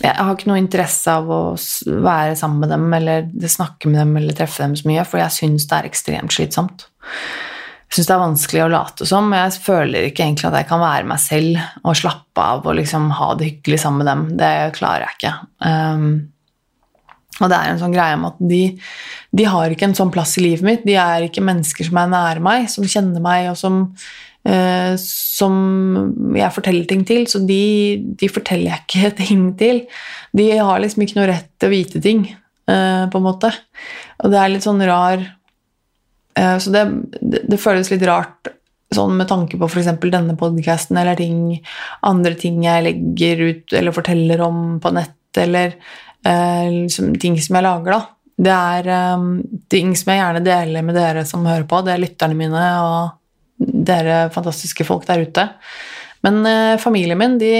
jeg 0.02 0.14
har 0.18 0.34
ikke 0.34 0.50
noe 0.50 0.58
interesse 0.58 1.12
av 1.12 1.28
å 1.30 1.40
være 1.86 2.34
sammen 2.38 2.64
med 2.64 2.72
dem 2.74 2.86
eller 2.96 3.48
snakke 3.50 3.90
med 3.90 4.00
dem 4.02 4.16
eller 4.18 4.36
treffe 4.36 4.64
dem 4.64 4.74
så 4.78 4.88
mye, 4.90 5.04
for 5.06 5.22
jeg 5.22 5.36
syns 5.36 5.68
det 5.70 5.76
er 5.76 5.88
ekstremt 5.90 6.34
slitsomt. 6.34 6.86
Jeg 7.84 8.00
syns 8.00 8.08
det 8.08 8.14
er 8.16 8.24
vanskelig 8.24 8.62
å 8.64 8.70
late 8.72 9.06
som. 9.06 9.30
Jeg 9.38 9.54
føler 9.62 10.08
ikke 10.08 10.24
egentlig 10.24 10.48
at 10.48 10.58
jeg 10.58 10.68
kan 10.72 10.82
være 10.82 11.06
meg 11.06 11.20
selv 11.22 11.60
og 11.84 11.98
slappe 12.00 12.42
av 12.42 12.66
og 12.66 12.78
liksom 12.80 13.06
ha 13.20 13.28
det 13.38 13.50
hyggelig 13.52 13.80
sammen 13.84 14.02
med 14.02 14.10
dem. 14.10 14.24
Det 14.40 14.54
klarer 14.80 15.06
jeg 15.06 15.18
ikke. 15.20 15.34
Um, 15.62 16.08
og 17.42 17.50
det 17.50 17.58
er 17.58 17.70
en 17.70 17.80
sånn 17.82 17.94
greie 17.94 18.18
om 18.18 18.26
at 18.28 18.42
de, 18.42 18.62
de, 19.34 19.46
har 19.50 19.70
ikke 19.70 19.88
en 19.88 19.96
sånn 19.98 20.12
plass 20.14 20.36
i 20.38 20.44
livet 20.44 20.66
mitt. 20.66 20.84
De 20.86 20.98
er 20.98 21.28
ikke 21.28 21.42
mennesker 21.44 21.86
som 21.86 22.02
er 22.02 22.10
nære 22.10 22.42
meg, 22.42 22.66
som 22.70 22.86
kjenner 22.86 23.22
meg, 23.22 23.48
og 23.52 23.58
som 23.58 23.80
Eh, 24.44 24.94
som 25.00 25.54
jeg 26.36 26.52
forteller 26.52 26.84
ting 26.88 27.04
til, 27.08 27.22
så 27.30 27.40
de, 27.48 27.96
de, 28.20 28.28
forteller 28.28 28.74
jeg 28.74 28.84
ikke 28.84 29.12
ting 29.22 29.46
til. 29.60 29.84
De 30.36 30.50
har 30.58 30.82
liksom 30.82 31.06
ikke 31.06 31.20
noe 31.20 31.30
rett 31.30 31.48
til 31.56 31.70
å 31.70 31.74
vite 31.74 32.02
ting, 32.04 32.26
eh, 32.68 33.04
på 33.08 33.20
en 33.20 33.24
måte. 33.24 33.54
Og 34.20 34.34
det 34.34 34.40
er 34.40 34.52
litt 34.52 34.66
sånn 34.66 34.84
rar 34.84 35.22
eh, 35.22 36.58
Så 36.60 36.70
det, 36.74 36.84
det, 37.20 37.46
det 37.50 37.60
føles 37.60 37.90
litt 37.92 38.04
rart 38.06 38.52
sånn 38.94 39.16
med 39.18 39.26
tanke 39.30 39.58
på 39.58 39.66
f.eks. 39.66 39.90
denne 40.02 40.36
podkasten 40.38 40.98
eller 41.00 41.18
ting, 41.18 41.56
andre 42.06 42.36
ting 42.38 42.60
jeg 42.62 42.84
legger 42.84 43.42
ut 43.48 43.74
eller 43.74 43.96
forteller 43.96 44.44
om 44.44 44.76
på 44.82 44.92
nett, 44.94 45.18
eller 45.40 45.74
eh, 45.74 46.68
liksom, 46.84 47.14
ting 47.18 47.40
som 47.42 47.58
jeg 47.58 47.66
lager, 47.66 47.96
da. 47.96 48.02
Det 48.44 48.50
er 48.50 48.88
um, 49.14 49.36
ting 49.70 49.92
som 49.94 50.10
jeg 50.10 50.18
gjerne 50.18 50.40
deler 50.42 50.82
med 50.82 50.96
dere 50.98 51.22
som 51.26 51.44
hører 51.46 51.68
på. 51.70 51.78
Det 51.86 51.92
er 51.94 52.00
lytterne 52.02 52.34
mine 52.34 52.62
og 52.82 53.12
dere 53.58 54.28
fantastiske 54.34 54.86
folk 54.86 55.06
der 55.08 55.24
ute. 55.26 55.48
Men 56.24 56.40
eh, 56.48 56.76
familien 56.80 57.20
min 57.20 57.36
de 57.40 57.52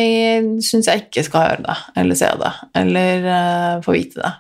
syns 0.64 0.88
jeg 0.88 1.04
ikke 1.04 1.26
skal 1.26 1.48
høre 1.48 1.64
det 1.66 1.76
eller 2.00 2.18
se 2.18 2.30
det 2.40 2.52
eller 2.80 3.28
eh, 3.37 3.74
få 3.85 3.96
vite 3.96 4.22
det. 4.22 4.33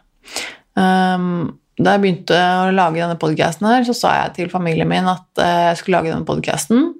Um, 0.74 1.58
da 1.78 1.94
jeg 1.96 2.02
begynte 2.04 2.38
å 2.38 2.72
lage 2.74 3.00
denne 3.00 3.18
podkasten, 3.20 3.68
så 3.86 3.94
sa 3.98 4.14
jeg 4.22 4.34
til 4.38 4.52
familien 4.52 4.88
min 4.90 5.10
at 5.10 5.42
eh, 5.42 5.68
jeg 5.70 5.82
skulle 5.82 6.00
lage 6.00 6.14
denne 6.14 6.28
podkasten. 6.28 6.92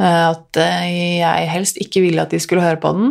At 0.00 0.56
jeg 0.56 1.48
helst 1.52 1.76
ikke 1.76 2.00
ville 2.00 2.22
at 2.24 2.30
de 2.32 2.38
skulle 2.40 2.62
høre 2.64 2.78
på 2.80 2.88
den. 2.96 3.10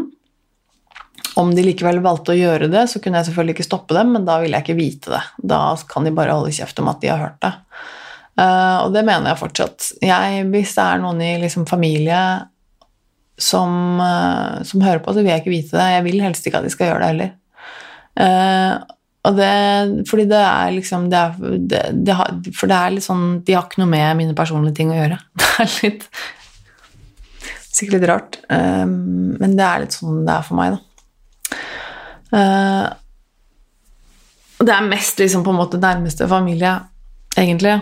Om 1.37 1.51
de 1.53 1.61
likevel 1.61 1.99
valgte 2.01 2.33
å 2.33 2.39
gjøre 2.39 2.65
det, 2.71 2.87
så 2.89 2.97
kunne 2.97 3.19
jeg 3.19 3.27
selvfølgelig 3.27 3.53
ikke 3.59 3.67
stoppe 3.67 3.93
dem, 3.93 4.15
men 4.15 4.25
da 4.25 4.39
ville 4.41 4.57
jeg 4.57 4.65
ikke 4.65 4.79
vite 4.79 5.13
det. 5.13 5.21
Da 5.53 5.59
kan 5.91 6.07
de 6.07 6.15
bare 6.17 6.33
holde 6.33 6.55
kjeft 6.55 6.81
om 6.81 6.89
at 6.89 6.97
de 7.03 7.11
har 7.11 7.21
hørt 7.21 7.37
det. 7.45 7.51
Uh, 8.37 8.85
og 8.85 8.93
det 8.95 9.03
mener 9.07 9.31
jeg 9.31 9.41
fortsatt. 9.41 9.89
Jeg, 10.05 10.45
hvis 10.53 10.75
det 10.77 10.85
er 10.85 11.01
noen 11.03 11.19
i 11.25 11.33
liksom, 11.41 11.65
familie 11.69 12.19
som, 13.39 13.99
uh, 13.99 14.61
som, 14.67 14.83
hører 14.85 15.01
på, 15.03 15.15
så 15.15 15.23
vil 15.23 15.33
jeg 15.33 15.43
ikke 15.43 15.55
vite 15.55 15.75
det. 15.79 15.89
Jeg 15.95 16.05
vil 16.07 16.23
helst 16.23 16.47
ikke 16.47 16.61
at 16.61 16.67
de 16.67 16.73
skal 16.73 16.91
gjøre 16.91 17.01
det 17.03 17.11
heller. 17.13 17.35
Uh, 18.19 18.95
og 19.27 19.35
det, 19.35 19.53
fordi 20.07 20.25
det 20.31 20.39
er 20.39 20.71
liksom 20.77 21.09
det 21.11 21.19
er, 21.19 21.57
det, 21.71 21.81
det 22.07 22.15
har, 22.15 22.37
For 22.55 22.71
det 22.71 22.77
er 22.77 22.93
litt 22.95 23.03
sånn 23.03 23.41
De 23.43 23.53
har 23.53 23.65
ikke 23.67 23.81
noe 23.81 23.91
med 23.91 24.15
mine 24.15 24.35
personlige 24.35 24.77
ting 24.79 24.93
å 24.93 24.97
gjøre. 24.97 25.17
Det 25.39 25.49
er 25.59 25.73
litt 25.83 26.05
Sikkert 27.69 27.99
litt 27.99 28.07
rart, 28.09 28.37
men 28.49 29.53
det 29.55 29.63
er 29.63 29.83
litt 29.83 29.93
sånn 29.95 30.23
det 30.27 30.33
er 30.33 30.43
for 30.43 30.57
meg, 30.57 30.73
da. 30.73 31.59
Uh, 32.33 32.87
det 34.59 34.73
er 34.73 34.89
mest 34.89 35.21
liksom 35.21 35.45
på 35.45 35.53
en 35.53 35.59
måte 35.61 35.79
nærmeste 35.79 36.27
familie, 36.27 36.73
egentlig. 37.37 37.77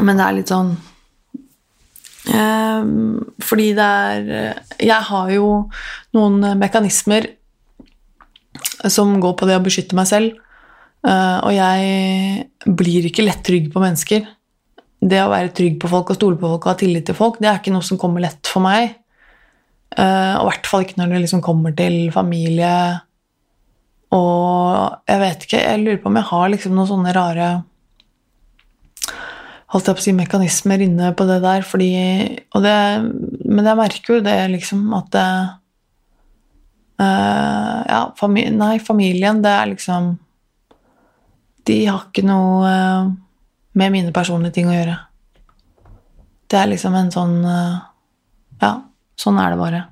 Men 0.00 0.18
det 0.18 0.26
er 0.26 0.36
litt 0.36 0.50
sånn 0.52 0.70
eh, 2.32 2.90
Fordi 3.44 3.68
det 3.76 3.86
er 3.86 4.30
Jeg 4.80 5.08
har 5.10 5.32
jo 5.34 5.50
noen 6.16 6.52
mekanismer 6.60 7.28
som 8.88 9.12
går 9.20 9.34
på 9.36 9.46
det 9.48 9.58
å 9.58 9.62
beskytte 9.62 9.96
meg 9.96 10.06
selv. 10.08 10.38
Eh, 11.04 11.38
og 11.44 11.52
jeg 11.52 12.70
blir 12.80 13.08
ikke 13.10 13.26
lett 13.26 13.42
trygg 13.44 13.66
på 13.74 13.82
mennesker. 13.82 14.24
Det 15.00 15.20
å 15.20 15.28
være 15.32 15.52
trygg 15.56 15.76
på 15.82 15.90
folk 15.92 16.12
og 16.12 16.16
stole 16.16 16.40
på 16.40 16.48
folk 16.48 16.64
og 16.64 16.70
ha 16.72 16.78
tillit 16.80 17.04
til 17.08 17.16
folk, 17.18 17.36
det 17.40 17.50
er 17.50 17.60
ikke 17.60 17.74
noe 17.74 17.84
som 17.84 18.00
kommer 18.00 18.24
lett 18.24 18.48
for 18.48 18.64
meg. 18.64 18.96
Eh, 19.92 20.34
og 20.40 20.46
i 20.46 20.48
hvert 20.48 20.70
fall 20.72 20.86
ikke 20.86 20.96
når 20.96 21.12
det 21.12 21.22
liksom 21.26 21.44
kommer 21.44 21.76
til 21.76 22.08
familie 22.14 22.72
og 24.16 25.06
jeg 25.06 25.20
vet 25.22 25.44
ikke, 25.46 25.60
jeg 25.62 25.82
lurer 25.84 25.98
på 26.02 26.10
om 26.10 26.18
jeg 26.18 26.28
har 26.32 26.48
liksom 26.50 26.74
noen 26.74 26.90
sånne 26.90 27.12
rare 27.14 27.50
holdt 29.70 29.88
jeg 29.88 29.96
på 29.96 30.02
å 30.02 30.04
si, 30.04 30.14
mekanismer 30.16 30.82
inne 30.82 31.12
på 31.16 31.26
det 31.28 31.38
der. 31.44 31.64
Fordi, 31.66 31.90
det, 32.64 32.76
men 33.46 33.68
jeg 33.68 33.78
merker 33.78 34.16
jo 34.16 34.24
det, 34.26 34.36
liksom, 34.56 34.82
at 34.98 35.10
det, 35.14 35.26
uh, 37.02 37.78
ja, 37.86 38.02
fami 38.18 38.48
Nei, 38.54 38.74
familien, 38.82 39.42
det 39.44 39.52
er 39.56 39.70
liksom 39.72 40.10
De 41.68 41.78
har 41.86 42.08
ikke 42.08 42.26
noe 42.26 42.66
uh, 42.66 43.12
med 43.78 43.94
mine 43.94 44.12
personlige 44.12 44.56
ting 44.58 44.68
å 44.68 44.74
gjøre. 44.74 44.96
Det 46.50 46.58
er 46.58 46.70
liksom 46.72 46.96
en 46.98 47.12
sånn 47.14 47.36
uh, 47.46 47.78
Ja, 48.60 48.74
sånn 49.20 49.38
er 49.38 49.54
det 49.54 49.60
bare. 49.60 49.82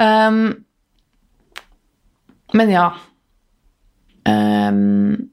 Um, 0.00 0.64
men 2.56 2.72
ja. 2.72 2.86
Um, 4.24 5.31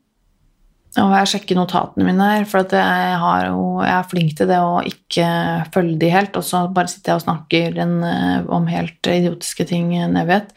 må 1.06 1.16
jeg 1.20 1.30
sjekke 1.34 1.56
notatene 1.58 2.06
mine 2.08 2.28
her, 2.32 2.45
for 2.50 2.66
jeg, 2.76 3.18
jo, 3.47 3.66
jeg 3.86 3.93
er 3.95 4.08
flink 4.10 4.36
til 4.38 4.50
det 4.50 4.60
å 4.64 4.80
ikke 4.88 5.28
følge 5.74 5.97
de 6.02 6.12
helt, 6.14 6.39
og 6.39 6.45
så 6.45 6.64
bare 6.74 6.91
sitter 6.91 7.14
jeg 7.14 7.22
og 7.22 7.26
snakker 7.26 7.82
en, 7.86 7.97
eh, 8.08 8.47
om 8.56 8.66
helt 8.72 9.10
idiotiske 9.10 9.68
ting 9.70 9.91
en 9.97 10.18
evighet. 10.20 10.50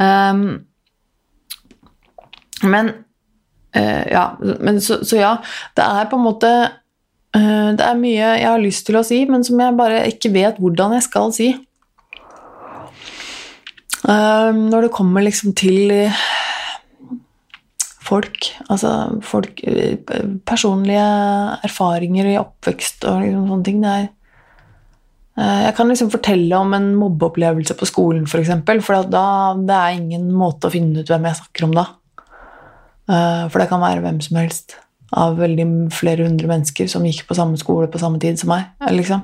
Um, 0.00 0.64
men 2.64 2.90
uh, 3.76 4.04
Ja, 4.10 4.24
men 4.40 4.80
så, 4.82 5.04
så, 5.06 5.20
ja, 5.20 5.36
det 5.76 5.84
er 5.84 6.08
på 6.10 6.18
en 6.18 6.24
måte 6.24 6.50
uh, 7.36 7.70
Det 7.76 7.84
er 7.84 8.00
mye 8.00 8.32
jeg 8.40 8.48
har 8.48 8.62
lyst 8.62 8.88
til 8.88 8.98
å 8.98 9.04
si, 9.06 9.20
men 9.30 9.46
som 9.46 9.60
jeg 9.62 9.78
bare 9.78 10.02
ikke 10.10 10.32
vet 10.34 10.58
hvordan 10.62 10.96
jeg 10.96 11.06
skal 11.06 11.30
si. 11.36 11.52
Uh, 14.02 14.50
når 14.50 14.88
det 14.88 14.96
kommer 14.96 15.24
liksom 15.24 15.54
til 15.56 15.94
folk. 18.04 18.50
Altså 18.68 18.90
folk 19.24 19.62
Personlige 20.48 21.06
erfaringer 21.66 22.28
i 22.32 22.38
oppvekst 22.40 23.06
og 23.10 23.22
liksom 23.22 23.48
sånne 23.50 23.66
ting. 23.66 23.82
Det 23.82 23.92
er 23.94 24.06
eh, 25.40 25.60
jeg 25.68 25.76
kan 25.78 25.90
liksom 25.90 26.12
fortelle 26.12 26.60
om 26.60 26.76
en 26.76 26.92
mobbeopplevelse 27.00 27.76
på 27.80 27.90
skolen, 27.90 28.24
f.eks. 28.24 28.32
For, 28.32 28.44
eksempel, 28.44 28.82
for 28.84 29.10
da, 29.10 29.26
det 29.58 29.80
er 29.80 29.98
ingen 29.98 30.30
måte 30.34 30.68
å 30.68 30.74
finne 30.74 31.02
ut 31.02 31.12
hvem 31.12 31.28
jeg 31.30 31.40
snakker 31.40 31.68
om 31.68 31.76
da. 31.76 31.88
Eh, 33.10 33.44
for 33.50 33.60
det 33.60 33.70
kan 33.72 33.84
være 33.84 34.04
hvem 34.04 34.20
som 34.24 34.40
helst 34.42 34.78
av 35.14 35.36
veldig 35.38 35.68
flere 35.94 36.26
hundre 36.26 36.48
mennesker 36.50 36.88
som 36.90 37.04
gikk 37.06 37.28
på 37.28 37.36
samme 37.38 37.58
skole 37.60 37.86
på 37.92 38.00
samme 38.02 38.18
tid 38.22 38.40
som 38.40 38.50
meg. 38.50 38.72
Liksom. 38.90 39.20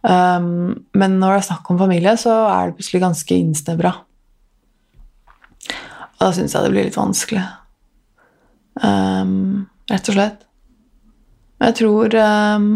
Men 0.00 1.16
når 1.20 1.34
det 1.34 1.40
er 1.42 1.44
snakk 1.50 1.68
om 1.68 1.80
familie, 1.82 2.14
så 2.16 2.32
er 2.48 2.70
det 2.70 2.78
plutselig 2.78 3.02
ganske 3.02 3.36
innsnevra. 3.36 3.90
Og 6.20 6.22
da 6.24 6.30
syns 6.36 6.56
jeg 6.56 6.64
det 6.64 6.72
blir 6.72 6.88
litt 6.88 6.96
vanskelig. 6.96 7.42
Um, 8.78 9.66
rett 9.90 10.08
og 10.08 10.14
slett. 10.16 10.46
Jeg 11.60 11.76
tror 11.76 12.14
um, 12.16 12.68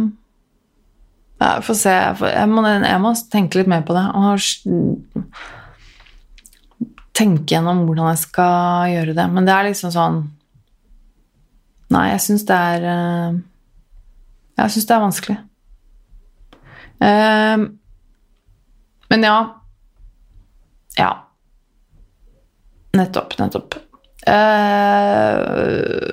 Jeg 1.41 1.65
får 1.65 1.79
se. 1.79 1.95
Jeg 2.35 2.49
må, 2.51 2.65
jeg 2.69 3.01
må, 3.01 3.15
tenke 3.33 3.61
litt 3.61 3.71
mer 3.71 3.85
på 3.87 3.97
det. 3.97 4.05
Og 4.19 4.39
tenke 7.15 7.55
gjennom 7.55 7.85
hvordan 7.87 8.11
jeg 8.13 8.23
skal 8.25 8.93
gjøre 8.93 9.17
det. 9.17 9.27
Men 9.33 9.49
det 9.49 9.55
er 9.55 9.71
liksom 9.71 9.95
sånn 9.95 10.25
Nei, 11.95 12.09
jeg 12.11 12.23
syns 12.25 12.47
det 12.49 12.57
er 12.57 12.85
uh, 12.89 13.37
Jeg 14.59 14.73
syns 14.75 14.89
det 14.89 14.95
er 14.97 15.05
vanskelig. 15.05 15.39
Um, 17.05 17.67
men 19.13 19.27
ja 19.27 19.39
Ja. 20.99 21.11
Nettopp, 22.95 23.35
nettopp. 23.39 23.84
Eh, 24.27 26.13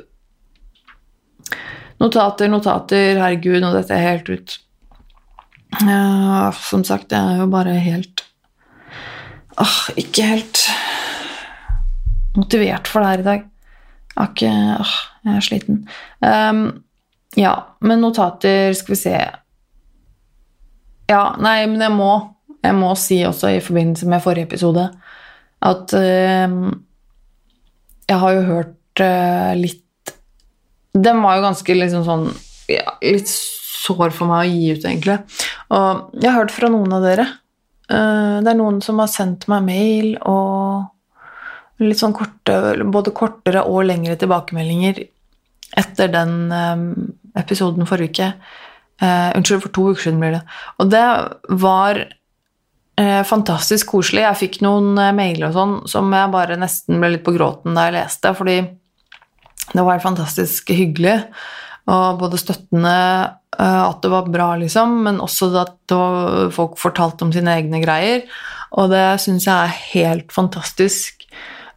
notater, 2.02 2.52
notater, 2.52 3.16
herregud, 3.22 3.62
nå 3.64 3.72
dette 3.76 3.96
er 3.96 4.08
helt 4.10 4.32
ut. 4.32 4.58
Uh, 5.80 6.52
som 6.68 6.84
sagt, 6.84 7.14
jeg 7.16 7.22
er 7.22 7.40
jo 7.40 7.46
bare 7.48 7.78
helt 7.80 8.26
uh, 9.56 9.86
ikke 9.96 10.26
helt 10.28 10.66
motivert 12.36 12.92
for 12.92 13.00
det 13.00 13.14
her 13.14 13.24
i 13.24 13.28
dag. 13.30 13.46
Jeg 14.12 14.20
har 14.20 14.34
ikke 14.34 14.52
uh, 14.52 14.98
jeg 15.22 15.38
er 15.38 15.46
sliten. 15.46 15.80
Um, 16.20 16.84
ja, 17.40 17.54
men 17.80 18.04
notater, 18.04 18.74
skal 18.76 18.96
vi 18.96 19.00
se 19.00 19.16
Ja, 21.12 21.24
nei, 21.40 21.64
men 21.72 21.80
jeg 21.84 21.96
må, 21.96 22.12
jeg 22.60 22.76
må 22.76 22.92
si 23.00 23.22
også 23.28 23.56
i 23.56 23.64
forbindelse 23.64 24.12
med 24.12 24.24
forrige 24.24 24.50
episode 24.50 24.90
at 25.62 25.94
um, 25.96 26.72
jeg 28.12 28.20
har 28.22 28.36
jo 28.36 28.44
hørt 28.48 29.04
uh, 29.04 29.54
litt 29.58 30.16
Den 30.92 31.22
var 31.24 31.38
jo 31.38 31.46
ganske 31.48 31.76
liksom 31.78 32.06
sånn 32.08 32.26
ja, 32.72 32.98
Litt 33.04 33.32
sår 33.32 34.14
for 34.14 34.30
meg 34.30 34.46
å 34.46 34.52
gi 34.52 34.74
ut, 34.76 34.84
egentlig. 34.86 35.16
Og 35.74 36.18
jeg 36.22 36.30
har 36.30 36.44
hørt 36.44 36.54
fra 36.54 36.70
noen 36.70 36.92
av 36.94 37.02
dere. 37.02 37.26
Uh, 37.90 38.38
det 38.44 38.52
er 38.52 38.60
noen 38.60 38.78
som 38.86 39.02
har 39.02 39.10
sendt 39.10 39.48
meg 39.52 39.66
mail 39.66 40.12
og 40.30 40.92
litt 41.82 41.98
sånn 41.98 42.14
korte, 42.14 42.54
både 42.94 43.14
kortere 43.18 43.64
og 43.66 43.88
lengre 43.90 44.14
tilbakemeldinger 44.22 45.02
etter 45.82 46.12
den 46.14 46.36
um, 46.54 46.86
episoden 47.42 47.90
forrige 47.90 48.12
uke. 48.14 48.30
Uh, 49.02 49.34
unnskyld, 49.34 49.64
for 49.64 49.74
to 49.74 49.88
uker 49.90 50.06
siden 50.06 50.22
blir 50.22 50.36
det. 50.38 50.44
Og 50.78 50.92
det 50.94 51.06
var 51.64 52.04
fantastisk 53.28 53.94
koselig. 53.94 54.24
Jeg 54.26 54.40
fikk 54.40 54.62
noen 54.66 54.94
eh, 55.00 55.14
mailer 55.16 55.50
og 55.50 55.56
sånn 55.56 55.76
som 55.90 56.12
jeg 56.14 56.34
bare 56.34 56.60
nesten 56.60 57.00
ble 57.02 57.16
litt 57.16 57.26
på 57.26 57.36
gråten 57.36 57.78
da 57.78 57.88
jeg 57.88 57.98
leste, 58.00 58.34
fordi 58.38 58.58
det 59.72 59.86
var 59.88 60.04
fantastisk 60.04 60.74
hyggelig 60.76 61.22
og 61.92 62.20
både 62.20 62.40
støttende 62.40 62.96
eh, 63.58 63.82
at 63.84 64.02
det 64.04 64.12
var 64.12 64.30
bra, 64.32 64.50
liksom, 64.62 65.00
men 65.08 65.22
også 65.24 65.50
at 65.64 65.96
folk 66.54 66.78
fortalte 66.80 67.26
om 67.26 67.34
sine 67.36 67.56
egne 67.58 67.82
greier. 67.84 68.28
Og 68.80 68.92
det 68.92 69.06
syns 69.24 69.48
jeg 69.48 69.56
er 69.56 69.80
helt 69.92 70.32
fantastisk. 70.32 71.26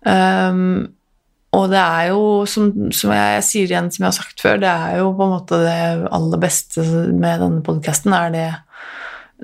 Um, 0.04 0.92
og 1.54 1.70
det 1.70 1.80
er 1.80 2.10
jo, 2.10 2.44
som, 2.50 2.70
som 2.94 3.12
jeg, 3.14 3.34
jeg, 3.36 3.46
sier 3.48 3.70
igjen, 3.70 3.90
som 3.94 4.04
jeg 4.04 4.10
har 4.10 4.16
sagt 4.16 4.42
før, 4.42 4.60
det 4.62 4.70
er 4.70 4.98
jo 5.00 5.12
på 5.14 5.26
en 5.26 5.34
måte 5.36 5.60
det 5.62 6.08
aller 6.14 6.40
beste 6.42 6.84
med 7.12 7.42
denne 7.42 7.62
podkasten, 7.66 8.14
er 8.16 8.34
det 8.34 8.48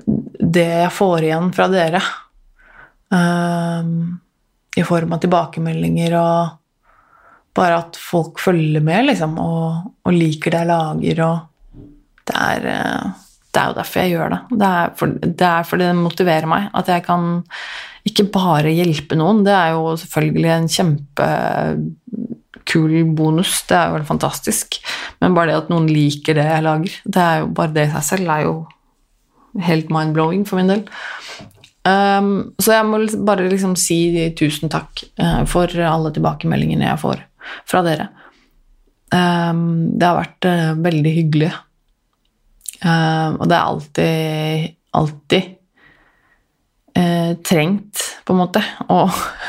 det 0.05 0.67
jeg 0.67 0.91
får 0.95 1.27
igjen 1.27 1.51
fra 1.55 1.67
dere. 1.71 2.01
Um, 3.11 4.19
I 4.75 4.83
form 4.87 5.15
av 5.15 5.23
tilbakemeldinger 5.23 6.15
og 6.19 6.57
bare 7.57 7.81
at 7.81 7.97
folk 7.99 8.39
følger 8.39 8.83
med, 8.83 9.05
liksom, 9.09 9.33
og, 9.41 9.89
og 10.07 10.13
liker 10.15 10.53
det 10.53 10.61
jeg 10.61 10.69
lager, 10.69 11.17
og 11.25 11.37
det 12.29 12.35
er, 12.37 12.67
eh, 12.71 13.05
det 13.51 13.59
er 13.59 13.67
jo 13.67 13.79
derfor 13.79 14.01
jeg 14.01 14.11
gjør 14.13 14.29
det. 14.31 14.41
Det 14.61 14.67
er, 14.67 14.85
for, 14.99 15.07
det 15.21 15.47
er 15.49 15.63
fordi 15.67 15.87
det 15.89 15.97
motiverer 15.99 16.47
meg. 16.47 16.63
At 16.77 16.87
jeg 16.93 17.01
kan 17.07 17.23
ikke 18.07 18.33
bare 18.33 18.71
hjelpe 18.73 19.15
noen. 19.19 19.45
Det 19.45 19.55
er 19.55 19.69
jo 19.75 19.83
selvfølgelig 19.99 20.51
en 20.55 20.73
kjempekul 20.77 22.93
bonus. 23.17 23.51
Det 23.67 23.77
er 23.77 23.85
jo 23.89 23.95
helt 23.99 24.13
fantastisk. 24.13 24.67
Men 25.19 25.35
bare 25.35 25.49
det 25.51 25.61
at 25.65 25.71
noen 25.73 25.87
liker 25.91 26.33
det 26.39 26.47
jeg 26.47 26.67
lager, 26.67 26.93
det 27.03 27.21
er 27.25 27.37
jo 27.43 27.47
bare 27.59 27.75
det 27.75 27.85
i 27.89 27.93
seg 27.97 28.03
selv 28.13 28.27
er 28.37 28.41
jo 28.47 28.55
helt 29.59 29.91
mind-blowing 29.91 30.45
for 30.47 30.61
min 30.61 30.71
del. 30.71 30.85
Um, 31.81 32.53
så 32.61 32.75
jeg 32.75 32.85
må 32.85 32.99
bare 33.25 33.49
liksom 33.49 33.73
si 33.79 34.29
tusen 34.37 34.69
takk 34.69 35.01
uh, 35.17 35.41
for 35.49 35.71
alle 35.81 36.11
tilbakemeldingene 36.13 36.85
jeg 36.85 37.01
får 37.01 37.23
fra 37.69 37.81
dere. 37.85 38.11
Um, 39.11 39.97
det 39.99 40.07
har 40.07 40.19
vært 40.19 40.47
uh, 40.47 40.69
veldig 40.79 41.13
hyggelig. 41.15 41.49
Uh, 42.81 43.35
og 43.37 43.49
det 43.49 43.57
er 43.57 43.65
alltid, 43.65 44.69
alltid 44.97 45.49
uh, 46.97 47.33
trengt, 47.45 48.05
på 48.25 48.35
en 48.35 48.39
måte, 48.39 48.63
å 48.87 49.03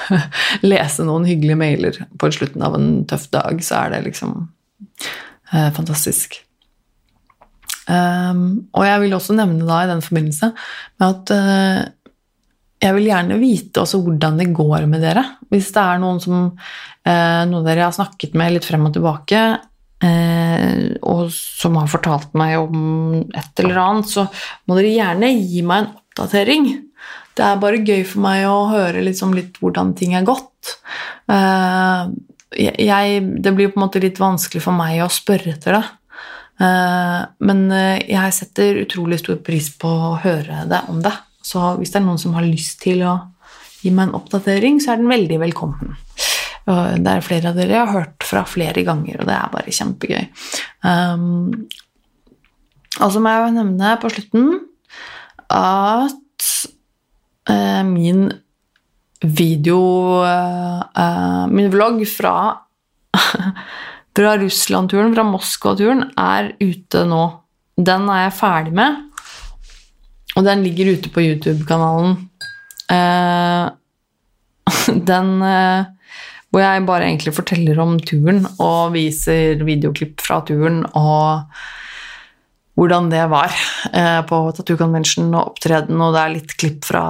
lese 0.72 1.07
noen 1.07 1.28
hyggelige 1.28 1.61
mailer 1.61 2.00
på 2.18 2.32
slutten 2.34 2.64
av 2.66 2.76
en 2.78 2.90
tøff 3.09 3.28
dag, 3.32 3.62
så 3.64 3.84
er 3.84 3.96
det 3.96 4.07
liksom 4.09 4.40
fantastisk. 5.53 6.38
Um, 7.91 8.68
og 8.78 8.85
jeg 8.87 9.03
vil 9.03 9.16
også 9.16 9.35
nevne 9.35 9.66
da 9.66 9.80
i 9.83 9.91
den 9.91 10.03
forbindelse 10.05 10.53
med 11.03 11.07
at 11.09 11.33
uh, 11.35 11.80
jeg 12.83 12.95
vil 12.95 13.09
gjerne 13.09 13.39
vite 13.41 13.83
også 13.83 13.99
hvordan 14.05 14.39
det 14.39 14.53
går 14.55 14.87
med 14.91 15.03
dere. 15.03 15.24
Hvis 15.51 15.72
det 15.74 15.83
er 15.83 16.03
noen 16.03 16.20
som 16.22 16.37
uh, 16.53 17.43
noen 17.51 17.66
dere 17.66 17.89
har 17.89 17.95
snakket 17.95 18.37
med 18.39 18.55
litt 18.55 18.66
frem 18.66 18.87
og 18.87 18.95
tilbake, 18.95 19.43
uh, 20.07 20.76
og 21.11 21.24
som 21.35 21.78
har 21.80 21.91
fortalt 21.91 22.39
meg 22.39 22.59
om 22.61 23.18
et 23.18 23.64
eller 23.64 23.83
annet, 23.83 24.11
så 24.11 24.28
må 24.66 24.78
dere 24.78 24.95
gjerne 24.95 25.35
gi 25.41 25.66
meg 25.66 25.83
en 25.83 25.93
oppdatering. 25.97 26.70
Det 27.35 27.47
er 27.49 27.62
bare 27.62 27.83
gøy 27.83 28.03
for 28.07 28.22
meg 28.22 28.45
å 28.47 28.68
høre 28.70 29.03
liksom 29.03 29.35
litt 29.35 29.59
hvordan 29.62 29.95
ting 29.99 30.12
er 30.18 30.26
gått. 30.28 30.76
Jeg, 32.53 33.22
det 33.41 33.53
blir 33.57 33.70
på 33.72 33.80
en 33.80 33.85
måte 33.87 34.03
litt 34.05 34.20
vanskelig 34.20 34.61
for 34.61 34.76
meg 34.76 35.01
å 35.01 35.09
spørre 35.09 35.55
etter 35.55 35.78
det. 35.78 35.83
Eh, 36.62 37.20
men 37.42 37.64
eh, 37.74 38.04
jeg 38.12 38.36
setter 38.36 38.82
utrolig 38.84 39.18
stor 39.22 39.40
pris 39.44 39.70
på 39.80 39.90
å 39.90 40.14
høre 40.22 40.64
det 40.70 40.82
om 40.92 41.02
det. 41.02 41.14
Så 41.42 41.74
hvis 41.78 41.92
det 41.92 42.00
er 42.00 42.06
noen 42.06 42.20
som 42.22 42.36
har 42.36 42.46
lyst 42.46 42.82
til 42.84 43.02
å 43.06 43.16
gi 43.82 43.90
meg 43.90 44.08
en 44.08 44.18
oppdatering, 44.20 44.78
så 44.82 44.92
er 44.92 45.00
den 45.00 45.10
veldig 45.10 45.40
velkommen. 45.42 45.96
Det 46.62 47.10
er 47.10 47.24
flere 47.26 47.50
av 47.50 47.56
dere 47.58 47.74
jeg 47.74 47.82
har 47.82 47.96
hørt 47.96 48.22
fra 48.22 48.44
flere 48.46 48.84
ganger, 48.86 49.16
og 49.18 49.26
det 49.26 49.34
er 49.34 49.48
bare 49.50 49.72
kjempegøy. 49.74 50.28
Um, 50.86 51.64
og 53.00 53.08
så 53.10 53.18
må 53.18 53.32
jeg 53.32 53.42
jo 53.42 53.56
nevne 53.56 53.96
på 53.98 54.12
slutten 54.14 54.46
at 55.50 56.46
uh, 57.50 57.82
min 57.88 58.28
video 59.22 59.82
Min 61.50 61.70
vlogg 61.70 62.00
fra, 62.10 62.36
fra 64.16 64.34
Russland-turen, 64.40 65.14
fra 65.16 65.24
Moskva-turen, 65.26 66.04
er 66.18 66.52
ute 66.60 67.04
nå. 67.08 67.22
Den 67.76 68.08
er 68.12 68.26
jeg 68.26 68.36
ferdig 68.36 68.74
med, 68.76 68.98
og 70.36 70.44
den 70.46 70.64
ligger 70.64 70.92
ute 70.96 71.12
på 71.12 71.24
YouTube-kanalen. 71.24 72.18
Uh, 72.92 73.72
den 75.12 75.30
uh, 75.40 75.88
Hvor 76.52 76.60
jeg 76.60 76.84
bare 76.84 77.06
egentlig 77.06 77.32
forteller 77.32 77.78
om 77.80 77.94
turen 78.04 78.42
og 78.60 78.92
viser 78.92 79.62
videoklipp 79.64 80.20
fra 80.20 80.42
turen 80.44 80.82
og 80.92 81.46
hvordan 82.79 83.11
det 83.12 83.25
var 83.29 83.53
eh, 83.93 84.20
på 84.25 84.39
Tattoo 84.57 84.79
Convention 84.81 85.29
og 85.35 85.53
opptreden, 85.53 85.99
og 86.01 86.14
det 86.14 86.23
er 86.23 86.33
litt 86.37 86.55
klipp 86.61 86.87
fra 86.89 87.05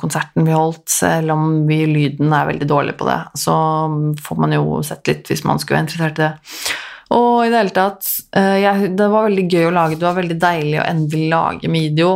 konserten 0.00 0.46
vi 0.46 0.56
holdt, 0.56 0.88
selv 0.90 1.36
om 1.36 1.44
vi, 1.68 1.84
lyden 1.86 2.34
er 2.34 2.48
veldig 2.50 2.68
dårlig 2.70 2.96
på 2.98 3.06
det. 3.06 3.20
Så 3.38 3.54
får 4.26 4.42
man 4.42 4.56
jo 4.56 4.80
sett 4.86 5.06
litt 5.10 5.30
hvis 5.30 5.44
man 5.46 5.62
skulle 5.62 5.78
være 5.78 5.86
interessert 5.86 6.18
i 6.18 6.26
det. 6.26 6.32
Og 7.14 7.44
i 7.44 7.50
det 7.52 7.60
hele 7.60 7.74
tatt 7.76 8.08
eh, 8.34 8.56
jeg, 8.64 8.94
Det 8.96 9.06
var 9.12 9.28
veldig 9.28 9.44
gøy 9.46 9.68
å 9.68 9.74
lage, 9.76 9.98
det 10.00 10.08
var 10.08 10.18
veldig 10.18 10.38
deilig 10.40 10.80
å 10.80 10.88
endelig 10.88 11.30
lage 11.30 11.70
video. 11.70 12.12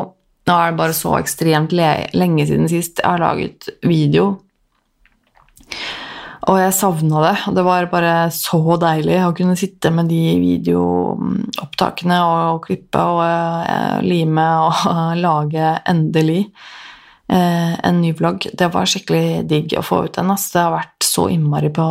Nå 0.49 0.57
er 0.57 0.73
det 0.73 0.81
bare 0.81 0.97
så 0.97 1.15
ekstremt 1.21 1.75
lenge 1.77 2.47
siden 2.49 2.71
sist 2.73 3.03
jeg 3.03 3.07
har 3.07 3.23
laget 3.23 3.69
video. 3.85 4.33
Og 6.49 6.57
jeg 6.57 6.73
savna 6.73 7.21
det. 7.27 7.35
Det 7.59 7.63
var 7.67 7.91
bare 7.93 8.13
så 8.33 8.61
deilig 8.81 9.19
å 9.21 9.35
kunne 9.37 9.57
sitte 9.59 9.91
med 9.93 10.09
de 10.09 10.23
videoopptakene 10.41 12.21
og, 12.25 12.37
og 12.55 12.61
klippe 12.65 13.03
og 13.05 13.21
eh, 13.27 13.99
lime 14.07 14.47
og 14.65 14.87
lage 15.27 15.75
endelig 15.93 16.41
eh, 17.29 17.75
en 17.77 18.01
ny 18.01 18.15
vlogg. 18.17 18.49
Det 18.57 18.71
var 18.73 18.89
skikkelig 18.89 19.45
digg 19.51 19.77
å 19.77 19.85
få 19.85 20.07
ut 20.07 20.17
den. 20.17 20.33
Altså. 20.33 20.55
Det 20.55 20.65
har 20.65 20.77
vært 20.79 21.09
så 21.09 21.29
innmari 21.35 21.73
på, 21.75 21.87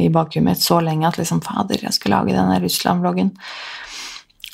i 0.00 0.08
bakhuet 0.12 0.46
mitt 0.46 0.64
så 0.64 0.80
lenge 0.80 1.10
at 1.10 1.20
liksom, 1.20 1.44
fader, 1.44 1.84
jeg 1.84 1.98
skulle 1.98 2.22
lage 2.22 2.36
denne 2.38 2.60
Russland-vloggen. 2.64 3.32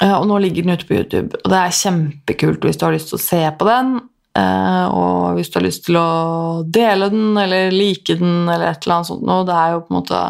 Eh, 0.03 0.15
og 0.19 0.27
nå 0.31 0.43
ligger 0.43 0.67
den 0.67 0.75
ute 0.75 0.87
på 0.89 0.99
YouTube, 0.99 1.39
og 1.45 1.55
det 1.55 1.63
er 1.63 1.81
kjempekult 1.85 2.67
hvis 2.67 2.79
du 2.79 2.89
har 2.89 2.95
lyst 2.99 3.13
til 3.15 3.21
å 3.21 3.27
se 3.29 3.43
på 3.59 3.71
den. 3.71 3.99
Eh, 4.37 4.87
og 4.93 5.39
hvis 5.39 5.51
du 5.51 5.59
har 5.59 5.67
lyst 5.67 5.87
til 5.89 5.99
å 5.99 6.09
dele 6.69 7.09
den 7.13 7.39
eller 7.41 7.73
like 7.75 8.19
den 8.21 8.47
eller 8.47 8.71
et 8.71 8.85
eller 8.85 8.99
annet 8.99 9.11
sånt 9.11 9.27
noe, 9.27 9.47
det 9.49 9.57
er 9.57 9.75
jo 9.75 9.85
på 9.85 9.93
en 9.93 9.99
måte 9.99 10.23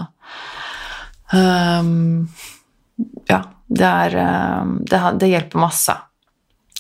um, 1.35 1.95
Ja, 3.29 3.43
det 3.69 3.89
er 3.89 4.19
ehm, 4.23 4.77
det, 4.89 5.03
det 5.21 5.33
hjelper 5.33 5.61
masse. 5.61 5.97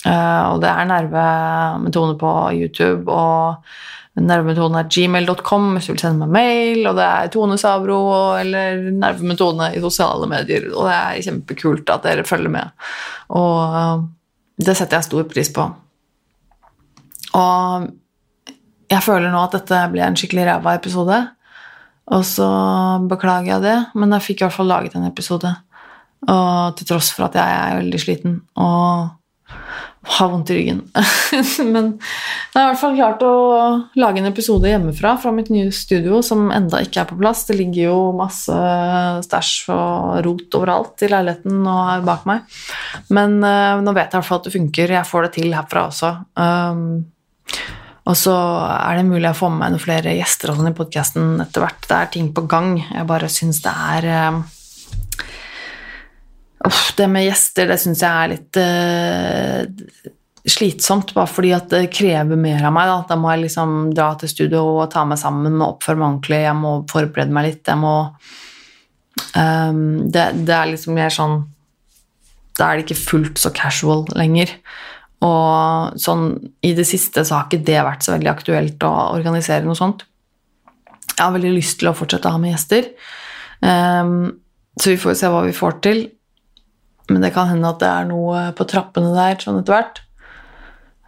Uh, 0.06 0.54
og 0.54 0.60
det 0.62 0.70
er 0.70 0.86
nervemetode 0.88 2.14
på 2.20 2.32
YouTube, 2.54 3.10
og 3.10 4.22
nervemetodene 4.22 4.84
er 4.84 4.92
gmail.com 4.94 5.66
hvis 5.74 5.88
du 5.88 5.92
vil 5.92 6.00
sende 6.00 6.26
meg 6.26 6.32
mail, 6.38 6.86
og 6.88 6.96
det 6.98 7.08
er 7.08 7.32
Tone 7.34 7.58
Sabro 7.60 7.98
eller 8.38 8.86
nervemetodene 8.94 9.72
i 9.76 9.82
sosiale 9.82 10.30
medier, 10.30 10.70
og 10.72 10.88
det 10.88 10.94
er 10.96 11.26
kjempekult 11.28 11.92
at 11.92 12.06
dere 12.06 12.26
følger 12.26 12.54
med. 12.54 12.88
Og 13.36 13.76
uh, 13.76 14.06
det 14.58 14.78
setter 14.78 14.98
jeg 14.98 15.10
stor 15.10 15.28
pris 15.28 15.52
på. 15.54 15.68
Og 17.38 17.88
jeg 18.88 19.04
føler 19.04 19.32
nå 19.32 19.42
at 19.44 19.58
dette 19.58 19.82
ble 19.92 20.04
en 20.04 20.16
skikkelig 20.18 20.46
ræva 20.48 20.76
episode. 20.78 21.20
Og 22.08 22.24
så 22.24 22.48
beklager 23.08 23.54
jeg 23.54 23.64
det, 23.66 23.78
men 23.98 24.16
jeg 24.16 24.24
fikk 24.24 24.40
i 24.40 24.46
hvert 24.46 24.56
fall 24.56 24.70
laget 24.70 24.96
en 24.96 25.08
episode. 25.08 25.52
Og 26.28 26.78
til 26.78 26.88
tross 26.88 27.12
for 27.14 27.28
at 27.28 27.36
jeg 27.38 27.60
er 27.60 27.78
veldig 27.82 28.00
sliten 28.02 28.40
og 28.58 29.14
har 30.08 30.30
vondt 30.30 30.50
i 30.50 30.56
ryggen. 30.56 30.80
men 31.74 31.90
jeg 31.98 32.56
har 32.56 32.62
i 32.62 32.70
hvert 32.70 32.80
fall 32.80 32.96
klart 32.96 33.22
å 33.26 33.32
lage 33.98 34.22
en 34.22 34.30
episode 34.30 34.70
hjemmefra 34.70 35.14
fra 35.20 35.32
mitt 35.34 35.50
nye 35.52 35.68
studio 35.74 36.22
som 36.24 36.48
enda 36.54 36.80
ikke 36.84 37.02
er 37.02 37.10
på 37.10 37.18
plass. 37.20 37.44
Det 37.48 37.58
ligger 37.58 37.90
jo 37.90 37.98
masse 38.16 38.56
stæsj 39.26 39.52
og 39.74 40.22
rot 40.24 40.58
overalt 40.58 41.04
i 41.04 41.12
leiligheten 41.12 41.60
og 41.60 42.08
bak 42.08 42.24
meg. 42.30 42.58
Men 43.12 43.38
uh, 43.44 43.82
nå 43.84 43.94
vet 43.94 44.08
jeg 44.08 44.16
i 44.16 44.18
hvert 44.20 44.30
fall 44.30 44.40
at 44.40 44.48
det 44.48 44.56
funker. 44.56 44.96
Jeg 44.96 45.10
får 45.10 45.28
det 45.28 45.32
til 45.36 45.56
herfra 45.58 45.86
også. 45.90 46.14
Um, 46.40 46.88
og 48.08 48.16
så 48.16 48.34
er 48.72 48.96
det 48.96 49.08
mulig 49.08 49.28
å 49.28 49.36
få 49.36 49.50
med 49.52 49.74
noen 49.74 49.82
flere 49.82 50.14
gjester 50.16 50.54
sånn 50.56 50.70
i 50.70 50.76
podkasten 50.76 51.42
etter 51.44 51.64
hvert. 51.64 51.82
Det 51.84 51.96
er 51.96 52.12
ting 52.14 52.30
på 52.32 52.46
gang. 52.48 52.78
Jeg 52.80 53.08
bare 53.08 53.28
syns 53.32 53.60
det 53.64 53.74
er 53.74 54.06
uh, 54.08 54.38
Det 56.96 57.08
med 57.12 57.26
gjester, 57.26 57.68
det 57.68 57.76
syns 57.82 58.00
jeg 58.04 58.08
er 58.08 58.32
litt 58.32 58.60
uh, 58.62 60.14
slitsomt, 60.48 61.12
bare 61.12 61.28
fordi 61.28 61.52
at 61.52 61.68
det 61.74 61.92
krever 61.92 62.40
mer 62.40 62.64
av 62.64 62.72
meg. 62.72 62.88
Da, 62.88 62.96
da 63.12 63.20
må 63.20 63.28
jeg 63.34 63.44
liksom 63.44 63.76
dra 63.92 64.08
til 64.16 64.32
studio 64.32 64.64
og 64.78 64.88
ta 64.94 65.04
meg 65.04 65.20
sammen 65.20 65.60
og 65.60 65.74
oppføre 65.74 66.00
meg 66.00 66.08
ordentlig. 66.08 66.42
Jeg 66.46 66.58
må 66.64 66.74
forberede 66.88 67.36
meg 67.36 67.50
litt. 67.50 67.64
Jeg 67.68 67.82
må 67.84 67.94
um, 69.36 69.86
det, 70.08 70.30
det 70.48 70.56
er 70.56 70.72
liksom 70.72 70.96
mer 70.96 71.12
sånn 71.12 71.42
Da 72.56 72.70
er 72.70 72.78
det 72.78 72.88
ikke 72.88 73.02
fullt 73.04 73.44
så 73.44 73.52
casual 73.52 74.08
lenger. 74.16 74.56
Og 75.26 75.96
sånn 75.98 76.28
i 76.62 76.74
det 76.78 76.86
siste 76.86 77.24
så 77.26 77.38
har 77.38 77.48
ikke 77.48 77.64
det 77.66 77.78
vært 77.82 78.04
så 78.06 78.14
veldig 78.14 78.30
aktuelt 78.30 78.84
å 78.86 78.92
organisere 79.16 79.66
noe 79.66 79.78
sånt. 79.78 80.04
Jeg 81.16 81.24
har 81.24 81.34
veldig 81.34 81.56
lyst 81.56 81.80
til 81.80 81.90
å 81.90 81.96
fortsette 81.98 82.30
å 82.30 82.36
ha 82.36 82.38
med 82.38 82.52
gjester, 82.52 82.92
um, 83.58 84.28
så 84.78 84.92
vi 84.92 85.00
får 85.02 85.16
se 85.18 85.30
hva 85.32 85.40
vi 85.42 85.56
får 85.56 85.80
til. 85.82 86.04
Men 87.08 87.24
det 87.24 87.32
kan 87.34 87.48
hende 87.50 87.72
at 87.72 87.80
det 87.82 87.88
er 87.88 88.06
noe 88.06 88.44
på 88.54 88.66
trappene 88.68 89.10
der 89.16 89.40
sånn 89.42 89.58
etter 89.58 89.74
hvert. 89.74 90.02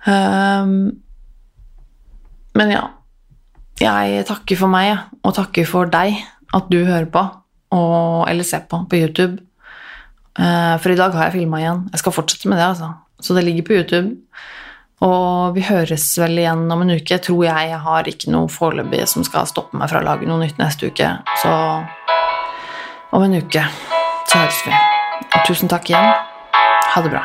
Um, 0.08 0.72
men 2.58 2.74
ja. 2.74 2.88
Jeg 3.80 4.26
takker 4.28 4.58
for 4.60 4.68
meg, 4.68 4.92
og 5.24 5.36
takker 5.38 5.68
for 5.68 5.88
deg, 5.88 6.18
at 6.52 6.66
du 6.72 6.82
hører 6.82 7.06
på 7.08 7.22
og, 7.70 8.26
eller 8.28 8.44
ser 8.44 8.66
på 8.68 8.82
på 8.90 8.98
YouTube. 8.98 9.38
Uh, 10.38 10.76
for 10.82 10.90
i 10.92 10.98
dag 10.98 11.14
har 11.14 11.28
jeg 11.28 11.40
filma 11.40 11.60
igjen. 11.62 11.86
Jeg 11.92 12.02
skal 12.02 12.14
fortsette 12.16 12.50
med 12.50 12.58
det, 12.58 12.66
altså. 12.66 12.90
Så 13.20 13.36
det 13.36 13.44
ligger 13.46 13.66
på 13.66 13.78
YouTube. 13.78 14.16
Og 15.00 15.54
vi 15.56 15.64
høres 15.64 16.04
vel 16.20 16.42
igjen 16.42 16.66
om 16.68 16.82
en 16.84 16.92
uke, 16.92 17.16
tror 17.24 17.44
jeg. 17.46 17.70
Jeg 17.72 17.80
har 17.86 18.10
ikke 18.10 18.32
noe 18.34 18.50
foreløpig 18.52 19.06
som 19.08 19.24
skal 19.24 19.48
stoppe 19.48 19.80
meg 19.80 19.88
fra 19.92 20.02
å 20.02 20.06
lage 20.06 20.28
noe 20.28 20.42
nytt 20.42 20.60
neste 20.60 20.92
uke. 20.92 21.08
Så 21.40 21.54
om 23.16 23.24
en 23.24 23.40
uke 23.40 23.64
så 24.28 24.42
høres 24.42 24.60
vi. 24.66 24.76
Og 25.30 25.40
tusen 25.48 25.72
takk 25.72 25.88
igjen. 25.90 26.12
Ha 26.92 27.04
det 27.06 27.16
bra. 27.16 27.24